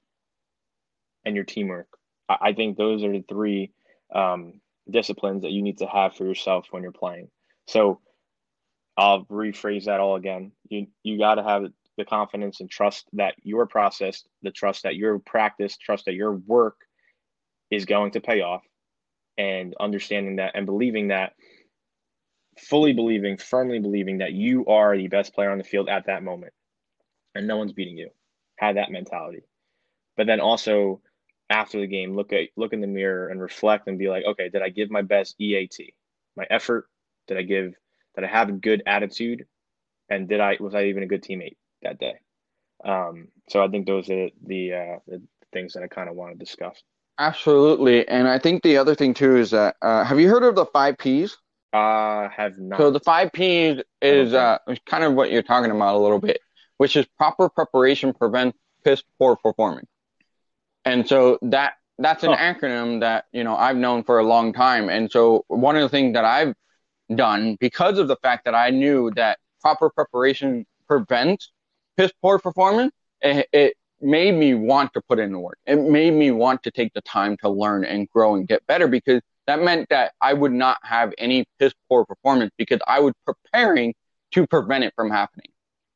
and 1.25 1.35
your 1.35 1.45
teamwork. 1.45 1.89
I 2.29 2.53
think 2.53 2.77
those 2.77 3.03
are 3.03 3.11
the 3.11 3.25
three 3.29 3.73
um, 4.15 4.61
disciplines 4.89 5.43
that 5.43 5.51
you 5.51 5.63
need 5.63 5.79
to 5.79 5.87
have 5.87 6.15
for 6.15 6.25
yourself 6.25 6.69
when 6.71 6.83
you're 6.83 6.93
playing. 6.93 7.29
So 7.67 8.01
I'll 9.01 9.25
rephrase 9.25 9.87
that 9.87 9.99
all 9.99 10.17
again. 10.17 10.53
You 10.69 10.87
you 11.03 11.19
got 11.19 11.37
to 11.37 11.43
have 11.43 11.65
the 11.97 12.05
confidence 12.05 12.61
and 12.61 12.71
trust 12.71 13.07
that 13.15 13.35
your 13.43 13.67
process, 13.67 14.25
the 14.43 14.51
trust 14.51 14.83
that 14.83 14.95
your 14.95 15.19
practice, 15.19 15.79
trust 15.79 16.05
that 16.05 16.15
your 16.15 16.33
work 16.33 16.77
is 17.71 17.87
going 17.87 18.11
to 18.13 18.21
pay 18.21 18.43
off, 18.43 18.63
and 19.39 19.75
understanding 19.81 20.37
that 20.37 20.53
and 20.55 20.67
believing 20.67 21.09
that 21.09 21.33
fully 22.59 22.93
believing, 22.93 23.39
firmly 23.39 23.79
believing 23.79 24.19
that 24.19 24.33
you 24.33 24.67
are 24.67 24.95
the 24.95 25.09
best 25.09 25.35
player 25.35 25.51
on 25.51 25.57
the 25.57 25.65
field 25.65 25.89
at 25.89 26.07
that 26.07 26.23
moment 26.23 26.53
and 27.35 27.47
no 27.47 27.57
one's 27.57 27.73
beating 27.73 27.97
you. 27.97 28.11
Have 28.57 28.75
that 28.75 28.91
mentality. 28.91 29.45
But 30.19 30.27
then 30.27 30.41
also 30.41 31.01
after 31.49 31.81
the 31.81 31.87
game, 31.87 32.15
look 32.15 32.35
at 32.35 32.49
look 32.55 32.75
in 32.75 32.83
the 32.83 32.87
mirror 32.87 33.29
and 33.29 33.41
reflect 33.41 33.89
and 33.89 33.99
be 33.99 34.11
like, 34.11 34.25
okay, 34.27 34.51
did 34.51 34.61
I 34.61 34.69
give 34.69 34.91
my 34.91 35.01
best 35.01 35.37
EAT? 35.41 35.95
My 36.37 36.47
effort? 36.51 36.87
Did 37.29 37.39
I 37.39 37.43
give 37.43 37.75
did 38.15 38.25
I 38.25 38.29
have 38.29 38.49
a 38.49 38.53
good 38.53 38.83
attitude? 38.87 39.47
And 40.09 40.29
did 40.29 40.41
I 40.41 40.57
was 40.61 40.75
I 40.75 40.87
even 40.87 41.03
a 41.03 41.07
good 41.07 41.23
teammate 41.23 41.57
that 41.83 41.99
day? 41.99 42.15
Um, 42.85 43.29
so 43.49 43.63
I 43.63 43.69
think 43.69 43.87
those 43.87 44.11
are 44.11 44.31
the 44.47 44.75
uh, 44.75 44.99
the 45.07 45.23
things 45.53 45.75
that 45.75 45.83
I 45.83 45.87
kind 45.87 46.09
of 46.09 46.17
want 46.17 46.33
to 46.33 46.39
discuss. 46.39 46.83
Absolutely, 47.19 48.09
and 48.09 48.27
I 48.27 48.39
think 48.39 48.63
the 48.63 48.77
other 48.79 48.95
thing 48.95 49.15
too 49.15 49.37
is 49.37 49.51
that 49.51 49.77
uh, 49.83 50.05
have 50.05 50.19
you 50.19 50.29
heard 50.29 50.43
of 50.43 50.55
the 50.55 50.67
five 50.67 50.99
P's? 50.99 51.37
Uh, 51.73 52.29
have 52.31 52.59
not. 52.59 52.79
So 52.79 52.91
the 52.91 53.01
five 53.01 53.33
P's 53.33 53.81
is 54.03 54.35
uh, 54.35 54.59
kind 54.87 55.05
of 55.05 55.15
what 55.15 55.31
you're 55.31 55.43
talking 55.43 55.71
about 55.71 55.95
a 55.95 55.99
little 55.99 56.19
bit, 56.19 56.41
which 56.79 56.97
is 56.97 57.07
proper 57.17 57.49
preparation 57.49 58.13
prevents 58.13 58.59
piss 58.85 59.03
poor 59.19 59.37
performance. 59.37 59.89
And 60.85 61.07
so 61.07 61.39
that 61.43 61.75
that's 61.99 62.25
an 62.25 62.33
acronym 62.33 63.01
that 63.01 63.27
you 63.33 63.45
know 63.45 63.55
I've 63.55 63.77
known 63.77 64.03
for 64.03 64.19
a 64.19 64.25
long 64.25 64.53
time. 64.53 64.89
And 64.89 65.11
so 65.13 65.45
one 65.49 65.77
of 65.77 65.83
the 65.83 65.89
things 65.89 66.15
that 66.15 66.25
I've 66.25 66.55
done 67.15 67.57
because 67.61 67.99
of 67.99 68.09
the 68.09 68.17
fact 68.17 68.45
that 68.45 68.55
I 68.55 68.71
knew 68.71 69.11
that 69.13 69.39
proper 69.61 69.91
preparation 69.91 70.67
prevents 70.87 71.53
piss 71.97 72.13
poor 72.23 72.39
performance, 72.39 72.93
it, 73.21 73.49
it 73.53 73.75
made 74.01 74.35
me 74.35 74.55
want 74.55 74.93
to 74.95 75.03
put 75.03 75.19
in 75.19 75.33
the 75.33 75.39
work. 75.39 75.59
It 75.67 75.77
made 75.77 76.15
me 76.15 76.31
want 76.31 76.63
to 76.63 76.71
take 76.71 76.93
the 76.95 77.03
time 77.03 77.37
to 77.43 77.49
learn 77.49 77.85
and 77.85 78.09
grow 78.09 78.35
and 78.35 78.49
get 78.49 78.67
better 78.67 78.89
because 78.89 79.21
that 79.47 79.63
meant 79.63 79.89
that 79.91 80.13
I 80.21 80.33
would 80.33 80.53
not 80.53 80.79
have 80.83 81.13
any 81.19 81.45
piss 81.59 81.73
poor 81.89 82.05
performance 82.05 82.53
because 82.57 82.81
I 82.87 83.01
was 83.01 83.13
preparing 83.27 83.95
to 84.33 84.47
prevent 84.47 84.85
it 84.85 84.93
from 84.95 85.11
happening. 85.11 85.51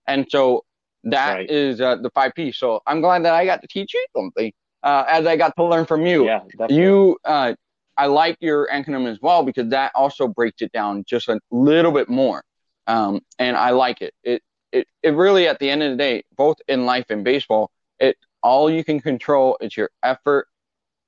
And 0.07 0.27
so 0.29 0.65
that 1.05 1.35
right. 1.35 1.51
is 1.51 1.81
uh, 1.81 1.97
the 1.97 2.11
five 2.11 2.33
P. 2.35 2.53
So 2.53 2.81
I'm 2.87 3.01
glad 3.01 3.25
that 3.25 3.35
I 3.35 3.45
got 3.47 3.63
to 3.63 3.69
teach 3.69 3.95
you 3.95 4.05
something 4.15 4.53
uh, 4.83 5.05
as 5.09 5.27
I 5.27 5.37
got 5.37 5.55
to 5.57 5.65
learn 5.65 5.87
from 5.87 6.05
you. 6.05 6.27
Yeah, 6.27 6.41
you, 6.69 7.17
uh, 7.25 7.55
I 7.97 8.07
like 8.07 8.37
your 8.41 8.69
acronym 8.73 9.11
as 9.11 9.19
well 9.21 9.45
because 9.45 9.69
that 9.71 9.93
also 9.95 10.29
breaks 10.29 10.63
it 10.63 10.73
down 10.73 11.05
just 11.07 11.29
a 11.29 11.39
little 11.51 11.93
bit 11.93 12.09
more. 12.09 12.45
Um, 12.87 13.21
and 13.39 13.57
I 13.57 13.71
like 13.71 14.03
it. 14.03 14.15
It, 14.23 14.43
it, 14.73 14.87
it 15.03 15.11
really, 15.11 15.47
at 15.47 15.59
the 15.59 15.71
end 15.71 15.83
of 15.83 15.91
the 15.93 15.97
day, 15.97 16.25
both 16.37 16.57
in 16.69 16.85
life 16.85 17.07
and 17.09 17.25
baseball, 17.25 17.71
it 18.01 18.17
all 18.43 18.71
you 18.71 18.85
can 18.85 19.01
control 19.01 19.57
is 19.61 19.77
your 19.77 19.91
effort 20.03 20.49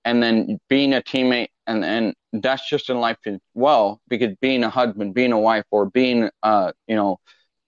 and 0.04 0.22
then 0.22 0.58
being 0.68 0.94
a 0.94 1.02
teammate 1.02 1.48
and 1.66 1.84
and 1.84 2.14
that's 2.32 2.68
just 2.68 2.88
in 2.88 3.00
life 3.00 3.18
as 3.26 3.38
well 3.54 4.00
because 4.08 4.34
being 4.40 4.62
a 4.62 4.70
husband 4.70 5.12
being 5.14 5.32
a 5.32 5.38
wife 5.38 5.64
or 5.70 5.86
being 5.86 6.30
uh 6.42 6.72
you 6.86 6.94
know 6.94 7.18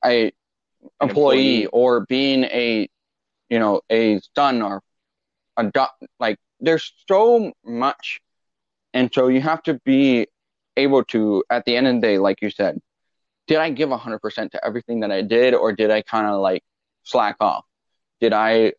a 0.05 0.33
employee, 1.01 1.65
employee. 1.65 1.67
or 1.67 2.07
being 2.07 2.45
a 2.45 2.89
you 3.51 3.59
know 3.59 3.81
a 3.91 4.21
son 4.37 4.63
or 4.63 4.83
a 5.57 5.65
do- 5.65 6.07
like 6.21 6.39
there's 6.61 6.93
so 7.09 7.53
much 7.65 8.21
and 8.95 9.13
so 9.13 9.29
you 9.29 9.41
have 9.41 9.63
to 9.63 9.75
be 9.85 10.27
able 10.77 11.05
to 11.05 11.45
at 11.51 11.65
the 11.65 11.77
end 11.77 11.87
of 11.87 11.95
the 11.95 12.01
day 12.01 12.19
like 12.19 12.41
you 12.43 12.51
said 12.51 12.79
did 13.47 13.59
i 13.59 13.71
give 13.71 13.89
100% 13.89 14.51
to 14.51 14.65
everything 14.65 15.01
that 15.01 15.11
i 15.11 15.23
did 15.23 15.55
or 15.55 15.73
did 15.73 15.91
i 15.91 16.03
kind 16.03 16.27
of 16.27 16.41
like 16.41 16.63
slack 17.05 17.37
off 17.41 17.65
did 18.21 18.33
i 18.33 18.73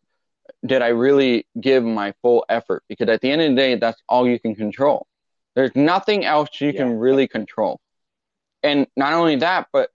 did 0.64 0.82
I 0.82 0.88
really 0.88 1.46
give 1.60 1.84
my 1.84 2.14
full 2.22 2.44
effort? 2.48 2.82
Because 2.88 3.08
at 3.08 3.20
the 3.20 3.30
end 3.30 3.42
of 3.42 3.50
the 3.50 3.56
day, 3.56 3.74
that's 3.76 4.00
all 4.08 4.28
you 4.28 4.38
can 4.38 4.54
control. 4.54 5.06
There's 5.54 5.74
nothing 5.74 6.24
else 6.24 6.48
you 6.60 6.68
yeah. 6.68 6.80
can 6.80 6.98
really 6.98 7.26
control. 7.26 7.80
And 8.62 8.86
not 8.96 9.14
only 9.14 9.36
that, 9.36 9.68
but 9.72 9.90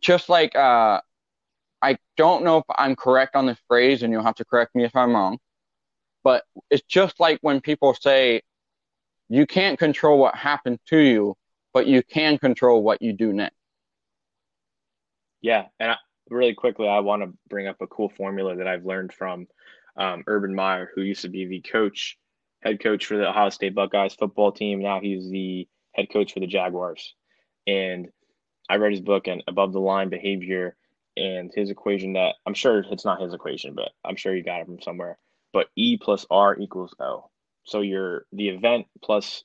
just 0.00 0.28
like 0.28 0.56
uh, 0.56 1.00
I 1.80 1.98
don't 2.16 2.44
know 2.44 2.58
if 2.58 2.64
I'm 2.76 2.96
correct 2.96 3.36
on 3.36 3.46
this 3.46 3.58
phrase, 3.68 4.02
and 4.02 4.12
you'll 4.12 4.24
have 4.24 4.34
to 4.36 4.44
correct 4.44 4.74
me 4.74 4.84
if 4.84 4.94
I'm 4.96 5.14
wrong. 5.14 5.38
But 6.24 6.44
it's 6.70 6.84
just 6.88 7.20
like 7.20 7.38
when 7.42 7.60
people 7.60 7.94
say, 7.94 8.42
you 9.28 9.46
can't 9.46 9.78
control 9.78 10.18
what 10.18 10.34
happened 10.34 10.78
to 10.88 10.98
you, 10.98 11.36
but 11.72 11.86
you 11.86 12.02
can 12.02 12.38
control 12.38 12.82
what 12.82 13.02
you 13.02 13.12
do 13.12 13.32
next. 13.32 13.56
Yeah, 15.40 15.66
and 15.78 15.92
I, 15.92 15.96
really 16.30 16.54
quickly, 16.54 16.88
I 16.88 17.00
want 17.00 17.22
to 17.22 17.32
bring 17.48 17.66
up 17.66 17.80
a 17.80 17.86
cool 17.86 18.08
formula 18.08 18.56
that 18.56 18.66
I've 18.66 18.86
learned 18.86 19.12
from 19.12 19.46
um, 19.96 20.24
Urban 20.26 20.54
Meyer, 20.54 20.90
who 20.94 21.02
used 21.02 21.22
to 21.22 21.28
be 21.28 21.46
the 21.46 21.60
coach, 21.60 22.18
head 22.62 22.80
coach 22.80 23.06
for 23.06 23.16
the 23.16 23.28
Ohio 23.28 23.50
State 23.50 23.74
Buckeyes 23.74 24.14
football 24.14 24.52
team. 24.52 24.80
Now 24.80 25.00
he's 25.00 25.28
the 25.30 25.68
head 25.92 26.08
coach 26.12 26.32
for 26.32 26.40
the 26.40 26.46
Jaguars. 26.46 27.14
And 27.66 28.08
I 28.68 28.76
read 28.76 28.92
his 28.92 29.00
book 29.00 29.26
and 29.26 29.42
above 29.46 29.72
the 29.72 29.80
line 29.80 30.08
behavior 30.08 30.76
and 31.16 31.52
his 31.54 31.70
equation 31.70 32.14
that 32.14 32.34
I'm 32.46 32.54
sure 32.54 32.84
it's 32.90 33.04
not 33.04 33.20
his 33.20 33.34
equation, 33.34 33.74
but 33.74 33.90
I'm 34.04 34.16
sure 34.16 34.34
he 34.34 34.42
got 34.42 34.60
it 34.60 34.66
from 34.66 34.80
somewhere. 34.80 35.18
But 35.52 35.68
E 35.76 35.96
plus 35.96 36.26
R 36.30 36.58
equals 36.58 36.94
O. 36.98 37.30
So 37.64 37.80
your 37.80 38.26
the 38.32 38.48
event 38.48 38.86
plus 39.02 39.44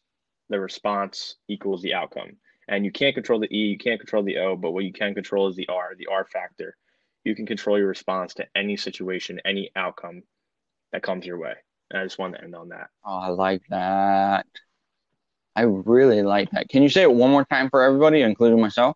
the 0.50 0.60
response 0.60 1.36
equals 1.48 1.82
the 1.82 1.94
outcome. 1.94 2.38
And 2.68 2.86
you 2.86 2.92
can't 2.92 3.16
control 3.16 3.40
the 3.40 3.52
E, 3.52 3.68
you 3.68 3.78
can't 3.78 4.00
control 4.00 4.24
the 4.24 4.38
O, 4.38 4.56
but 4.56 4.72
what 4.72 4.84
you 4.84 4.94
can 4.94 5.16
control 5.16 5.48
is 5.48 5.56
the 5.56 5.68
R, 5.68 5.96
the 5.98 6.08
R 6.08 6.26
factor. 6.26 6.76
You 7.24 7.36
can 7.36 7.46
control 7.46 7.78
your 7.78 7.88
response 7.88 8.36
to 8.36 8.46
any 8.56 8.78
situation, 8.78 9.42
any 9.44 9.72
outcome 9.76 10.24
that 10.92 11.02
comes 11.02 11.26
your 11.26 11.40
way. 11.40 11.54
And 11.90 12.00
I 12.00 12.04
just 12.04 12.20
want 12.20 12.36
to 12.36 12.44
end 12.44 12.56
on 12.56 12.70
that. 12.70 12.90
Oh, 13.04 13.18
I 13.18 13.30
like 13.30 13.64
that. 13.70 14.46
I 15.56 15.64
really 15.64 16.22
like 16.22 16.52
that. 16.52 16.70
Can 16.70 16.84
you 16.84 16.90
say 16.90 17.02
it 17.02 17.12
one 17.12 17.32
more 17.32 17.46
time 17.46 17.70
for 17.70 17.82
everybody, 17.84 18.22
including 18.22 18.62
myself? 18.62 18.96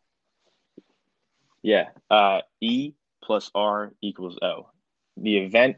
Yeah. 1.64 1.90
Uh, 2.12 2.42
e 2.62 2.94
plus 3.24 3.50
R 3.56 3.92
equals 4.02 4.38
O. 4.42 4.70
The 5.18 5.38
event 5.38 5.78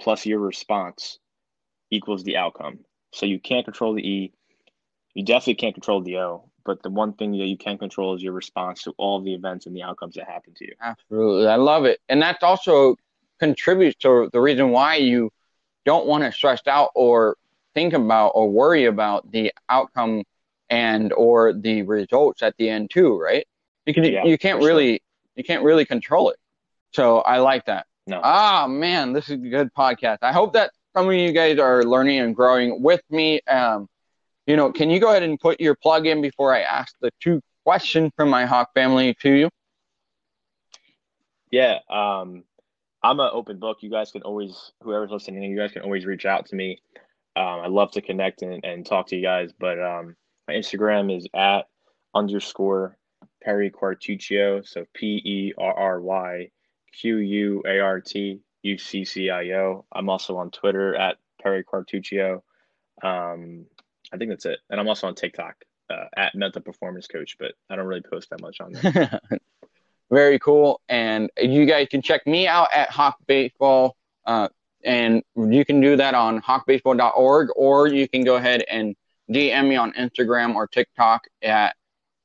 plus 0.00 0.24
your 0.24 0.38
response 0.38 1.18
equals 1.94 2.24
the 2.24 2.36
outcome. 2.36 2.80
So 3.12 3.26
you 3.26 3.38
can't 3.38 3.64
control 3.64 3.94
the 3.94 4.02
E, 4.06 4.32
You 5.14 5.24
definitely 5.24 5.54
can't 5.54 5.74
control 5.74 6.02
the 6.02 6.18
O, 6.18 6.50
but 6.64 6.82
the 6.82 6.90
one 6.90 7.12
thing 7.12 7.32
that 7.32 7.46
you 7.46 7.56
can 7.56 7.78
control 7.78 8.14
is 8.14 8.22
your 8.22 8.32
response 8.32 8.82
to 8.84 8.94
all 8.98 9.20
the 9.20 9.34
events 9.34 9.66
and 9.66 9.76
the 9.76 9.82
outcomes 9.82 10.14
that 10.16 10.26
happen 10.26 10.54
to 10.54 10.64
you. 10.64 10.72
Absolutely. 10.80 11.46
I 11.46 11.56
love 11.56 11.84
it. 11.84 12.00
And 12.08 12.20
that's 12.20 12.42
also 12.42 12.96
contributes 13.38 13.96
to 14.00 14.30
the 14.32 14.40
reason 14.40 14.70
why 14.70 14.96
you 14.96 15.30
don't 15.84 16.06
want 16.06 16.24
to 16.24 16.32
stress 16.32 16.62
out 16.66 16.90
or 16.94 17.36
think 17.74 17.92
about 17.92 18.28
or 18.30 18.50
worry 18.50 18.86
about 18.86 19.30
the 19.30 19.52
outcome 19.68 20.24
and 20.70 21.12
or 21.12 21.52
the 21.52 21.82
results 21.82 22.42
at 22.42 22.56
the 22.56 22.68
end 22.68 22.90
too, 22.90 23.18
right? 23.20 23.46
Because 23.84 24.08
yeah, 24.08 24.24
you 24.24 24.38
can't 24.38 24.62
really 24.62 24.92
sure. 24.92 24.98
you 25.36 25.44
can't 25.44 25.62
really 25.62 25.84
control 25.84 26.30
it. 26.30 26.38
So 26.92 27.18
I 27.18 27.38
like 27.38 27.66
that. 27.66 27.86
No. 28.06 28.20
Ah 28.22 28.66
man, 28.68 29.12
this 29.12 29.28
is 29.28 29.34
a 29.34 29.48
good 29.48 29.72
podcast. 29.74 30.18
I 30.22 30.32
hope 30.32 30.54
that 30.54 30.70
some 30.96 31.08
of 31.08 31.14
you 31.14 31.32
guys 31.32 31.58
are 31.58 31.82
learning 31.82 32.20
and 32.20 32.34
growing 32.36 32.82
with 32.82 33.02
me. 33.10 33.40
Um, 33.42 33.88
you 34.46 34.56
know, 34.56 34.72
can 34.72 34.90
you 34.90 35.00
go 35.00 35.10
ahead 35.10 35.22
and 35.22 35.38
put 35.38 35.60
your 35.60 35.74
plug 35.74 36.06
in 36.06 36.22
before 36.22 36.54
I 36.54 36.60
ask 36.60 36.94
the 37.00 37.10
two 37.20 37.40
questions 37.64 38.12
from 38.16 38.28
my 38.28 38.46
Hawk 38.46 38.70
family 38.74 39.14
to 39.20 39.30
you? 39.30 39.48
Yeah, 41.50 41.78
um, 41.88 42.44
I'm 43.02 43.20
an 43.20 43.30
open 43.32 43.58
book. 43.58 43.78
You 43.80 43.90
guys 43.90 44.10
can 44.10 44.22
always, 44.22 44.72
whoever's 44.82 45.10
listening, 45.10 45.42
you 45.42 45.56
guys 45.56 45.72
can 45.72 45.82
always 45.82 46.04
reach 46.06 46.26
out 46.26 46.46
to 46.46 46.56
me. 46.56 46.78
Um, 47.36 47.44
I 47.44 47.66
love 47.66 47.90
to 47.92 48.00
connect 48.00 48.42
and, 48.42 48.64
and 48.64 48.86
talk 48.86 49.08
to 49.08 49.16
you 49.16 49.22
guys. 49.22 49.50
But 49.58 49.82
um, 49.82 50.14
my 50.46 50.54
Instagram 50.54 51.16
is 51.16 51.26
at 51.34 51.62
underscore 52.14 52.96
Perry 53.42 53.70
Quartuccio. 53.70 54.66
So 54.66 54.84
P 54.94 55.20
E 55.24 55.52
R 55.58 55.74
R 55.74 56.00
Y 56.00 56.50
Q 56.92 57.16
U 57.16 57.62
A 57.66 57.80
R 57.80 58.00
T 58.00 58.40
U 58.64 58.78
C 58.78 59.04
C 59.04 59.30
I 59.30 59.52
O. 59.52 59.84
I'm 59.92 60.08
also 60.08 60.36
on 60.36 60.50
Twitter 60.50 60.94
at 60.96 61.16
Perry 61.40 61.62
Quartuccio. 61.62 62.42
Um, 63.02 63.66
I 64.12 64.16
think 64.16 64.30
that's 64.30 64.46
it. 64.46 64.58
And 64.70 64.80
I'm 64.80 64.88
also 64.88 65.06
on 65.06 65.14
TikTok 65.14 65.56
uh, 65.90 66.06
at 66.16 66.34
Mental 66.34 66.62
Performance 66.62 67.06
Coach, 67.06 67.36
but 67.38 67.52
I 67.70 67.76
don't 67.76 67.86
really 67.86 68.02
post 68.02 68.30
that 68.30 68.40
much 68.40 68.60
on 68.60 68.72
there. 68.72 69.20
Very 70.10 70.38
cool. 70.38 70.80
And 70.88 71.30
you 71.38 71.66
guys 71.66 71.88
can 71.90 72.02
check 72.02 72.26
me 72.26 72.46
out 72.46 72.68
at 72.74 72.90
Hawk 72.90 73.16
Baseball. 73.26 73.96
Uh, 74.24 74.48
and 74.84 75.22
you 75.36 75.64
can 75.64 75.80
do 75.80 75.96
that 75.96 76.14
on 76.14 76.40
hawkbaseball.org, 76.42 77.48
or 77.56 77.88
you 77.88 78.08
can 78.08 78.22
go 78.22 78.36
ahead 78.36 78.64
and 78.68 78.94
DM 79.30 79.68
me 79.68 79.76
on 79.76 79.92
Instagram 79.92 80.54
or 80.54 80.66
TikTok 80.66 81.26
at 81.42 81.74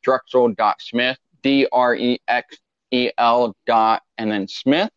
drexel.smith, 0.04 1.18
D 1.42 1.68
R 1.72 1.96
E 1.96 2.20
X 2.28 2.58
E 2.92 3.12
L 3.18 3.56
dot, 3.66 4.04
and 4.18 4.32
then 4.32 4.48
Smith. 4.48 4.92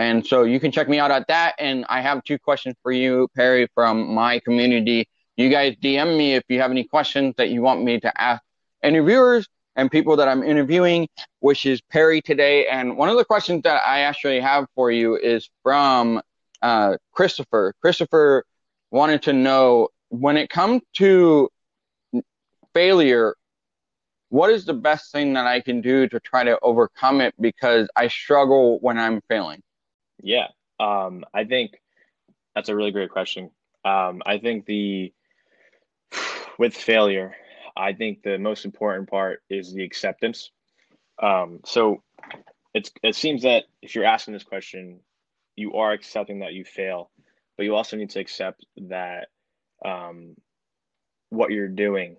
And 0.00 0.26
so 0.26 0.44
you 0.44 0.58
can 0.58 0.72
check 0.72 0.88
me 0.88 0.98
out 0.98 1.10
at 1.10 1.28
that. 1.28 1.56
And 1.58 1.84
I 1.90 2.00
have 2.00 2.24
two 2.24 2.38
questions 2.38 2.74
for 2.82 2.90
you, 2.90 3.28
Perry, 3.36 3.68
from 3.74 4.14
my 4.14 4.38
community. 4.38 5.06
You 5.36 5.50
guys 5.50 5.76
DM 5.76 6.16
me 6.16 6.36
if 6.36 6.42
you 6.48 6.58
have 6.58 6.70
any 6.70 6.84
questions 6.84 7.34
that 7.36 7.50
you 7.50 7.60
want 7.60 7.82
me 7.82 8.00
to 8.00 8.10
ask 8.18 8.42
interviewers 8.82 9.46
and 9.76 9.90
people 9.90 10.16
that 10.16 10.26
I'm 10.26 10.42
interviewing, 10.42 11.06
which 11.40 11.66
is 11.66 11.82
Perry 11.82 12.22
today. 12.22 12.66
And 12.66 12.96
one 12.96 13.10
of 13.10 13.18
the 13.18 13.26
questions 13.26 13.60
that 13.64 13.82
I 13.86 14.00
actually 14.00 14.40
have 14.40 14.64
for 14.74 14.90
you 14.90 15.16
is 15.18 15.50
from 15.62 16.22
uh, 16.62 16.96
Christopher. 17.12 17.74
Christopher 17.82 18.44
wanted 18.90 19.20
to 19.24 19.34
know 19.34 19.88
when 20.08 20.38
it 20.38 20.48
comes 20.48 20.80
to 20.94 21.50
failure, 22.72 23.34
what 24.30 24.50
is 24.50 24.64
the 24.64 24.72
best 24.72 25.12
thing 25.12 25.34
that 25.34 25.46
I 25.46 25.60
can 25.60 25.82
do 25.82 26.08
to 26.08 26.18
try 26.20 26.42
to 26.42 26.58
overcome 26.62 27.20
it 27.20 27.34
because 27.38 27.86
I 27.96 28.08
struggle 28.08 28.78
when 28.80 28.96
I'm 28.96 29.20
failing? 29.28 29.60
Yeah, 30.22 30.48
um, 30.78 31.24
I 31.34 31.44
think 31.44 31.72
that's 32.54 32.68
a 32.68 32.76
really 32.76 32.90
great 32.90 33.10
question. 33.10 33.50
Um, 33.84 34.22
I 34.26 34.38
think 34.38 34.66
the 34.66 35.12
with 36.58 36.74
failure, 36.74 37.34
I 37.76 37.92
think 37.92 38.22
the 38.22 38.38
most 38.38 38.64
important 38.64 39.08
part 39.08 39.42
is 39.48 39.72
the 39.72 39.84
acceptance. 39.84 40.50
Um, 41.22 41.60
so 41.64 42.02
it's 42.74 42.90
it 43.02 43.14
seems 43.14 43.42
that 43.42 43.64
if 43.82 43.94
you're 43.94 44.04
asking 44.04 44.34
this 44.34 44.44
question, 44.44 45.00
you 45.56 45.74
are 45.74 45.92
accepting 45.92 46.40
that 46.40 46.54
you 46.54 46.64
fail, 46.64 47.10
but 47.56 47.64
you 47.64 47.74
also 47.74 47.96
need 47.96 48.10
to 48.10 48.20
accept 48.20 48.64
that 48.88 49.28
um, 49.84 50.36
what 51.30 51.50
you're 51.50 51.68
doing 51.68 52.16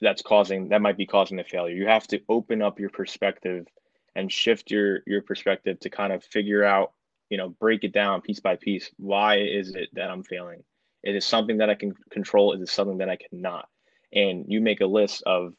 that's 0.00 0.22
causing 0.22 0.68
that 0.70 0.82
might 0.82 0.96
be 0.96 1.06
causing 1.06 1.36
the 1.36 1.44
failure. 1.44 1.74
You 1.74 1.86
have 1.86 2.06
to 2.08 2.20
open 2.28 2.62
up 2.62 2.80
your 2.80 2.90
perspective 2.90 3.66
and 4.16 4.30
shift 4.30 4.70
your 4.70 5.00
your 5.06 5.22
perspective 5.22 5.80
to 5.80 5.90
kind 5.90 6.12
of 6.12 6.24
figure 6.24 6.64
out, 6.64 6.92
you 7.30 7.38
know, 7.38 7.48
break 7.48 7.84
it 7.84 7.92
down 7.92 8.20
piece 8.20 8.40
by 8.40 8.56
piece. 8.56 8.90
Why 8.96 9.38
is 9.38 9.74
it 9.74 9.88
that 9.94 10.10
I'm 10.10 10.24
failing? 10.24 10.62
Is 11.02 11.16
it 11.16 11.22
something 11.22 11.58
that 11.58 11.70
I 11.70 11.74
can 11.74 11.92
control? 12.10 12.52
Is 12.54 12.60
it 12.62 12.68
something 12.68 12.98
that 12.98 13.10
I 13.10 13.16
cannot? 13.16 13.68
And 14.12 14.46
you 14.48 14.60
make 14.60 14.80
a 14.80 14.86
list 14.86 15.22
of 15.26 15.54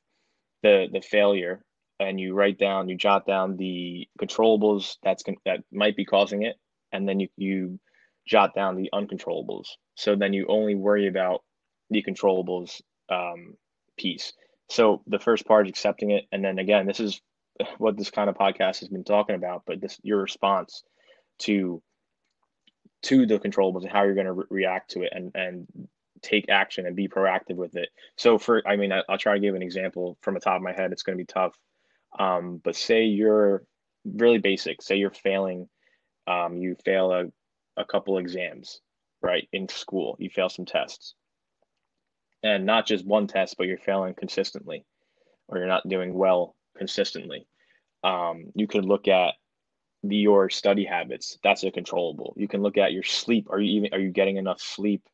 the 0.64 0.88
the 0.92 1.02
failure, 1.02 1.64
and 2.00 2.20
you 2.20 2.34
write 2.34 2.58
down, 2.58 2.90
you 2.90 2.98
jot 2.98 3.26
down 3.26 3.58
the 3.58 4.08
controllables 4.20 4.98
that's 5.04 5.24
that 5.46 5.64
might 5.72 5.96
be 5.96 6.06
causing 6.06 6.44
it, 6.44 6.56
and 6.92 7.08
then 7.08 7.20
you 7.20 7.28
you 7.38 7.80
jot 8.28 8.56
down 8.56 8.76
the 8.76 8.90
uncontrollables. 8.94 9.68
So 9.96 10.16
then 10.16 10.34
you 10.34 10.46
only 10.48 10.76
worry 10.76 11.08
about 11.08 11.44
the 11.92 12.04
controllables 12.04 12.82
um, 13.10 13.56
piece. 13.98 14.34
So 14.68 15.04
the 15.06 15.20
first 15.20 15.46
part 15.46 15.68
is 15.68 15.70
accepting 15.70 16.12
it, 16.12 16.26
and 16.32 16.44
then 16.44 16.58
again, 16.58 16.88
this 16.88 17.00
is 17.00 17.22
what 17.78 17.98
this 17.98 18.10
kind 18.10 18.30
of 18.30 18.36
podcast 18.36 18.80
has 18.80 18.90
been 18.90 19.04
talking 19.04 19.36
about. 19.36 19.64
But 19.66 19.82
this 19.82 20.00
your 20.04 20.22
response 20.22 20.84
to 21.40 21.82
to 23.04 23.26
the 23.26 23.40
controllables 23.40 23.84
and 23.84 23.92
how 23.92 24.04
you're 24.04 24.16
going 24.16 24.26
to 24.26 24.34
re- 24.34 24.46
react 24.50 24.92
to 24.92 25.04
it 25.04 25.14
and 25.14 25.32
and 25.36 25.68
take 26.22 26.50
action 26.50 26.86
and 26.86 26.96
be 26.96 27.08
proactive 27.08 27.56
with 27.56 27.76
it. 27.76 27.90
So 28.18 28.38
for 28.38 28.68
I 28.68 28.76
mean 28.76 28.92
I, 28.92 29.04
will 29.08 29.18
try 29.18 29.36
to 29.36 29.40
give 29.40 29.56
an 29.56 29.62
example 29.62 30.18
from 30.22 30.34
the 30.34 30.40
top 30.40 30.56
of 30.56 30.62
my 30.62 30.74
head. 30.74 30.92
It's 30.92 31.04
going 31.04 31.18
to 31.18 31.22
be 31.22 31.28
tough, 31.32 31.58
um, 32.18 32.60
but 32.64 32.76
say 32.76 33.04
you're 33.04 33.64
really 34.06 34.40
basic. 34.40 34.82
Say 34.82 34.98
you're 34.98 35.12
failing, 35.12 35.68
um, 36.28 36.58
you 36.58 36.76
fail 36.84 37.12
a, 37.12 37.26
a 37.78 37.86
couple 37.86 38.18
exams, 38.18 38.82
right 39.22 39.48
in 39.52 39.68
school. 39.70 40.16
You 40.20 40.30
fail 40.30 40.50
some 40.50 40.66
tests, 40.66 41.16
and 42.44 42.66
not 42.66 42.88
just 42.88 43.06
one 43.06 43.28
test, 43.28 43.56
but 43.58 43.68
you're 43.68 43.78
failing 43.78 44.14
consistently, 44.14 44.86
or 45.48 45.58
you're 45.58 45.68
not 45.68 45.88
doing 45.88 46.14
well 46.14 46.55
consistently. 46.78 47.48
Um, 48.04 48.46
you 48.56 48.68
can 48.68 48.84
look 48.84 49.08
at 49.08 49.34
your 50.04 50.50
study 50.50 50.86
habits. 50.86 51.38
That's 51.44 51.64
a 51.64 51.72
controllable 51.72 52.34
you 52.38 52.48
can 52.48 52.62
look 52.62 52.78
at 52.78 52.94
your 52.94 53.04
sleep. 53.04 53.48
Are 53.50 53.60
you 53.60 53.78
even 53.78 53.94
are 53.94 54.00
you 54.00 54.12
getting 54.12 54.38
enough 54.38 54.62
sleep 54.62 55.08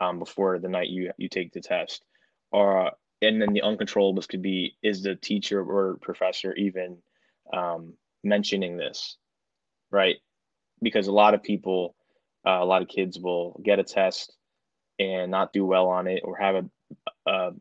um, 0.00 0.18
before 0.18 0.58
the 0.58 0.68
night 0.68 0.88
you 0.88 1.12
you 1.18 1.28
take 1.28 1.52
the 1.52 1.60
test? 1.60 2.04
Or 2.52 2.92
and 3.22 3.42
then 3.42 3.52
the 3.52 3.62
uncontrollables 3.62 4.28
could 4.28 4.42
be 4.42 4.76
is 4.82 5.02
the 5.02 5.16
teacher 5.16 5.60
or 5.62 5.98
professor 6.00 6.54
even 6.54 6.98
um, 7.52 7.94
mentioning 8.22 8.76
this 8.76 9.16
right? 9.90 10.16
Because 10.82 11.06
a 11.06 11.12
lot 11.12 11.34
of 11.34 11.42
people 11.42 11.94
uh, 12.46 12.58
a 12.60 12.64
lot 12.64 12.82
of 12.82 12.88
kids 12.88 13.18
will 13.18 13.60
get 13.64 13.78
a 13.80 13.84
test 13.84 14.36
and 14.98 15.30
not 15.30 15.52
do 15.52 15.64
well 15.64 15.88
on 15.88 16.06
it 16.06 16.22
or 16.24 16.36
have 16.36 16.54
a, 16.56 17.30
a 17.30 17.52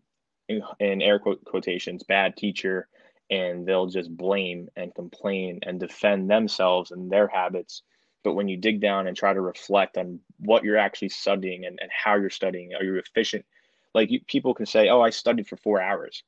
in, 0.47 0.61
in 0.79 1.01
air 1.01 1.19
quotations 1.19 2.03
bad 2.03 2.37
teacher 2.37 2.87
and 3.29 3.65
they'll 3.65 3.87
just 3.87 4.15
blame 4.15 4.69
and 4.75 4.93
complain 4.93 5.59
and 5.63 5.79
defend 5.79 6.29
themselves 6.29 6.91
and 6.91 7.09
their 7.09 7.27
habits. 7.27 7.81
But 8.23 8.33
when 8.33 8.47
you 8.47 8.57
dig 8.57 8.81
down 8.81 9.07
and 9.07 9.15
try 9.15 9.33
to 9.33 9.41
reflect 9.41 9.97
on 9.97 10.19
what 10.39 10.63
you're 10.63 10.77
actually 10.77 11.09
studying 11.09 11.65
and, 11.65 11.79
and 11.81 11.91
how 11.91 12.15
you're 12.15 12.29
studying, 12.29 12.73
are 12.73 12.83
you 12.83 12.97
efficient? 12.97 13.45
Like 13.93 14.11
you, 14.11 14.19
people 14.27 14.53
can 14.53 14.65
say, 14.65 14.89
oh, 14.89 15.01
I 15.01 15.09
studied 15.09 15.47
for 15.47 15.57
four 15.57 15.81
hours. 15.81 16.23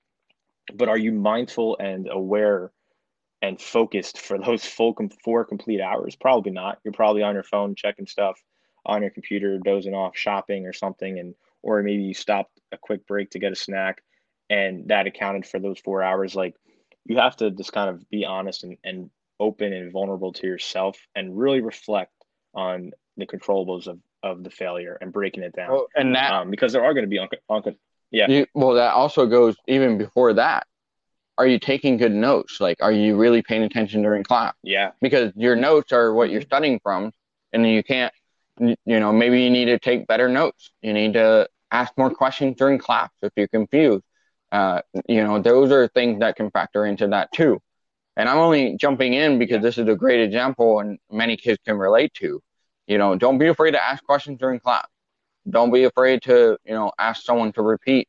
But 0.73 0.89
are 0.89 0.97
you 0.97 1.11
mindful 1.11 1.77
and 1.79 2.07
aware 2.09 2.71
and 3.41 3.59
focused 3.59 4.19
for 4.19 4.37
those 4.37 4.65
full 4.65 4.93
com- 4.93 5.09
four 5.09 5.45
complete 5.45 5.81
hours? 5.81 6.15
Probably 6.15 6.51
not. 6.51 6.79
You're 6.83 6.93
probably 6.93 7.23
on 7.23 7.33
your 7.33 7.43
phone 7.43 7.75
checking 7.75 8.07
stuff 8.07 8.41
on 8.85 9.01
your 9.01 9.11
computer, 9.11 9.59
dozing 9.59 9.93
off, 9.93 10.17
shopping 10.17 10.65
or 10.65 10.73
something, 10.73 11.19
and 11.19 11.35
or 11.61 11.83
maybe 11.83 12.03
you 12.03 12.13
stopped 12.13 12.59
a 12.71 12.77
quick 12.77 13.05
break 13.05 13.29
to 13.31 13.39
get 13.39 13.51
a 13.51 13.55
snack, 13.55 14.01
and 14.49 14.87
that 14.87 15.07
accounted 15.07 15.45
for 15.45 15.59
those 15.59 15.79
four 15.79 16.01
hours. 16.01 16.35
Like 16.35 16.55
you 17.07 17.17
have 17.17 17.35
to 17.37 17.51
just 17.51 17.73
kind 17.73 17.89
of 17.89 18.07
be 18.09 18.25
honest 18.25 18.63
and, 18.63 18.77
and 18.83 19.09
open 19.39 19.73
and 19.73 19.91
vulnerable 19.91 20.33
to 20.33 20.47
yourself 20.47 20.97
and 21.15 21.37
really 21.37 21.61
reflect 21.61 22.11
on 22.53 22.91
the 23.17 23.25
controllables 23.25 23.87
of, 23.87 23.99
of 24.23 24.43
the 24.43 24.49
failure 24.49 24.97
and 24.99 25.13
breaking 25.13 25.43
it 25.43 25.55
down. 25.55 25.71
Well, 25.71 25.87
and 25.95 26.15
that 26.15 26.33
um, 26.33 26.51
because 26.51 26.73
there 26.73 26.83
are 26.83 26.93
going 26.93 27.05
to 27.05 27.09
be 27.09 27.19
un- 27.19 27.29
un- 27.49 27.75
yeah. 28.11 28.29
You, 28.29 28.45
well, 28.53 28.73
that 28.73 28.93
also 28.93 29.25
goes 29.25 29.55
even 29.67 29.97
before 29.97 30.33
that. 30.33 30.65
Are 31.37 31.45
you 31.45 31.59
taking 31.59 31.97
good 31.97 32.13
notes? 32.13 32.59
Like, 32.59 32.77
are 32.81 32.91
you 32.91 33.15
really 33.15 33.43
paying 33.43 33.63
attention 33.63 34.01
during 34.01 34.23
class? 34.23 34.53
Yeah. 34.63 34.91
Because 35.01 35.31
your 35.35 35.55
notes 35.55 35.91
are 35.91 36.13
what 36.13 36.29
you're 36.29 36.41
mm-hmm. 36.41 36.47
studying 36.47 36.79
from, 36.81 37.11
and 37.53 37.67
you 37.67 37.83
can't. 37.83 38.13
You 38.59 38.75
know, 38.85 39.13
maybe 39.13 39.43
you 39.43 39.51
need 39.51 39.65
to 39.65 39.77
take 39.77 40.07
better 40.07 40.27
notes. 40.27 40.71
You 40.81 40.93
need 40.93 41.13
to 41.13 41.47
ask 41.71 41.93
more 41.95 42.09
questions 42.09 42.55
during 42.57 42.79
class 42.79 43.11
if 43.21 43.31
you're 43.35 43.47
confused. 43.47 44.03
Uh, 44.51 44.81
you 45.07 45.23
know, 45.23 45.41
those 45.41 45.71
are 45.71 45.87
things 45.89 46.19
that 46.19 46.35
can 46.35 46.49
factor 46.51 46.85
into 46.85 47.07
that 47.07 47.31
too. 47.33 47.61
And 48.15 48.27
I'm 48.27 48.37
only 48.37 48.77
jumping 48.77 49.13
in 49.13 49.37
because 49.37 49.61
this 49.61 49.77
is 49.77 49.87
a 49.87 49.95
great 49.95 50.21
example 50.21 50.79
and 50.79 50.97
many 51.11 51.37
kids 51.37 51.59
can 51.65 51.77
relate 51.77 52.13
to. 52.15 52.41
You 52.87 52.97
know, 52.97 53.15
don't 53.15 53.37
be 53.37 53.47
afraid 53.47 53.71
to 53.71 53.83
ask 53.83 54.03
questions 54.03 54.39
during 54.39 54.59
class. 54.59 54.87
Don't 55.49 55.71
be 55.71 55.83
afraid 55.83 56.23
to, 56.23 56.57
you 56.65 56.73
know, 56.73 56.91
ask 56.97 57.23
someone 57.23 57.51
to 57.53 57.61
repeat 57.61 58.07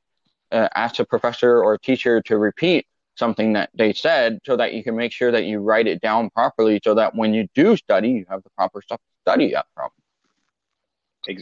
uh, 0.50 0.68
ask 0.74 0.98
a 0.98 1.04
professor 1.04 1.62
or 1.62 1.74
a 1.74 1.78
teacher 1.78 2.20
to 2.22 2.38
repeat 2.38 2.86
something 3.16 3.52
that 3.54 3.70
they 3.74 3.92
said 3.92 4.38
so 4.46 4.56
that 4.56 4.72
you 4.72 4.82
can 4.82 4.96
make 4.96 5.12
sure 5.12 5.32
that 5.32 5.44
you 5.44 5.58
write 5.58 5.86
it 5.86 6.00
down 6.00 6.30
properly 6.30 6.80
so 6.82 6.94
that 6.94 7.14
when 7.14 7.34
you 7.34 7.48
do 7.54 7.76
study, 7.76 8.10
you 8.10 8.24
have 8.28 8.42
the 8.44 8.50
proper 8.50 8.80
stuff 8.80 9.00
to 9.00 9.30
study 9.30 9.54
up 9.54 9.66
from. 9.74 9.90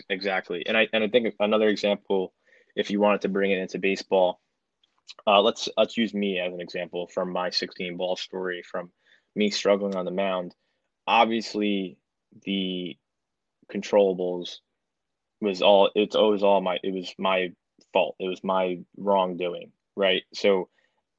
Exactly. 0.09 0.67
And 0.67 0.77
I, 0.77 0.89
and 0.93 1.05
I 1.05 1.09
think 1.09 1.33
another 1.39 1.69
example, 1.69 2.33
if 2.75 2.91
you 2.91 2.99
wanted 2.99 3.21
to 3.21 3.29
bring 3.29 3.51
it 3.51 3.59
into 3.59 3.79
baseball, 3.79 4.41
uh, 5.27 5.41
let's, 5.41 5.69
let's 5.77 5.97
use 5.97 6.15
me 6.15 6.39
as 6.39 6.53
an 6.53 6.61
example 6.61 7.09
from 7.09 7.33
my 7.33 7.51
16 7.51 7.97
ball 7.97 8.17
story 8.17 8.63
from 8.63 8.91
me 9.35 9.51
struggling 9.51 9.95
on 9.97 10.05
the 10.05 10.11
mound. 10.11 10.55
Obviously 11.07 11.99
the 12.45 12.97
controllables 13.73 14.57
was 15.41 15.63
all, 15.63 15.91
it's 15.95 16.17
always 16.17 16.43
all 16.43 16.61
my, 16.61 16.79
it 16.83 16.93
was 16.93 17.13
my 17.19 17.53
fault. 17.93 18.17
It 18.19 18.29
was 18.29 18.43
my 18.43 18.81
wrongdoing. 18.97 19.73
Right. 19.97 20.23
So 20.35 20.69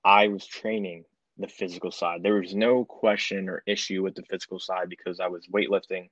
I 0.04 0.28
was 0.28 0.46
training 0.46 1.06
the 1.38 1.48
physical 1.48 1.92
side. 1.92 2.24
There 2.24 2.36
was 2.36 2.56
no 2.56 2.86
question 2.86 3.50
or 3.50 3.64
issue 3.68 4.04
with 4.04 4.16
the 4.16 4.24
physical 4.24 4.60
side 4.60 4.90
because 4.90 5.20
I 5.20 5.28
was 5.28 5.48
weightlifting, 5.48 6.10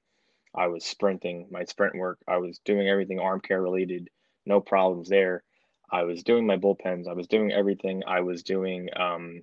I 0.54 0.68
was 0.68 0.86
sprinting, 0.86 1.48
my 1.52 1.64
sprint 1.66 1.96
work, 1.96 2.20
I 2.28 2.38
was 2.38 2.60
doing 2.64 2.88
everything 2.88 3.20
arm 3.20 3.42
care 3.42 3.62
related, 3.62 4.10
no 4.46 4.62
problems 4.62 5.10
there. 5.10 5.44
I 5.92 6.04
was 6.04 6.24
doing 6.24 6.46
my 6.46 6.58
bullpens, 6.58 7.08
I 7.08 7.14
was 7.14 7.28
doing 7.28 7.52
everything. 7.52 8.04
I 8.08 8.22
was 8.22 8.44
doing 8.44 8.90
um, 8.96 9.42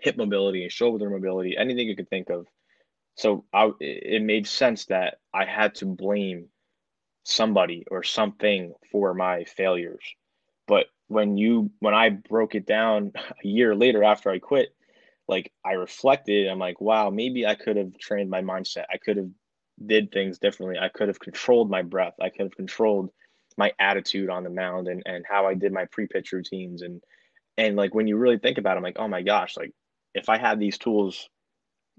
hip 0.00 0.16
mobility 0.16 0.62
and 0.62 0.72
shoulder 0.72 1.08
mobility, 1.10 1.56
anything 1.56 1.88
you 1.88 1.96
could 1.96 2.10
think 2.10 2.30
of. 2.30 2.46
So 3.16 3.44
I, 3.52 3.70
it 3.80 4.22
made 4.22 4.46
sense 4.46 4.86
that 4.86 5.18
I 5.34 5.44
had 5.44 5.74
to 5.76 5.86
blame 5.86 6.48
somebody 7.24 7.84
or 7.90 8.02
something 8.02 8.74
for 8.90 9.14
my 9.14 9.44
failures. 9.44 10.02
But 10.66 10.86
when 11.08 11.36
you 11.36 11.70
when 11.80 11.94
I 11.94 12.08
broke 12.10 12.54
it 12.54 12.66
down 12.66 13.12
a 13.44 13.46
year 13.46 13.74
later 13.74 14.02
after 14.02 14.30
I 14.30 14.38
quit, 14.38 14.74
like 15.28 15.52
I 15.64 15.72
reflected, 15.72 16.48
I'm 16.48 16.58
like, 16.58 16.80
wow, 16.80 17.10
maybe 17.10 17.46
I 17.46 17.54
could 17.54 17.76
have 17.76 17.96
trained 17.98 18.30
my 18.30 18.42
mindset. 18.42 18.84
I 18.92 18.98
could 18.98 19.16
have 19.18 19.30
did 19.84 20.10
things 20.12 20.38
differently. 20.38 20.78
I 20.78 20.88
could 20.88 21.08
have 21.08 21.20
controlled 21.20 21.70
my 21.70 21.82
breath. 21.82 22.14
I 22.20 22.28
could 22.28 22.42
have 22.42 22.56
controlled 22.56 23.10
my 23.58 23.72
attitude 23.78 24.30
on 24.30 24.44
the 24.44 24.50
mound 24.50 24.88
and, 24.88 25.02
and 25.06 25.24
how 25.28 25.46
I 25.46 25.54
did 25.54 25.72
my 25.72 25.86
pre-pitch 25.86 26.32
routines 26.32 26.82
and 26.82 27.02
and 27.58 27.76
like 27.76 27.94
when 27.94 28.06
you 28.06 28.16
really 28.16 28.38
think 28.38 28.56
about 28.56 28.74
it, 28.74 28.78
I'm 28.78 28.82
like, 28.82 28.98
oh 28.98 29.08
my 29.08 29.22
gosh, 29.22 29.56
like 29.56 29.72
if 30.14 30.28
I 30.28 30.38
had 30.38 30.58
these 30.58 30.78
tools 30.78 31.28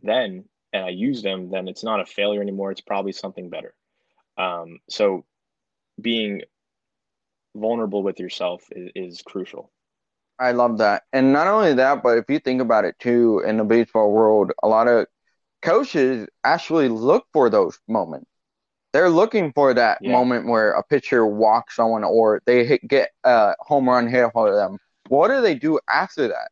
then 0.02 0.46
and 0.72 0.86
I 0.86 0.90
use 0.90 1.22
them, 1.22 1.50
then 1.52 1.68
it's 1.68 1.84
not 1.84 2.00
a 2.00 2.06
failure 2.06 2.42
anymore. 2.42 2.72
It's 2.72 2.82
probably 2.82 3.12
something 3.12 3.50
better. 3.50 3.76
Um, 4.38 4.80
so 4.90 5.26
being 6.02 6.42
vulnerable 7.56 8.02
with 8.02 8.20
yourself 8.20 8.64
is, 8.72 8.92
is 8.96 9.22
crucial. 9.22 9.72
I 10.40 10.52
love 10.52 10.80
that. 10.80 11.04
And 11.14 11.32
not 11.32 11.48
only 11.48 11.76
that, 11.76 12.02
but 12.02 12.18
if 12.18 12.26
you 12.28 12.40
think 12.40 12.62
about 12.62 12.86
it 12.86 12.98
too, 13.00 13.44
in 13.46 13.58
the 13.58 13.64
baseball 13.64 14.12
world, 14.12 14.52
a 14.64 14.68
lot 14.68 14.88
of 14.88 15.06
coaches 15.62 16.28
actually 16.44 16.90
look 16.90 17.26
for 17.32 17.50
those 17.50 17.80
moments. 17.88 18.28
They're 18.94 19.10
looking 19.10 19.52
for 19.54 19.74
that 19.74 19.98
yeah. 20.02 20.12
moment 20.12 20.48
where 20.48 20.72
a 20.72 20.84
pitcher 20.84 21.26
walks 21.26 21.76
someone 21.76 22.04
or 22.04 22.42
they 22.46 22.64
hit, 22.64 22.88
get 22.88 23.10
a 23.24 23.54
home 23.60 23.90
run 23.90 24.08
hit 24.08 24.32
for 24.34 24.56
them. 24.56 24.78
What 25.10 25.30
do 25.30 25.42
they 25.42 25.56
do 25.56 25.80
after 25.90 26.28
that? 26.28 26.50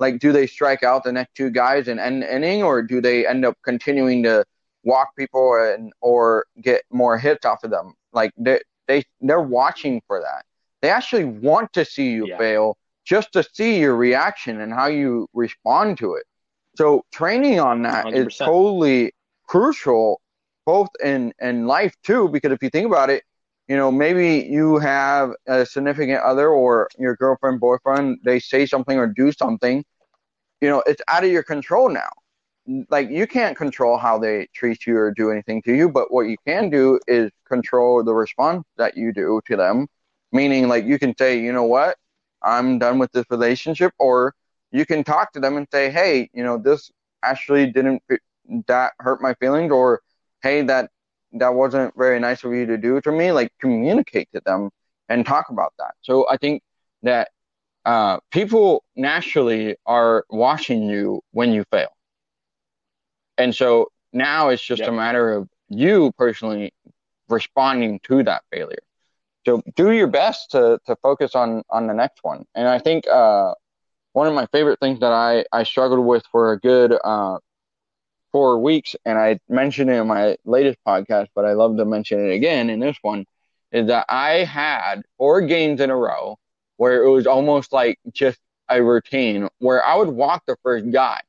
Like, 0.00 0.18
do 0.18 0.32
they 0.32 0.46
strike 0.46 0.82
out 0.82 1.04
the 1.04 1.12
next 1.12 1.34
two 1.34 1.50
guys 1.50 1.86
and 1.86 2.00
end 2.00 2.22
the 2.22 2.34
inning, 2.34 2.62
or 2.62 2.82
do 2.82 3.00
they 3.00 3.26
end 3.26 3.44
up 3.44 3.56
continuing 3.62 4.22
to 4.24 4.44
walk 4.82 5.14
people 5.16 5.54
and 5.54 5.92
or 6.00 6.46
get 6.60 6.82
more 6.90 7.18
hits 7.18 7.44
off 7.44 7.62
of 7.62 7.70
them? 7.70 7.94
Like, 8.12 8.32
they, 8.36 8.60
they 8.88 9.04
they're 9.20 9.40
watching 9.40 10.02
for 10.06 10.20
that. 10.20 10.44
They 10.80 10.88
actually 10.88 11.24
want 11.24 11.72
to 11.74 11.84
see 11.84 12.10
you 12.10 12.26
yeah. 12.26 12.38
fail 12.38 12.78
just 13.04 13.32
to 13.32 13.44
see 13.52 13.78
your 13.78 13.94
reaction 13.94 14.60
and 14.60 14.72
how 14.72 14.86
you 14.86 15.28
respond 15.34 15.98
to 15.98 16.14
it. 16.14 16.24
So 16.74 17.04
training 17.12 17.60
on 17.60 17.82
that 17.82 18.06
100%. 18.06 18.26
is 18.26 18.36
totally 18.36 19.12
crucial, 19.46 20.21
both 20.66 20.88
in 21.02 21.32
in 21.40 21.66
life 21.66 21.94
too. 22.04 22.28
Because 22.28 22.52
if 22.52 22.62
you 22.62 22.70
think 22.70 22.86
about 22.86 23.10
it, 23.10 23.24
you 23.68 23.76
know 23.76 23.90
maybe 23.92 24.46
you 24.50 24.78
have 24.78 25.30
a 25.46 25.66
significant 25.66 26.20
other 26.22 26.48
or 26.50 26.88
your 26.98 27.16
girlfriend, 27.16 27.60
boyfriend, 27.60 28.18
they 28.24 28.38
say 28.40 28.66
something 28.66 28.98
or 28.98 29.06
do 29.06 29.32
something. 29.32 29.84
You 30.60 30.68
know, 30.70 30.82
it's 30.86 31.02
out 31.08 31.24
of 31.24 31.30
your 31.30 31.42
control 31.42 31.88
now 31.88 32.10
like 32.90 33.10
you 33.10 33.26
can't 33.26 33.56
control 33.56 33.96
how 33.98 34.18
they 34.18 34.46
treat 34.54 34.86
you 34.86 34.96
or 34.96 35.12
do 35.12 35.30
anything 35.30 35.62
to 35.62 35.74
you, 35.74 35.88
but 35.88 36.12
what 36.12 36.22
you 36.28 36.36
can 36.46 36.70
do 36.70 36.98
is 37.08 37.30
control 37.48 38.02
the 38.04 38.14
response 38.14 38.64
that 38.76 38.96
you 38.96 39.12
do 39.12 39.40
to 39.46 39.56
them. 39.56 39.86
Meaning, 40.32 40.68
like 40.68 40.84
you 40.84 40.98
can 40.98 41.14
say, 41.18 41.38
you 41.40 41.52
know 41.52 41.64
what, 41.64 41.96
I'm 42.42 42.78
done 42.78 42.98
with 42.98 43.12
this 43.12 43.26
relationship, 43.30 43.92
or 43.98 44.34
you 44.70 44.86
can 44.86 45.04
talk 45.04 45.32
to 45.32 45.40
them 45.40 45.56
and 45.56 45.66
say, 45.70 45.90
hey, 45.90 46.30
you 46.32 46.42
know, 46.42 46.56
this 46.56 46.90
actually 47.22 47.70
didn't 47.70 48.02
that 48.66 48.92
hurt 49.00 49.20
my 49.20 49.34
feelings, 49.34 49.70
or 49.72 50.00
hey, 50.42 50.62
that 50.62 50.90
that 51.34 51.54
wasn't 51.54 51.94
very 51.96 52.20
nice 52.20 52.44
of 52.44 52.52
you 52.52 52.66
to 52.66 52.76
do 52.78 53.00
to 53.00 53.12
me. 53.12 53.32
Like 53.32 53.52
communicate 53.60 54.28
to 54.34 54.42
them 54.44 54.70
and 55.08 55.26
talk 55.26 55.50
about 55.50 55.72
that. 55.78 55.94
So 56.02 56.28
I 56.28 56.36
think 56.36 56.62
that 57.02 57.30
uh, 57.84 58.18
people 58.30 58.84
naturally 58.96 59.76
are 59.86 60.24
watching 60.30 60.84
you 60.88 61.20
when 61.32 61.52
you 61.52 61.64
fail 61.70 61.88
and 63.38 63.54
so 63.54 63.88
now 64.12 64.48
it's 64.48 64.62
just 64.62 64.80
yep. 64.80 64.90
a 64.90 64.92
matter 64.92 65.32
of 65.32 65.48
you 65.68 66.12
personally 66.18 66.72
responding 67.28 68.00
to 68.04 68.22
that 68.24 68.42
failure. 68.52 68.82
So 69.46 69.62
do 69.74 69.90
your 69.90 70.06
best 70.06 70.52
to, 70.52 70.78
to 70.86 70.96
focus 71.02 71.34
on, 71.34 71.62
on 71.70 71.86
the 71.86 71.94
next 71.94 72.20
one. 72.22 72.44
And 72.54 72.68
I 72.68 72.78
think 72.78 73.06
uh, 73.08 73.54
one 74.12 74.28
of 74.28 74.34
my 74.34 74.46
favorite 74.52 74.78
things 74.78 75.00
that 75.00 75.12
I, 75.12 75.44
I 75.52 75.64
struggled 75.64 76.06
with 76.06 76.24
for 76.30 76.52
a 76.52 76.60
good 76.60 76.96
uh, 77.02 77.38
four 78.32 78.58
weeks, 78.58 78.96
and 79.04 79.18
I 79.18 79.38
mentioned 79.48 79.90
it 79.90 79.94
in 79.94 80.08
my 80.08 80.36
latest 80.44 80.78
podcast, 80.86 81.28
but 81.34 81.44
I 81.44 81.52
love 81.52 81.76
to 81.78 81.84
mention 81.84 82.26
it 82.26 82.32
again 82.34 82.70
in 82.70 82.80
this 82.80 82.96
one, 83.02 83.26
is 83.72 83.88
that 83.88 84.06
I 84.08 84.44
had 84.44 85.02
four 85.18 85.42
games 85.42 85.80
in 85.80 85.90
a 85.90 85.96
row 85.96 86.38
where 86.78 87.04
it 87.04 87.10
was 87.10 87.26
almost 87.26 87.72
like 87.72 87.98
just 88.12 88.38
a 88.68 88.82
routine 88.82 89.48
where 89.58 89.84
I 89.84 89.96
would 89.96 90.08
walk 90.08 90.44
the 90.46 90.56
first 90.62 90.90
guy 90.90 91.20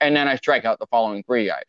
and 0.00 0.16
then 0.16 0.28
I 0.28 0.36
strike 0.36 0.64
out 0.64 0.78
the 0.78 0.86
following 0.86 1.22
three 1.24 1.46
guys. 1.46 1.64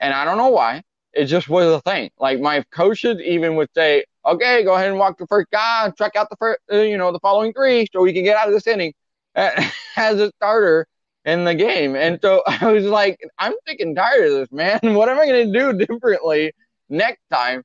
And 0.00 0.12
I 0.14 0.24
don't 0.24 0.38
know 0.38 0.48
why. 0.48 0.82
It 1.12 1.26
just 1.26 1.48
was 1.48 1.66
a 1.66 1.80
thing. 1.82 2.10
Like 2.18 2.40
my 2.40 2.62
coaches 2.72 3.20
even 3.24 3.56
would 3.56 3.68
say, 3.74 4.04
"Okay, 4.26 4.64
go 4.64 4.74
ahead 4.74 4.88
and 4.90 4.98
walk 4.98 5.18
the 5.18 5.26
first 5.26 5.50
guy, 5.50 5.90
strike 5.92 6.16
out 6.16 6.28
the 6.30 6.36
first, 6.36 6.60
uh, 6.72 6.78
you 6.78 6.98
know, 6.98 7.12
the 7.12 7.20
following 7.20 7.52
three, 7.52 7.86
so 7.92 8.02
we 8.02 8.12
can 8.12 8.24
get 8.24 8.36
out 8.36 8.48
of 8.48 8.54
this 8.54 8.66
inning 8.66 8.92
as 9.34 10.20
a 10.20 10.30
starter 10.36 10.86
in 11.24 11.44
the 11.44 11.54
game." 11.54 11.96
And 11.96 12.18
so 12.22 12.42
I 12.46 12.72
was 12.72 12.84
like, 12.84 13.18
"I'm 13.38 13.54
sick 13.66 13.80
and 13.80 13.96
tired 13.96 14.26
of 14.26 14.32
this, 14.32 14.52
man. 14.52 14.80
What 14.94 15.08
am 15.08 15.18
I 15.18 15.26
going 15.26 15.52
to 15.52 15.58
do 15.58 15.86
differently 15.86 16.52
next 16.88 17.22
time?" 17.32 17.62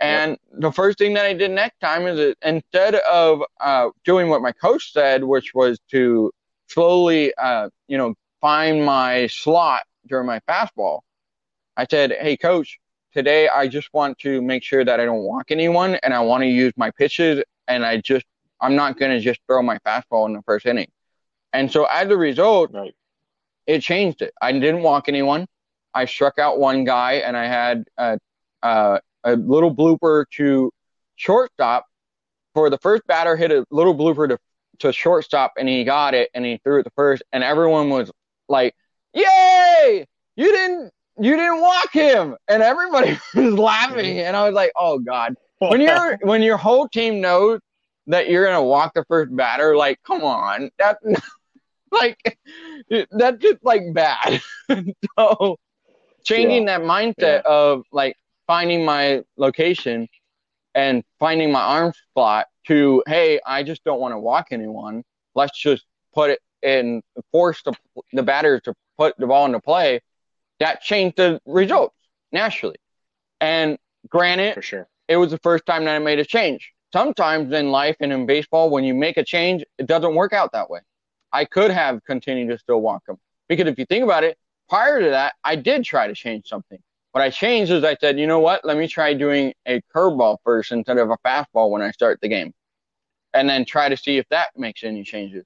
And 0.00 0.32
yep. 0.32 0.60
the 0.60 0.72
first 0.72 0.98
thing 0.98 1.14
that 1.14 1.24
I 1.24 1.32
did 1.34 1.50
next 1.50 1.78
time 1.80 2.06
is 2.06 2.18
that 2.18 2.36
instead 2.42 2.96
of 2.96 3.42
uh, 3.60 3.90
doing 4.04 4.28
what 4.28 4.42
my 4.42 4.52
coach 4.52 4.92
said, 4.92 5.22
which 5.24 5.54
was 5.54 5.78
to 5.92 6.32
slowly, 6.68 7.32
uh, 7.36 7.68
you 7.88 7.96
know, 7.96 8.14
find 8.40 8.84
my 8.84 9.26
slot 9.28 9.84
during 10.06 10.26
my 10.26 10.40
fastball. 10.40 11.00
I 11.76 11.86
said, 11.90 12.12
Hey, 12.20 12.36
coach, 12.36 12.78
today 13.12 13.48
I 13.48 13.68
just 13.68 13.88
want 13.92 14.18
to 14.18 14.42
make 14.42 14.62
sure 14.62 14.84
that 14.84 15.00
I 15.00 15.04
don't 15.04 15.22
walk 15.22 15.50
anyone 15.50 15.96
and 16.02 16.12
I 16.12 16.20
want 16.20 16.42
to 16.42 16.48
use 16.48 16.72
my 16.76 16.90
pitches 16.90 17.42
and 17.68 17.84
I 17.84 17.98
just, 17.98 18.26
I'm 18.60 18.76
not 18.76 18.98
going 18.98 19.12
to 19.12 19.20
just 19.20 19.40
throw 19.46 19.62
my 19.62 19.78
fastball 19.78 20.26
in 20.26 20.34
the 20.34 20.42
first 20.42 20.66
inning. 20.66 20.88
And 21.54 21.70
so 21.70 21.84
as 21.84 22.10
a 22.10 22.16
result, 22.16 22.72
right. 22.74 22.92
it 23.66 23.80
changed 23.80 24.20
it. 24.20 24.34
I 24.42 24.52
didn't 24.52 24.82
walk 24.82 25.08
anyone. 25.08 25.46
I 25.94 26.04
struck 26.04 26.38
out 26.38 26.58
one 26.58 26.84
guy 26.84 27.14
and 27.14 27.36
I 27.36 27.46
had 27.46 27.84
a, 27.96 28.18
a, 28.62 29.00
a 29.22 29.36
little 29.36 29.74
blooper 29.74 30.24
to 30.34 30.72
shortstop. 31.16 31.86
For 32.54 32.70
the 32.70 32.78
first 32.78 33.06
batter, 33.06 33.36
hit 33.36 33.50
a 33.50 33.64
little 33.70 33.96
blooper 33.96 34.28
to, 34.28 34.38
to 34.80 34.92
shortstop 34.92 35.52
and 35.56 35.68
he 35.68 35.84
got 35.84 36.14
it 36.14 36.30
and 36.34 36.44
he 36.44 36.60
threw 36.62 36.80
it 36.80 36.82
to 36.84 36.90
first 36.94 37.22
and 37.32 37.42
everyone 37.42 37.88
was 37.88 38.10
like, 38.48 38.74
"Yay! 39.12 40.06
You 40.36 40.52
didn't 40.52 40.92
you 41.18 41.36
didn't 41.36 41.60
walk 41.60 41.92
him!" 41.92 42.36
And 42.48 42.62
everybody 42.62 43.18
was 43.34 43.54
laughing, 43.54 44.16
mm-hmm. 44.16 44.26
and 44.26 44.36
I 44.36 44.44
was 44.44 44.54
like, 44.54 44.72
"Oh 44.76 44.98
God!" 44.98 45.34
When 45.58 45.80
you're 45.80 46.16
when 46.22 46.42
your 46.42 46.56
whole 46.56 46.88
team 46.88 47.20
knows 47.20 47.60
that 48.06 48.28
you're 48.28 48.44
gonna 48.44 48.62
walk 48.62 48.94
the 48.94 49.04
first 49.08 49.34
batter, 49.34 49.76
like, 49.76 50.00
come 50.04 50.22
on, 50.22 50.70
that 50.78 50.98
like 52.00 52.38
that's 53.10 53.42
just 53.42 53.64
like 53.64 53.82
bad. 53.92 54.40
so 55.18 55.56
changing 56.24 56.66
yeah. 56.66 56.78
that 56.78 56.86
mindset 56.86 57.16
yeah. 57.18 57.42
of 57.46 57.84
like 57.92 58.16
finding 58.46 58.84
my 58.84 59.22
location 59.36 60.08
and 60.74 61.02
finding 61.18 61.52
my 61.52 61.60
arm 61.60 61.92
spot 62.10 62.46
to 62.66 63.02
hey 63.06 63.38
i 63.46 63.62
just 63.62 63.84
don't 63.84 64.00
want 64.00 64.12
to 64.12 64.18
walk 64.18 64.48
anyone 64.50 65.02
let's 65.34 65.58
just 65.58 65.84
put 66.14 66.30
it 66.30 66.40
and 66.64 67.02
force 67.30 67.62
the, 67.62 67.74
the 68.12 68.22
batters 68.22 68.62
to 68.62 68.74
put 68.96 69.16
the 69.18 69.26
ball 69.26 69.46
into 69.46 69.60
play, 69.60 70.00
that 70.60 70.80
changed 70.80 71.16
the 71.16 71.40
results 71.46 71.94
naturally. 72.32 72.76
And 73.40 73.78
granted, 74.08 74.54
For 74.54 74.62
sure. 74.62 74.88
it 75.06 75.16
was 75.16 75.30
the 75.30 75.38
first 75.38 75.66
time 75.66 75.84
that 75.84 75.94
I 75.94 75.98
made 75.98 76.18
a 76.18 76.24
change. 76.24 76.72
sometimes 76.92 77.52
in 77.52 77.70
life 77.70 77.96
and 78.00 78.12
in 78.12 78.24
baseball, 78.24 78.70
when 78.70 78.84
you 78.84 78.94
make 78.94 79.16
a 79.16 79.24
change, 79.24 79.64
it 79.78 79.86
doesn't 79.86 80.14
work 80.14 80.32
out 80.32 80.52
that 80.52 80.70
way. 80.70 80.80
I 81.34 81.44
could 81.44 81.70
have 81.70 82.02
continued 82.04 82.48
to 82.48 82.58
still 82.58 82.80
walk 82.80 83.04
them. 83.06 83.18
because 83.48 83.66
if 83.66 83.78
you 83.78 83.84
think 83.84 84.04
about 84.04 84.24
it, 84.24 84.38
prior 84.70 85.02
to 85.02 85.10
that, 85.10 85.34
I 85.44 85.56
did 85.56 85.84
try 85.84 86.06
to 86.06 86.14
change 86.14 86.46
something. 86.48 86.78
What 87.12 87.22
I 87.22 87.28
changed 87.28 87.70
is 87.70 87.84
I 87.84 87.94
said, 87.96 88.18
you 88.18 88.26
know 88.26 88.40
what? 88.40 88.64
Let 88.64 88.76
me 88.78 88.88
try 88.88 89.12
doing 89.14 89.52
a 89.66 89.82
curveball 89.94 90.38
first 90.44 90.72
instead 90.72 90.96
of 90.98 91.10
a 91.10 91.18
fastball 91.26 91.70
when 91.70 91.82
I 91.82 91.90
start 91.90 92.20
the 92.22 92.28
game, 92.28 92.52
and 93.34 93.48
then 93.48 93.64
try 93.64 93.88
to 93.88 93.96
see 93.96 94.16
if 94.16 94.26
that 94.30 94.48
makes 94.56 94.82
any 94.84 95.04
changes. 95.04 95.44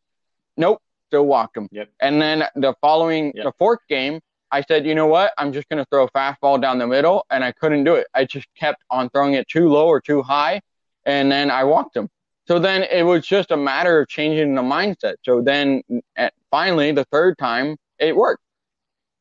Nope, 0.56 0.80
still 1.08 1.26
walked 1.26 1.56
him. 1.56 1.68
Yep. 1.72 1.88
And 2.00 2.20
then 2.22 2.44
the 2.54 2.74
following, 2.80 3.32
Yep. 3.34 3.44
the 3.44 3.52
fourth 3.58 3.80
game, 3.88 4.20
I 4.50 4.62
said, 4.62 4.86
you 4.86 4.94
know 4.94 5.06
what? 5.08 5.32
I'm 5.36 5.52
just 5.52 5.68
going 5.68 5.78
to 5.82 5.86
throw 5.90 6.04
a 6.04 6.10
fastball 6.10 6.60
down 6.60 6.78
the 6.78 6.86
middle, 6.86 7.26
and 7.30 7.42
I 7.44 7.52
couldn't 7.52 7.84
do 7.84 7.96
it. 7.96 8.06
I 8.14 8.24
just 8.24 8.46
kept 8.56 8.82
on 8.90 9.10
throwing 9.10 9.34
it 9.34 9.46
too 9.48 9.68
low 9.68 9.88
or 9.88 10.00
too 10.00 10.22
high, 10.22 10.60
and 11.04 11.30
then 11.30 11.50
I 11.50 11.64
walked 11.64 11.96
him. 11.96 12.08
So 12.48 12.58
then 12.58 12.82
it 12.84 13.02
was 13.02 13.26
just 13.26 13.50
a 13.50 13.58
matter 13.58 14.00
of 14.00 14.08
changing 14.08 14.54
the 14.54 14.62
mindset. 14.62 15.16
So 15.22 15.42
then 15.42 15.82
at, 16.16 16.32
finally, 16.50 16.92
the 16.92 17.04
third 17.12 17.36
time, 17.36 17.76
it 17.98 18.16
worked. 18.16 18.42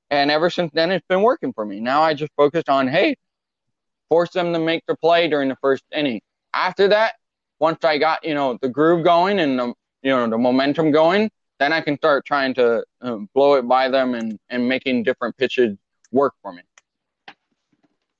And 0.09 0.31
ever 0.31 0.49
since 0.49 0.71
then, 0.73 0.91
it's 0.91 1.05
been 1.07 1.21
working 1.21 1.51
for 1.51 1.65
me. 1.65 1.81
Now 1.81 2.01
I 2.01 2.13
just 2.13 2.31
focus 2.37 2.63
on, 2.69 2.87
hey, 2.87 3.17
force 4.07 4.29
them 4.31 4.53
to 4.53 4.59
make 4.59 4.83
the 4.87 4.95
play 4.95 5.27
during 5.27 5.49
the 5.49 5.57
first 5.57 5.83
inning. 5.93 6.21
After 6.53 6.87
that, 6.87 7.15
once 7.59 7.83
I 7.83 7.97
got, 7.97 8.23
you 8.23 8.33
know, 8.33 8.57
the 8.61 8.69
groove 8.69 9.03
going 9.03 9.39
and 9.39 9.59
the, 9.59 9.73
you 10.03 10.11
know, 10.11 10.29
the 10.29 10.37
momentum 10.37 10.91
going, 10.91 11.29
then 11.59 11.73
I 11.73 11.81
can 11.81 11.97
start 11.97 12.25
trying 12.25 12.53
to 12.53 12.85
uh, 13.01 13.17
blow 13.35 13.55
it 13.55 13.67
by 13.67 13.89
them 13.89 14.13
and, 14.13 14.39
and 14.49 14.69
making 14.69 15.03
different 15.03 15.35
pitches 15.35 15.75
work 16.13 16.33
for 16.41 16.53
me. 16.53 16.61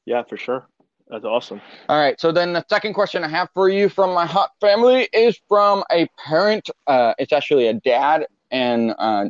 Yeah, 0.06 0.24
for 0.24 0.36
sure. 0.36 0.68
That's 1.10 1.26
awesome. 1.26 1.62
All 1.88 1.98
right. 1.98 2.20
So 2.20 2.32
then 2.32 2.54
the 2.54 2.66
second 2.70 2.94
question 2.94 3.24
I 3.24 3.30
have 3.30 3.50
for 3.54 3.70
you 3.70 3.88
from 3.88 4.14
my 4.14 4.26
Hawk 4.26 4.52
family 4.60 5.08
is 5.14 5.40
from 5.48 5.84
a 5.92 6.08
parent. 6.18 6.70
Uh, 6.86 7.14
it's 7.18 7.32
actually 7.32 7.68
a 7.68 7.74
dad, 7.74 8.28
and 8.52 8.94
uh, 9.00 9.30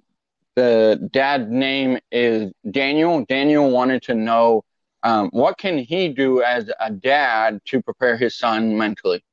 the 0.56 1.10
dad's 1.14 1.52
name 1.52 2.00
is 2.12 2.52
Daniel. 2.72 3.24
Daniel 3.26 3.70
wanted 3.70 4.02
to 4.04 4.16
know 4.16 4.64
um, 5.04 5.30
what 5.32 5.58
can 5.60 5.78
he 5.78 6.10
do 6.10 6.42
as 6.42 6.72
a 6.80 6.92
dad 6.92 7.62
to 7.66 7.82
prepare 7.82 8.18
his 8.18 8.36
son 8.36 8.76
mentally. 8.78 9.24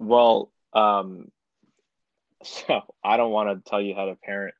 Well, 0.00 0.50
um, 0.72 1.28
so 2.42 2.82
I 3.04 3.16
don't 3.16 3.30
want 3.30 3.64
to 3.64 3.70
tell 3.70 3.80
you 3.80 3.94
how 3.94 4.06
to 4.06 4.16
parent, 4.16 4.54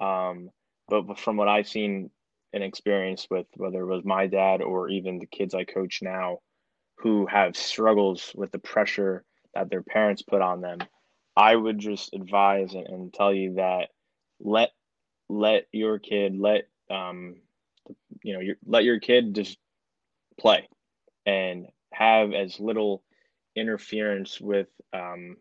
um, 0.00 0.50
but 0.88 1.18
from 1.18 1.36
what 1.36 1.48
I've 1.48 1.68
seen 1.68 2.10
and 2.54 2.64
experienced 2.64 3.28
with 3.30 3.46
whether 3.56 3.80
it 3.80 3.86
was 3.86 4.04
my 4.04 4.26
dad 4.26 4.62
or 4.62 4.88
even 4.88 5.18
the 5.18 5.26
kids 5.26 5.54
I 5.54 5.64
coach 5.64 6.00
now, 6.02 6.38
who 7.02 7.26
have 7.26 7.56
struggles 7.56 8.32
with 8.34 8.52
the 8.52 8.58
pressure 8.58 9.24
that 9.54 9.70
their 9.70 9.82
parents 9.82 10.22
put 10.22 10.40
on 10.40 10.60
them, 10.60 10.78
I 11.36 11.54
would 11.54 11.78
just 11.78 12.14
advise 12.14 12.74
and, 12.74 12.86
and 12.86 13.12
tell 13.12 13.32
you 13.32 13.54
that 13.54 13.88
let 14.40 14.70
let 15.28 15.66
your 15.72 15.98
kid 15.98 16.36
let 16.38 16.68
um 16.90 17.36
you 18.22 18.34
know 18.34 18.40
your, 18.40 18.56
let 18.66 18.84
your 18.84 19.00
kid 19.00 19.34
just 19.34 19.58
play 20.38 20.68
and 21.26 21.66
have 21.92 22.32
as 22.32 22.58
little 22.58 23.02
interference 23.54 24.40
with 24.40 24.68
um, 24.92 25.36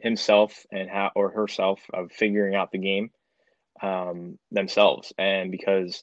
himself 0.00 0.66
and 0.72 0.90
how 0.90 1.10
or 1.14 1.30
herself 1.30 1.80
of 1.92 2.12
figuring 2.12 2.54
out 2.54 2.72
the 2.72 2.78
game 2.78 3.10
um, 3.82 4.38
themselves. 4.50 5.12
And 5.18 5.50
because 5.50 6.02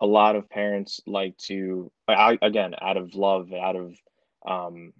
a 0.00 0.06
lot 0.06 0.36
of 0.36 0.48
parents 0.48 1.00
like 1.06 1.36
to 1.36 1.90
I, 2.08 2.38
again 2.40 2.74
out 2.80 2.96
of 2.96 3.14
love 3.14 3.52
out 3.52 3.76
of 3.76 3.94
um, 4.46 4.92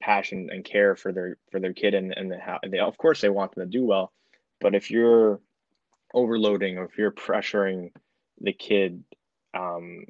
passion 0.00 0.48
and 0.52 0.64
care 0.64 0.94
for 0.96 1.12
their 1.12 1.36
for 1.50 1.60
their 1.60 1.72
kid 1.72 1.94
and 1.94 2.12
and 2.16 2.32
how 2.40 2.58
they 2.66 2.78
of 2.78 2.96
course 2.96 3.20
they 3.20 3.28
want 3.28 3.54
them 3.54 3.64
to 3.64 3.78
do 3.78 3.84
well 3.84 4.12
but 4.60 4.74
if 4.74 4.90
you're 4.90 5.40
overloading 6.14 6.78
or 6.78 6.84
if 6.84 6.96
you're 6.98 7.12
pressuring 7.12 7.90
the 8.40 8.52
kid 8.52 9.02
um, 9.54 10.04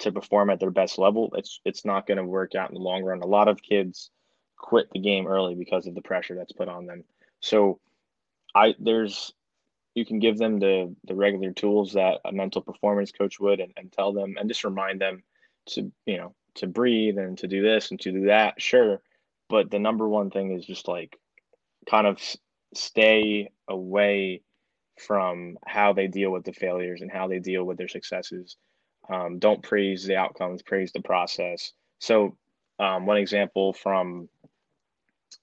to 0.00 0.12
perform 0.12 0.50
at 0.50 0.60
their 0.60 0.70
best 0.70 0.98
level, 0.98 1.32
it's 1.36 1.60
it's 1.64 1.84
not 1.84 2.06
going 2.06 2.18
to 2.18 2.24
work 2.24 2.54
out 2.54 2.70
in 2.70 2.74
the 2.74 2.80
long 2.80 3.02
run. 3.02 3.22
A 3.22 3.26
lot 3.26 3.48
of 3.48 3.62
kids 3.62 4.10
quit 4.56 4.88
the 4.92 5.00
game 5.00 5.26
early 5.26 5.54
because 5.54 5.86
of 5.86 5.94
the 5.94 6.02
pressure 6.02 6.34
that's 6.34 6.52
put 6.52 6.68
on 6.68 6.86
them. 6.86 7.04
So 7.40 7.80
I 8.54 8.74
there's 8.78 9.32
you 9.94 10.04
can 10.04 10.18
give 10.18 10.38
them 10.38 10.58
the 10.58 10.94
the 11.04 11.14
regular 11.14 11.52
tools 11.52 11.94
that 11.94 12.20
a 12.24 12.32
mental 12.32 12.62
performance 12.62 13.12
coach 13.12 13.40
would 13.40 13.60
and, 13.60 13.72
and 13.76 13.92
tell 13.92 14.12
them 14.12 14.36
and 14.38 14.48
just 14.48 14.64
remind 14.64 15.00
them 15.00 15.22
to 15.66 15.92
you 16.06 16.16
know 16.16 16.34
to 16.54 16.66
breathe 16.66 17.18
and 17.18 17.38
to 17.38 17.46
do 17.46 17.62
this 17.62 17.90
and 17.90 18.00
to 18.00 18.12
do 18.12 18.26
that 18.26 18.60
sure 18.60 19.00
but 19.48 19.70
the 19.70 19.78
number 19.78 20.08
one 20.08 20.30
thing 20.30 20.52
is 20.52 20.64
just 20.64 20.88
like 20.88 21.18
kind 21.88 22.06
of 22.06 22.20
stay 22.74 23.50
away 23.68 24.42
from 24.98 25.58
how 25.66 25.92
they 25.92 26.06
deal 26.06 26.30
with 26.30 26.44
the 26.44 26.52
failures 26.52 27.00
and 27.00 27.10
how 27.10 27.26
they 27.26 27.38
deal 27.38 27.64
with 27.64 27.78
their 27.78 27.88
successes 27.88 28.56
um, 29.10 29.38
don't 29.38 29.62
praise 29.62 30.04
the 30.04 30.16
outcomes, 30.16 30.62
praise 30.62 30.92
the 30.92 31.00
process. 31.00 31.72
So, 31.98 32.36
um, 32.78 33.06
one 33.06 33.16
example 33.16 33.72
from 33.72 34.28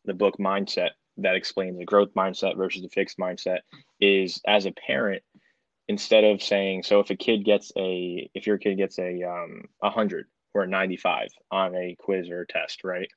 the 0.06 0.14
book 0.14 0.36
Mindset 0.40 0.92
that 1.18 1.36
explains 1.36 1.78
the 1.78 1.86
growth 1.86 2.14
mindset 2.16 2.56
versus 2.58 2.84
the 2.84 2.90
fixed 2.90 3.18
mindset 3.18 3.60
is 4.00 4.40
as 4.48 4.66
a 4.66 4.72
parent, 4.72 5.24
instead 5.88 6.24
of 6.24 6.42
saying, 6.42 6.84
so 6.84 7.00
if 7.00 7.10
a 7.10 7.16
kid 7.16 7.44
gets 7.44 7.72
a, 7.78 8.30
if 8.34 8.48
your 8.48 8.58
kid 8.58 8.76
gets 8.76 9.00
a 9.00 9.24
um, 9.24 9.64
100 9.80 10.28
or 10.58 10.64
a 10.64 10.68
95 10.68 11.30
on 11.52 11.76
a 11.76 11.96
quiz 12.00 12.30
or 12.30 12.42
a 12.42 12.48
test, 12.48 12.84
right? 12.84 13.10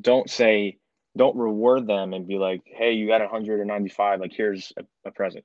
Don't 0.00 0.28
say, 0.28 0.78
don't 1.16 1.36
reward 1.36 1.86
them 1.86 2.12
and 2.12 2.26
be 2.26 2.38
like, 2.38 2.62
hey, 2.64 2.92
you 2.92 3.06
got 3.06 3.20
a 3.20 3.24
100 3.24 3.60
or 3.60 3.64
95, 3.64 4.20
like 4.20 4.32
here's 4.32 4.72
a, 4.76 4.84
a 5.06 5.10
present. 5.10 5.44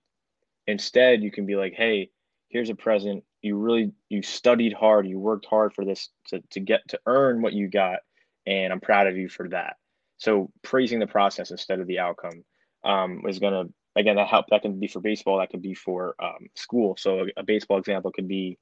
Instead, 0.68 1.24
you 1.24 1.32
can 1.32 1.46
be 1.46 1.56
like, 1.56 1.74
hey, 1.74 2.10
here's 2.50 2.70
a 2.70 2.76
present 2.76 3.24
you 3.42 3.56
really 3.56 3.92
you 4.10 4.22
studied 4.22 4.74
hard 4.74 5.08
you 5.08 5.18
worked 5.18 5.46
hard 5.46 5.74
for 5.74 5.86
this 5.86 6.10
to, 6.28 6.42
to 6.52 6.60
get 6.60 6.82
to 6.90 7.00
earn 7.06 7.42
what 7.42 7.54
you 7.54 7.68
got 7.68 8.00
and 8.46 8.74
i'm 8.74 8.80
proud 8.80 9.08
of 9.08 9.18
you 9.18 9.30
for 9.30 9.48
that 9.50 9.76
so 10.18 10.52
praising 10.64 11.00
the 11.00 11.08
process 11.08 11.52
instead 11.52 11.80
of 11.80 11.88
the 11.88 12.00
outcome 12.00 12.44
um, 12.84 13.22
is 13.28 13.40
going 13.40 13.54
to 13.54 13.74
again 13.96 14.16
that 14.16 14.28
help 14.28 14.46
that 14.50 14.62
can 14.62 14.80
be 14.80 14.88
for 14.88 15.00
baseball 15.00 15.38
that 15.38 15.50
could 15.50 15.62
be 15.62 15.74
for 15.74 16.16
um, 16.22 16.48
school 16.56 16.96
so 16.98 17.22
a, 17.22 17.42
a, 17.42 17.44
baseball 17.44 17.78
example 17.78 18.12
could 18.12 18.28
be 18.28 18.58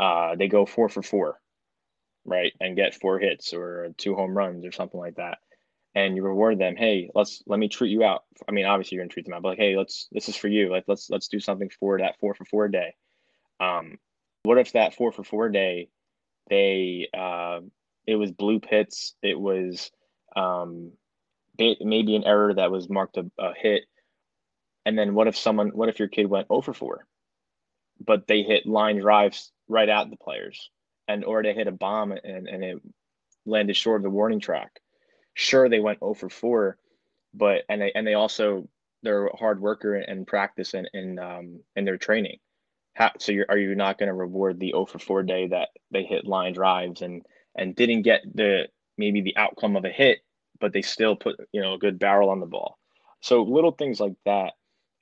uh, 0.00 0.34
they 0.36 0.48
go 0.48 0.66
four 0.66 0.88
for 0.88 1.02
four 1.02 1.40
right? 2.24 2.52
And 2.60 2.76
get 2.76 2.94
four 2.94 3.18
hits 3.18 3.52
or 3.52 3.94
two 3.98 4.14
home 4.14 4.36
runs 4.36 4.64
or 4.64 4.72
something 4.72 4.98
like 4.98 5.16
that. 5.16 5.38
And 5.94 6.16
you 6.16 6.22
reward 6.24 6.58
them 6.58 6.74
hey 6.76 7.10
let's 7.14 7.42
let 7.46 7.58
me 7.58 7.68
treat 7.68 7.90
you 7.90 8.02
out. 8.02 8.24
I 8.48 8.52
mean 8.52 8.66
obviously 8.66 8.96
you're 8.96 9.04
gonna 9.04 9.12
treat 9.12 9.26
them 9.26 9.34
out 9.34 9.42
but 9.42 9.50
like 9.50 9.58
hey 9.58 9.76
let's 9.76 10.08
this 10.10 10.28
is 10.28 10.36
for 10.36 10.48
you. 10.48 10.70
Like 10.70 10.84
let's 10.88 11.08
let's 11.10 11.28
do 11.28 11.38
something 11.38 11.70
for 11.78 11.98
that 11.98 12.18
four 12.18 12.34
for 12.34 12.44
four 12.44 12.68
day. 12.68 12.94
Um 13.60 13.98
what 14.42 14.58
if 14.58 14.72
that 14.72 14.94
four 14.94 15.12
for 15.12 15.22
four 15.22 15.48
day 15.48 15.88
they 16.50 17.08
uh 17.16 17.60
it 18.06 18.16
was 18.16 18.32
bloop 18.32 18.68
hits. 18.68 19.14
It 19.22 19.38
was 19.38 19.92
um 20.34 20.92
maybe 21.56 22.16
an 22.16 22.24
error 22.24 22.52
that 22.52 22.72
was 22.72 22.90
marked 22.90 23.16
a, 23.16 23.30
a 23.38 23.52
hit. 23.54 23.84
And 24.84 24.98
then 24.98 25.14
what 25.14 25.28
if 25.28 25.36
someone 25.36 25.68
what 25.68 25.88
if 25.88 26.00
your 26.00 26.08
kid 26.08 26.26
went 26.26 26.48
over 26.50 26.74
4 26.74 27.06
but 28.04 28.26
they 28.26 28.42
hit 28.42 28.66
line 28.66 28.98
drives 28.98 29.52
right 29.68 29.88
at 29.88 30.10
the 30.10 30.16
players. 30.16 30.70
And 31.06 31.24
or 31.24 31.42
they 31.42 31.52
hit 31.52 31.66
a 31.66 31.72
bomb 31.72 32.12
and, 32.12 32.48
and 32.48 32.64
it 32.64 32.78
landed 33.44 33.76
short 33.76 34.00
of 34.00 34.04
the 34.04 34.10
warning 34.10 34.40
track. 34.40 34.80
Sure 35.34 35.68
they 35.68 35.80
went 35.80 36.00
0 36.00 36.14
for 36.14 36.28
4 36.28 36.78
but 37.34 37.62
and 37.68 37.82
they 37.82 37.92
and 37.94 38.06
they 38.06 38.14
also 38.14 38.68
they're 39.02 39.26
a 39.26 39.36
hard 39.36 39.60
worker 39.60 39.96
and 39.96 40.26
practice 40.26 40.72
and 40.72 40.88
in 40.94 41.18
um 41.18 41.60
in 41.76 41.84
their 41.84 41.98
training. 41.98 42.38
How, 42.94 43.10
so 43.18 43.32
you're 43.32 43.46
are 43.48 43.58
you 43.58 43.74
not 43.74 43.98
going 43.98 44.08
to 44.08 44.14
reward 44.14 44.60
the 44.60 44.70
0 44.70 44.86
for 44.86 44.98
4 44.98 45.22
day 45.24 45.48
that 45.48 45.70
they 45.90 46.04
hit 46.04 46.26
line 46.26 46.54
drives 46.54 47.02
and 47.02 47.22
and 47.56 47.76
didn't 47.76 48.02
get 48.02 48.22
the 48.32 48.68
maybe 48.96 49.20
the 49.20 49.36
outcome 49.36 49.76
of 49.76 49.84
a 49.84 49.90
hit 49.90 50.20
but 50.60 50.72
they 50.72 50.82
still 50.82 51.16
put 51.16 51.36
you 51.52 51.60
know 51.60 51.74
a 51.74 51.78
good 51.78 51.98
barrel 51.98 52.30
on 52.30 52.40
the 52.40 52.46
ball? 52.46 52.78
So 53.20 53.42
little 53.42 53.72
things 53.72 54.00
like 54.00 54.14
that 54.24 54.54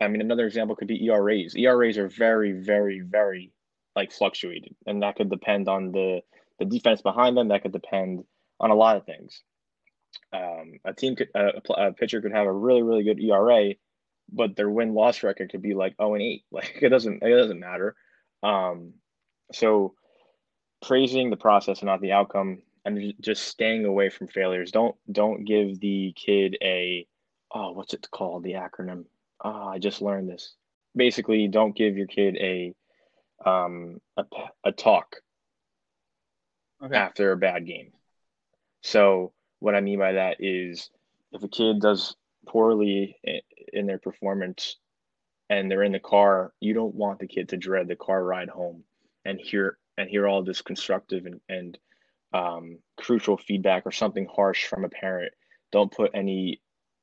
i 0.05 0.09
mean 0.09 0.21
another 0.21 0.47
example 0.47 0.77
could 0.77 0.89
be 0.89 1.07
ERAs 1.07 1.57
ERAs 1.57 1.99
are 1.99 2.09
very 2.09 2.53
very 2.53 3.01
very 3.01 3.53
like 3.95 4.13
fluctuated 4.13 4.75
and 4.87 5.03
that 5.03 5.17
could 5.17 5.31
depend 5.31 5.69
on 5.69 5.93
the 5.93 6.21
the 6.59 6.65
defense 6.65 7.03
behind 7.03 7.37
them 7.37 7.49
that 7.49 7.63
could 7.63 7.73
depend 7.73 8.25
on 8.61 8.71
a 8.71 8.75
lot 8.75 8.97
of 8.97 9.05
things 9.05 9.43
um, 10.33 10.79
a 10.85 10.93
team 10.93 11.17
could 11.17 11.29
a, 11.35 11.61
a, 11.77 11.93
pitcher 11.93 12.21
could 12.21 12.33
have 12.33 12.47
a 12.47 12.53
really 12.53 12.83
really 12.83 13.05
good 13.05 13.21
ERA, 13.21 13.75
but 14.31 14.57
their 14.57 14.71
win 14.71 14.95
loss 14.95 15.23
record 15.23 15.51
could 15.51 15.63
be 15.63 15.75
like 15.75 15.95
zero 15.97 16.15
and 16.15 16.23
eight. 16.23 16.45
Like 16.53 16.79
it 16.81 16.89
doesn't 16.89 17.23
it 17.23 17.37
doesn't 17.37 17.61
matter. 17.61 17.97
Um, 18.43 18.95
so 19.53 19.95
praising 20.83 21.31
the 21.31 21.37
process 21.37 21.81
and 21.81 21.87
not 21.87 22.01
the 22.01 22.13
outcome, 22.13 22.63
and 22.85 23.15
just 23.21 23.45
staying 23.45 23.85
away 23.85 24.11
from 24.11 24.29
failures. 24.29 24.71
Don't 24.71 24.97
don't 25.11 25.45
give 25.45 25.81
the 25.81 26.15
kid 26.17 26.57
a 26.63 27.07
oh 27.55 27.73
what's 27.73 27.95
it 27.95 28.07
called 28.11 28.45
the 28.45 28.55
acronym. 28.55 29.05
Oh, 29.43 29.69
I 29.69 29.79
just 29.79 30.03
learned 30.03 30.29
this. 30.29 30.55
Basically, 30.95 31.49
don't 31.49 31.77
give 31.77 31.97
your 31.97 32.07
kid 32.07 32.37
a 32.37 32.75
um 33.45 34.01
a, 34.17 34.25
a 34.65 34.73
talk 34.73 35.17
okay. 36.83 36.97
after 36.97 37.33
a 37.33 37.37
bad 37.37 37.67
game. 37.67 37.93
So 38.83 39.33
what 39.59 39.75
I 39.75 39.81
mean 39.81 39.99
by 39.99 40.13
that 40.13 40.37
is 40.41 40.91
if 41.33 41.43
a 41.43 41.49
kid 41.49 41.81
does 41.81 42.15
poorly 42.47 43.17
in 43.73 43.87
their 43.87 43.99
performance 43.99 44.77
and 45.49 45.71
they're 45.71 45.83
in 45.83 45.93
the 45.93 46.01
car, 46.01 46.53
you 46.61 46.75
don't 46.75 46.95
want 46.95 47.19
the 47.19 47.27
kid 47.27 47.49
to 47.51 47.57
dread 47.57 47.89
the 47.89 47.97
car 47.97 48.23
ride 48.23 48.49
home 48.49 48.85
and 49.25 49.41
hear 49.41 49.79
and 49.99 50.09
hear 50.09 50.27
all 50.27 50.43
this 50.43 50.63
constructive 50.63 51.27
and, 51.27 51.41
and 51.49 51.79
um, 52.33 52.79
crucial 52.97 53.37
feedback 53.37 53.87
or 53.87 53.93
something 53.93 54.27
harsh 54.35 54.67
from 54.67 54.85
a 54.85 54.89
parent. 54.89 55.33
Don't 55.71 55.93
put 55.93 56.11
any 56.15 56.61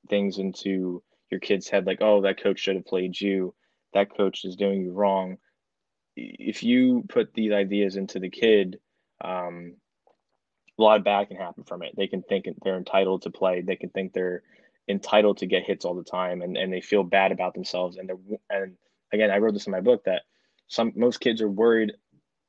things 0.10 0.38
into 0.38 1.04
your 1.30 1.40
kid's 1.40 1.70
head 1.70 1.86
like, 1.86 2.00
oh, 2.02 2.22
that 2.22 2.42
coach 2.42 2.60
should 2.60 2.76
have 2.76 2.86
played 2.86 3.20
you. 3.20 3.54
That 3.94 4.16
coach 4.16 4.46
is 4.46 4.56
doing 4.56 4.82
you 4.82 4.92
wrong. 4.92 5.38
If 6.16 6.64
you 6.64 7.06
put 7.08 7.34
these 7.34 7.52
ideas 7.52 7.96
into 7.96 8.20
the 8.20 8.30
kid, 8.30 8.80
um, 9.24 9.76
a 10.78 10.82
lot 10.82 10.98
of 10.98 11.04
bad 11.04 11.28
can 11.28 11.38
happen 11.38 11.64
from 11.64 11.84
it. 11.84 11.94
They 11.96 12.08
can 12.08 12.24
think 12.24 12.46
they're 12.64 12.78
entitled 12.78 13.24
to 13.24 13.30
play. 13.30 13.62
They 13.62 13.76
can 13.76 13.90
think 13.90 14.14
they're 14.14 14.44
entitled 14.88 15.38
to 15.38 15.46
get 15.46 15.64
hits 15.64 15.86
all 15.86 15.96
the 15.96 16.04
time, 16.04 16.42
and, 16.42 16.58
and 16.58 16.72
they 16.72 16.82
feel 16.82 17.04
bad 17.04 17.32
about 17.32 17.54
themselves. 17.54 17.98
And 17.98 18.10
they're 18.10 18.40
and 18.50 18.76
again, 19.12 19.32
I 19.32 19.38
wrote 19.38 19.54
this 19.54 19.68
in 19.68 19.72
my 19.72 19.82
book 19.82 20.04
that 20.06 20.24
some 20.68 20.94
most 20.96 21.20
kids 21.20 21.42
are 21.42 21.50
worried 21.50 21.92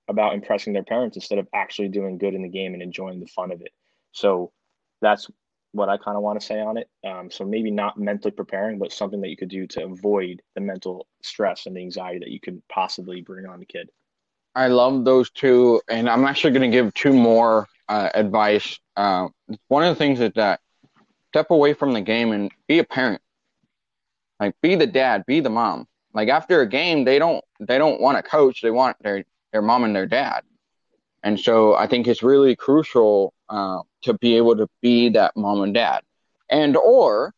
about 0.08 0.34
impressing 0.34 0.72
their 0.72 0.84
parents 0.84 1.16
instead 1.16 1.38
of 1.38 1.48
actually 1.54 1.88
doing 1.88 2.18
good 2.18 2.34
in 2.34 2.42
the 2.42 2.48
game 2.48 2.74
and 2.74 2.82
enjoying 2.82 3.20
the 3.20 3.26
fun 3.26 3.52
of 3.52 3.60
it. 3.60 3.72
So 4.12 4.52
that's 5.00 5.28
what 5.72 5.88
I 5.88 5.96
kind 5.96 6.16
of 6.16 6.22
want 6.22 6.40
to 6.40 6.46
say 6.46 6.60
on 6.60 6.76
it. 6.76 6.88
Um, 7.06 7.30
so 7.30 7.44
maybe 7.44 7.70
not 7.70 7.98
mentally 7.98 8.32
preparing, 8.32 8.78
but 8.78 8.92
something 8.92 9.20
that 9.20 9.28
you 9.28 9.36
could 9.36 9.48
do 9.48 9.66
to 9.68 9.84
avoid 9.84 10.42
the 10.54 10.60
mental 10.60 11.06
stress 11.22 11.66
and 11.66 11.76
the 11.76 11.80
anxiety 11.80 12.18
that 12.20 12.30
you 12.30 12.40
could 12.40 12.60
possibly 12.68 13.20
bring 13.20 13.46
on 13.46 13.60
the 13.60 13.66
kid. 13.66 13.90
I 14.54 14.66
love 14.66 15.04
those 15.04 15.30
two, 15.30 15.80
and 15.88 16.08
I'm 16.08 16.24
actually 16.24 16.52
going 16.52 16.70
to 16.70 16.76
give 16.76 16.92
two 16.94 17.12
more 17.12 17.68
uh, 17.88 18.10
advice. 18.14 18.78
Uh, 18.96 19.28
one 19.68 19.84
of 19.84 19.90
the 19.90 19.98
things 19.98 20.20
is 20.20 20.32
that 20.34 20.60
step 21.28 21.50
away 21.50 21.72
from 21.72 21.92
the 21.92 22.00
game 22.00 22.32
and 22.32 22.50
be 22.66 22.80
a 22.80 22.84
parent. 22.84 23.22
Like 24.40 24.54
be 24.62 24.74
the 24.74 24.86
dad, 24.86 25.24
be 25.26 25.40
the 25.40 25.50
mom. 25.50 25.86
Like 26.12 26.28
after 26.28 26.60
a 26.60 26.68
game, 26.68 27.04
they 27.04 27.18
don't 27.18 27.44
they 27.60 27.78
don't 27.78 28.00
want 28.00 28.18
a 28.18 28.22
coach. 28.22 28.62
They 28.62 28.70
want 28.70 28.96
their 29.00 29.24
their 29.52 29.62
mom 29.62 29.84
and 29.84 29.94
their 29.94 30.06
dad. 30.06 30.42
And 31.22 31.38
so 31.38 31.74
I 31.74 31.86
think 31.86 32.08
it's 32.08 32.22
really 32.22 32.56
crucial 32.56 33.34
uh, 33.50 33.80
to 34.02 34.14
be 34.14 34.36
able 34.36 34.56
to 34.56 34.66
be 34.80 35.10
that 35.10 35.36
mom 35.36 35.62
and 35.62 35.74
dad. 35.74 36.00
And 36.48 36.76
or 36.76 37.34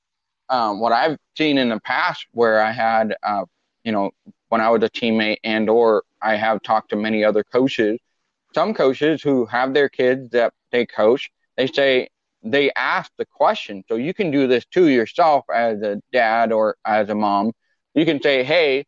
um, 0.49 0.79
what 0.81 0.93
I've 0.93 1.17
seen 1.37 1.59
in 1.59 1.71
the 1.71 1.81
past 1.81 2.27
where 2.33 2.61
I 2.61 2.71
had, 2.71 3.17
uh, 3.23 3.45
you 3.85 3.93
know, 3.93 4.11
when 4.51 4.61
I 4.61 4.69
was 4.69 4.83
a 4.83 4.91
teammate 4.91 5.39
and 5.43 5.69
or 5.69 6.05
I 6.21 6.37
have 6.37 6.63
talked 6.63 6.91
to 6.91 6.97
many 6.97 7.25
other 7.25 7.43
coaches, 7.43 7.99
some 8.55 8.75
coaches 8.75 9.23
who 9.23 9.47
have 9.47 9.73
their 9.75 9.89
kids 9.89 10.29
that 10.31 10.53
they 10.71 10.87
coach, 10.87 11.31
they 11.57 11.67
say 11.67 12.09
they 12.43 12.71
ask 12.73 13.11
the 13.17 13.25
question. 13.25 13.83
So 13.89 13.97
you 13.97 14.13
can 14.13 14.31
do 14.31 14.47
this 14.47 14.67
to 14.73 14.89
yourself 14.89 15.45
as 15.53 15.81
a 15.81 16.01
dad 16.13 16.53
or 16.53 16.77
as 16.85 17.09
a 17.09 17.15
mom. 17.15 17.53
You 17.95 18.05
can 18.05 18.21
say, 18.21 18.45
hey, 18.45 18.85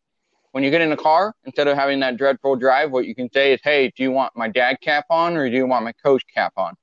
when 0.52 0.62
you 0.62 0.70
get 0.70 0.82
in 0.82 0.90
the 0.90 0.96
car, 0.96 1.34
instead 1.44 1.66
of 1.66 1.76
having 1.76 1.98
that 2.00 2.16
dreadful 2.16 2.56
drive, 2.56 2.92
what 2.92 3.06
you 3.06 3.14
can 3.14 3.28
say 3.32 3.52
is, 3.54 3.60
"Hey, 3.64 3.90
do 3.96 4.04
you 4.04 4.12
want 4.12 4.36
my 4.36 4.48
dad 4.48 4.76
cap 4.80 5.04
on 5.10 5.36
or 5.36 5.50
do 5.50 5.56
you 5.56 5.66
want 5.66 5.84
my 5.84 5.92
coach 5.92 6.22
cap 6.32 6.52
on?" 6.56 6.76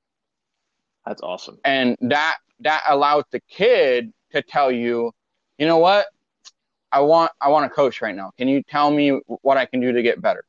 That's 1.06 1.22
awesome. 1.22 1.58
And 1.64 1.96
that 2.02 2.36
that 2.60 2.82
allows 2.88 3.24
the 3.32 3.40
kid 3.40 4.12
to 4.32 4.42
tell 4.42 4.70
you, 4.70 5.12
you 5.58 5.66
know 5.66 5.78
what, 5.78 6.06
I 6.90 7.00
want 7.00 7.32
I 7.40 7.48
want 7.48 7.66
a 7.66 7.68
coach 7.68 8.00
right 8.00 8.14
now. 8.14 8.32
Can 8.38 8.48
you 8.48 8.62
tell 8.62 8.90
me 8.90 9.20
what 9.26 9.56
I 9.56 9.66
can 9.66 9.80
do 9.80 9.92
to 9.92 10.02
get 10.02 10.20
better? 10.20 10.44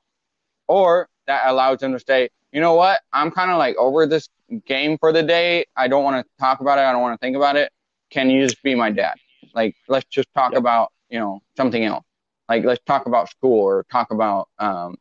Or 0.68 1.10
that 1.28 1.44
allows 1.48 1.80
them 1.80 1.94
to 1.94 2.00
say, 2.00 2.30
you 2.52 2.62
know 2.62 2.76
what, 2.76 3.02
I'm 3.12 3.32
kind 3.32 3.52
of 3.52 3.58
like 3.58 3.76
over 3.78 4.06
this 4.06 4.30
game 4.66 4.98
for 4.98 5.12
the 5.12 5.24
day. 5.24 5.66
I 5.76 5.88
don't 5.88 6.04
want 6.04 6.26
to 6.26 6.32
talk 6.40 6.60
about 6.60 6.78
it. 6.78 6.82
I 6.82 6.92
don't 6.92 7.02
want 7.02 7.20
to 7.20 7.26
think 7.26 7.36
about 7.36 7.56
it. 7.56 7.72
Can 8.10 8.30
you 8.30 8.44
just 8.44 8.62
be 8.62 8.76
my 8.76 8.92
dad? 8.92 9.16
Like, 9.56 9.76
let's 9.88 10.06
just 10.06 10.28
talk 10.36 10.54
about 10.56 10.92
you 11.10 11.20
know 11.20 11.42
something 11.58 11.84
else. 11.84 12.06
Like, 12.50 12.66
let's 12.66 12.84
talk 12.86 13.06
about 13.06 13.30
school 13.30 13.62
or 13.62 13.86
talk 13.92 14.12
about, 14.12 14.50
um, 14.60 14.96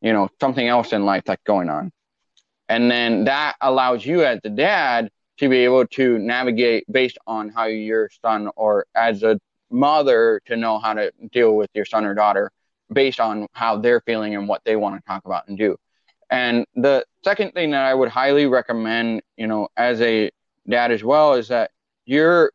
you 0.00 0.12
know, 0.12 0.28
something 0.40 0.66
else 0.66 0.92
in 0.92 1.04
life 1.04 1.24
that's 1.26 1.42
going 1.44 1.68
on. 1.68 1.90
And 2.68 2.90
then 2.90 3.24
that 3.24 3.56
allows 3.60 4.04
you 4.04 4.24
as 4.24 4.40
the 4.42 4.50
dad 4.50 5.10
to 5.38 5.48
be 5.48 5.58
able 5.58 5.86
to 5.86 6.18
navigate 6.18 6.84
based 6.90 7.18
on 7.26 7.50
how 7.50 7.66
your 7.66 8.08
son 8.22 8.48
or 8.56 8.86
as 8.94 9.22
a 9.22 9.38
mother 9.70 10.40
to 10.46 10.56
know 10.56 10.78
how 10.78 10.94
to 10.94 11.12
deal 11.32 11.56
with 11.56 11.70
your 11.74 11.84
son 11.84 12.04
or 12.04 12.14
daughter 12.14 12.50
based 12.92 13.20
on 13.20 13.46
how 13.52 13.76
they're 13.76 14.00
feeling 14.00 14.34
and 14.34 14.48
what 14.48 14.62
they 14.64 14.76
want 14.76 14.96
to 14.96 15.02
talk 15.06 15.24
about 15.24 15.48
and 15.48 15.58
do. 15.58 15.76
And 16.30 16.64
the 16.74 17.04
second 17.24 17.52
thing 17.52 17.70
that 17.72 17.84
I 17.84 17.94
would 17.94 18.08
highly 18.08 18.46
recommend, 18.46 19.22
you 19.36 19.46
know, 19.46 19.68
as 19.76 20.00
a 20.00 20.30
dad 20.68 20.90
as 20.90 21.04
well, 21.04 21.34
is 21.34 21.48
that 21.48 21.70
your 22.06 22.52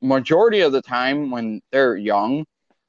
majority 0.00 0.60
of 0.60 0.72
the 0.72 0.82
time 0.82 1.30
when 1.30 1.60
they're 1.70 1.96
young, 1.96 2.44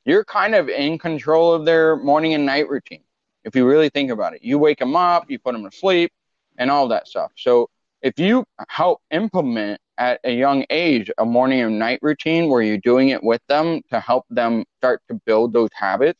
you're 0.06 0.26
kind 0.26 0.56
of 0.56 0.70
in 0.70 0.98
control 0.98 1.54
of 1.54 1.66
their 1.66 1.96
morning 1.96 2.34
and 2.34 2.46
night 2.46 2.70
routine. 2.70 3.04
If 3.44 3.56
you 3.56 3.66
really 3.68 3.90
think 3.90 4.12
about 4.12 4.34
it, 4.34 4.44
you 4.44 4.58
wake 4.58 4.80
them 4.80 4.96
up, 4.96 5.30
you 5.30 5.40
put 5.40 5.54
them 5.54 5.70
to 5.70 5.76
sleep, 5.76 6.12
and 6.58 6.72
all 6.72 6.88
that 6.90 7.08
stuff. 7.08 7.32
So 7.36 7.70
if 8.02 8.20
you 8.20 8.46
help 8.70 9.02
implement 9.12 9.80
at 9.98 10.20
a 10.24 10.32
young 10.32 10.66
age 10.70 11.10
a 11.18 11.26
morning 11.26 11.62
and 11.62 11.80
night 11.80 12.00
routine 12.02 12.50
where 12.50 12.62
you're 12.62 12.78
doing 12.78 13.10
it 13.10 13.24
with 13.24 13.42
them 13.48 13.82
to 13.90 14.00
help 14.00 14.26
them 14.30 14.66
start 14.78 15.02
to 15.10 15.20
build 15.26 15.54
those 15.54 15.70
habits, 15.74 16.20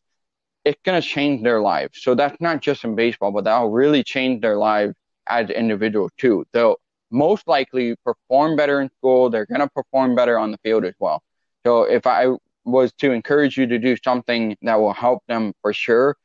it's 0.64 0.80
going 0.84 1.00
to 1.00 1.08
change 1.08 1.44
their 1.44 1.62
lives. 1.62 2.02
So 2.02 2.16
that's 2.16 2.40
not 2.40 2.62
just 2.62 2.84
in 2.84 2.96
baseball, 2.96 3.32
but 3.32 3.44
that'll 3.44 3.70
really 3.70 4.04
change 4.04 4.42
their 4.42 4.58
lives 4.58 4.96
as 5.28 5.50
individuals 5.50 6.12
too. 6.18 6.46
They'll 6.54 6.78
most 7.12 7.48
likely 7.48 7.96
perform 8.04 8.56
better 8.56 8.82
in 8.82 8.90
school. 8.98 9.30
They're 9.30 9.46
going 9.46 9.62
to 9.62 9.70
perform 9.70 10.16
better 10.16 10.40
on 10.40 10.52
the 10.52 10.58
field 10.64 10.86
as 10.86 10.96
well. 11.00 11.22
So 11.66 11.84
if 11.84 12.08
I 12.08 12.28
was 12.64 12.92
to 12.94 13.12
encourage 13.12 13.58
you 13.58 13.68
to 13.68 13.78
do 13.78 13.96
something 14.04 14.56
that 14.64 14.76
will 14.76 14.94
help 14.94 15.24
them 15.28 15.54
for 15.62 15.72
sure 15.72 16.16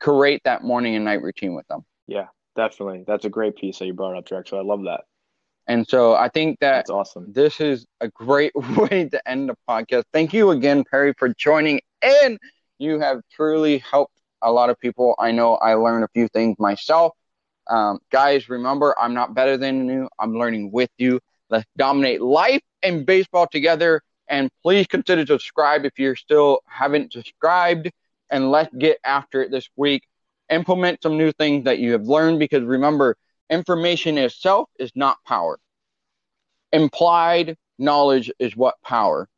create 0.00 0.42
that 0.44 0.62
morning 0.62 0.94
and 0.96 1.04
night 1.04 1.22
routine 1.22 1.54
with 1.54 1.66
them. 1.68 1.84
Yeah, 2.06 2.26
definitely. 2.58 3.04
That's 3.06 3.24
a 3.24 3.30
great 3.30 3.56
piece 3.56 3.78
that 3.78 3.86
you 3.86 3.94
brought 3.94 4.16
up, 4.16 4.26
Drexel. 4.26 4.58
I 4.58 4.62
love 4.62 4.82
that. 4.84 5.02
And 5.68 5.86
so 5.86 6.14
I 6.14 6.28
think 6.28 6.58
that 6.60 6.72
That's 6.72 6.90
awesome. 6.90 7.32
This 7.32 7.60
is 7.60 7.86
a 8.00 8.08
great 8.08 8.52
way 8.76 9.08
to 9.08 9.28
end 9.28 9.48
the 9.48 9.54
podcast. 9.68 10.02
Thank 10.12 10.32
you 10.32 10.50
again, 10.50 10.82
Perry, 10.90 11.14
for 11.16 11.28
joining 11.34 11.80
in. 12.02 12.38
You 12.78 12.98
have 12.98 13.20
truly 13.30 13.78
helped 13.78 14.14
a 14.42 14.50
lot 14.50 14.70
of 14.70 14.78
people. 14.80 15.14
I 15.18 15.30
know 15.30 15.54
I 15.56 15.74
learned 15.74 16.04
a 16.04 16.08
few 16.08 16.26
things 16.28 16.56
myself. 16.58 17.12
Um, 17.68 18.00
guys, 18.10 18.48
remember, 18.48 18.94
I'm 18.98 19.14
not 19.14 19.34
better 19.34 19.56
than 19.56 19.86
you. 19.88 20.08
I'm 20.18 20.36
learning 20.36 20.72
with 20.72 20.90
you. 20.98 21.20
Let's 21.50 21.66
dominate 21.76 22.22
life 22.22 22.62
and 22.82 23.06
baseball 23.06 23.46
together. 23.46 24.00
And 24.28 24.50
please 24.62 24.86
consider 24.86 25.24
subscribe 25.24 25.84
if 25.84 25.98
you're 25.98 26.16
still 26.16 26.60
haven't 26.66 27.12
subscribed. 27.12 27.90
And 28.30 28.50
let's 28.50 28.74
get 28.76 28.98
after 29.04 29.42
it 29.42 29.50
this 29.50 29.68
week. 29.76 30.02
Implement 30.50 31.02
some 31.02 31.18
new 31.18 31.32
things 31.32 31.64
that 31.64 31.78
you 31.78 31.92
have 31.92 32.06
learned 32.06 32.38
because 32.38 32.62
remember, 32.62 33.16
information 33.50 34.18
itself 34.18 34.68
is 34.78 34.90
not 34.94 35.18
power. 35.26 35.58
Implied 36.72 37.56
knowledge 37.78 38.30
is 38.38 38.56
what 38.56 38.74
power 38.82 39.28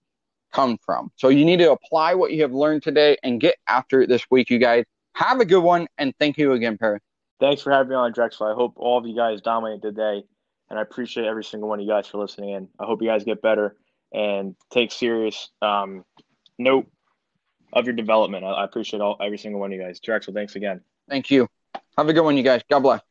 comes 0.53 0.79
from. 0.85 1.11
So 1.17 1.29
you 1.29 1.45
need 1.45 1.59
to 1.59 1.73
apply 1.73 2.15
what 2.15 2.33
you 2.33 2.43
have 2.43 2.53
learned 2.53 2.83
today 2.83 3.17
and 3.23 3.41
get 3.41 3.57
after 3.69 4.03
it 4.03 4.09
this 4.09 4.25
week, 4.31 4.51
you 4.51 4.59
guys. 4.59 4.85
Have 5.15 5.41
a 5.41 5.45
good 5.45 5.63
one, 5.63 5.87
and 5.99 6.15
thank 6.19 6.39
you 6.39 6.53
again, 6.53 6.79
Perry. 6.79 7.01
Thanks 7.41 7.63
for 7.63 7.73
having 7.73 7.91
me 7.91 7.97
on, 7.97 8.13
Drexel. 8.13 8.47
I 8.47 8.55
hope 8.55 8.75
all 8.77 8.99
of 8.99 9.07
you 9.07 9.17
guys 9.17 9.41
dominate 9.41 9.83
today, 9.83 10.23
and 10.69 10.79
I 10.79 10.83
appreciate 10.83 11.27
every 11.27 11.45
single 11.45 11.69
one 11.69 11.81
of 11.81 11.85
you 11.85 11.91
guys 11.91 12.07
for 12.07 12.19
listening 12.19 12.51
in. 12.51 12.69
I 12.79 12.85
hope 12.85 13.03
you 13.03 13.09
guys 13.09 13.25
get 13.25 13.43
better 13.43 13.77
and 14.13 14.55
take 14.71 14.93
serious 14.93 15.51
um, 15.63 16.05
note 16.59 16.87
of 17.73 17.87
your 17.87 17.95
development. 17.95 18.45
I, 18.45 18.51
I 18.51 18.65
appreciate 18.65 19.01
all 19.01 19.17
every 19.21 19.39
single 19.39 19.61
one 19.61 19.73
of 19.73 19.79
you 19.79 19.85
guys. 19.85 20.01
Drexel, 20.01 20.35
thanks 20.35 20.57
again. 20.57 20.81
Thank 21.11 21.31
you. 21.31 21.49
Have 21.99 22.09
a 22.09 22.15
good 22.15 22.23
one, 22.23 22.37
you 22.37 22.45
guys. 22.45 22.63
God 22.71 22.81
bless. 22.81 23.10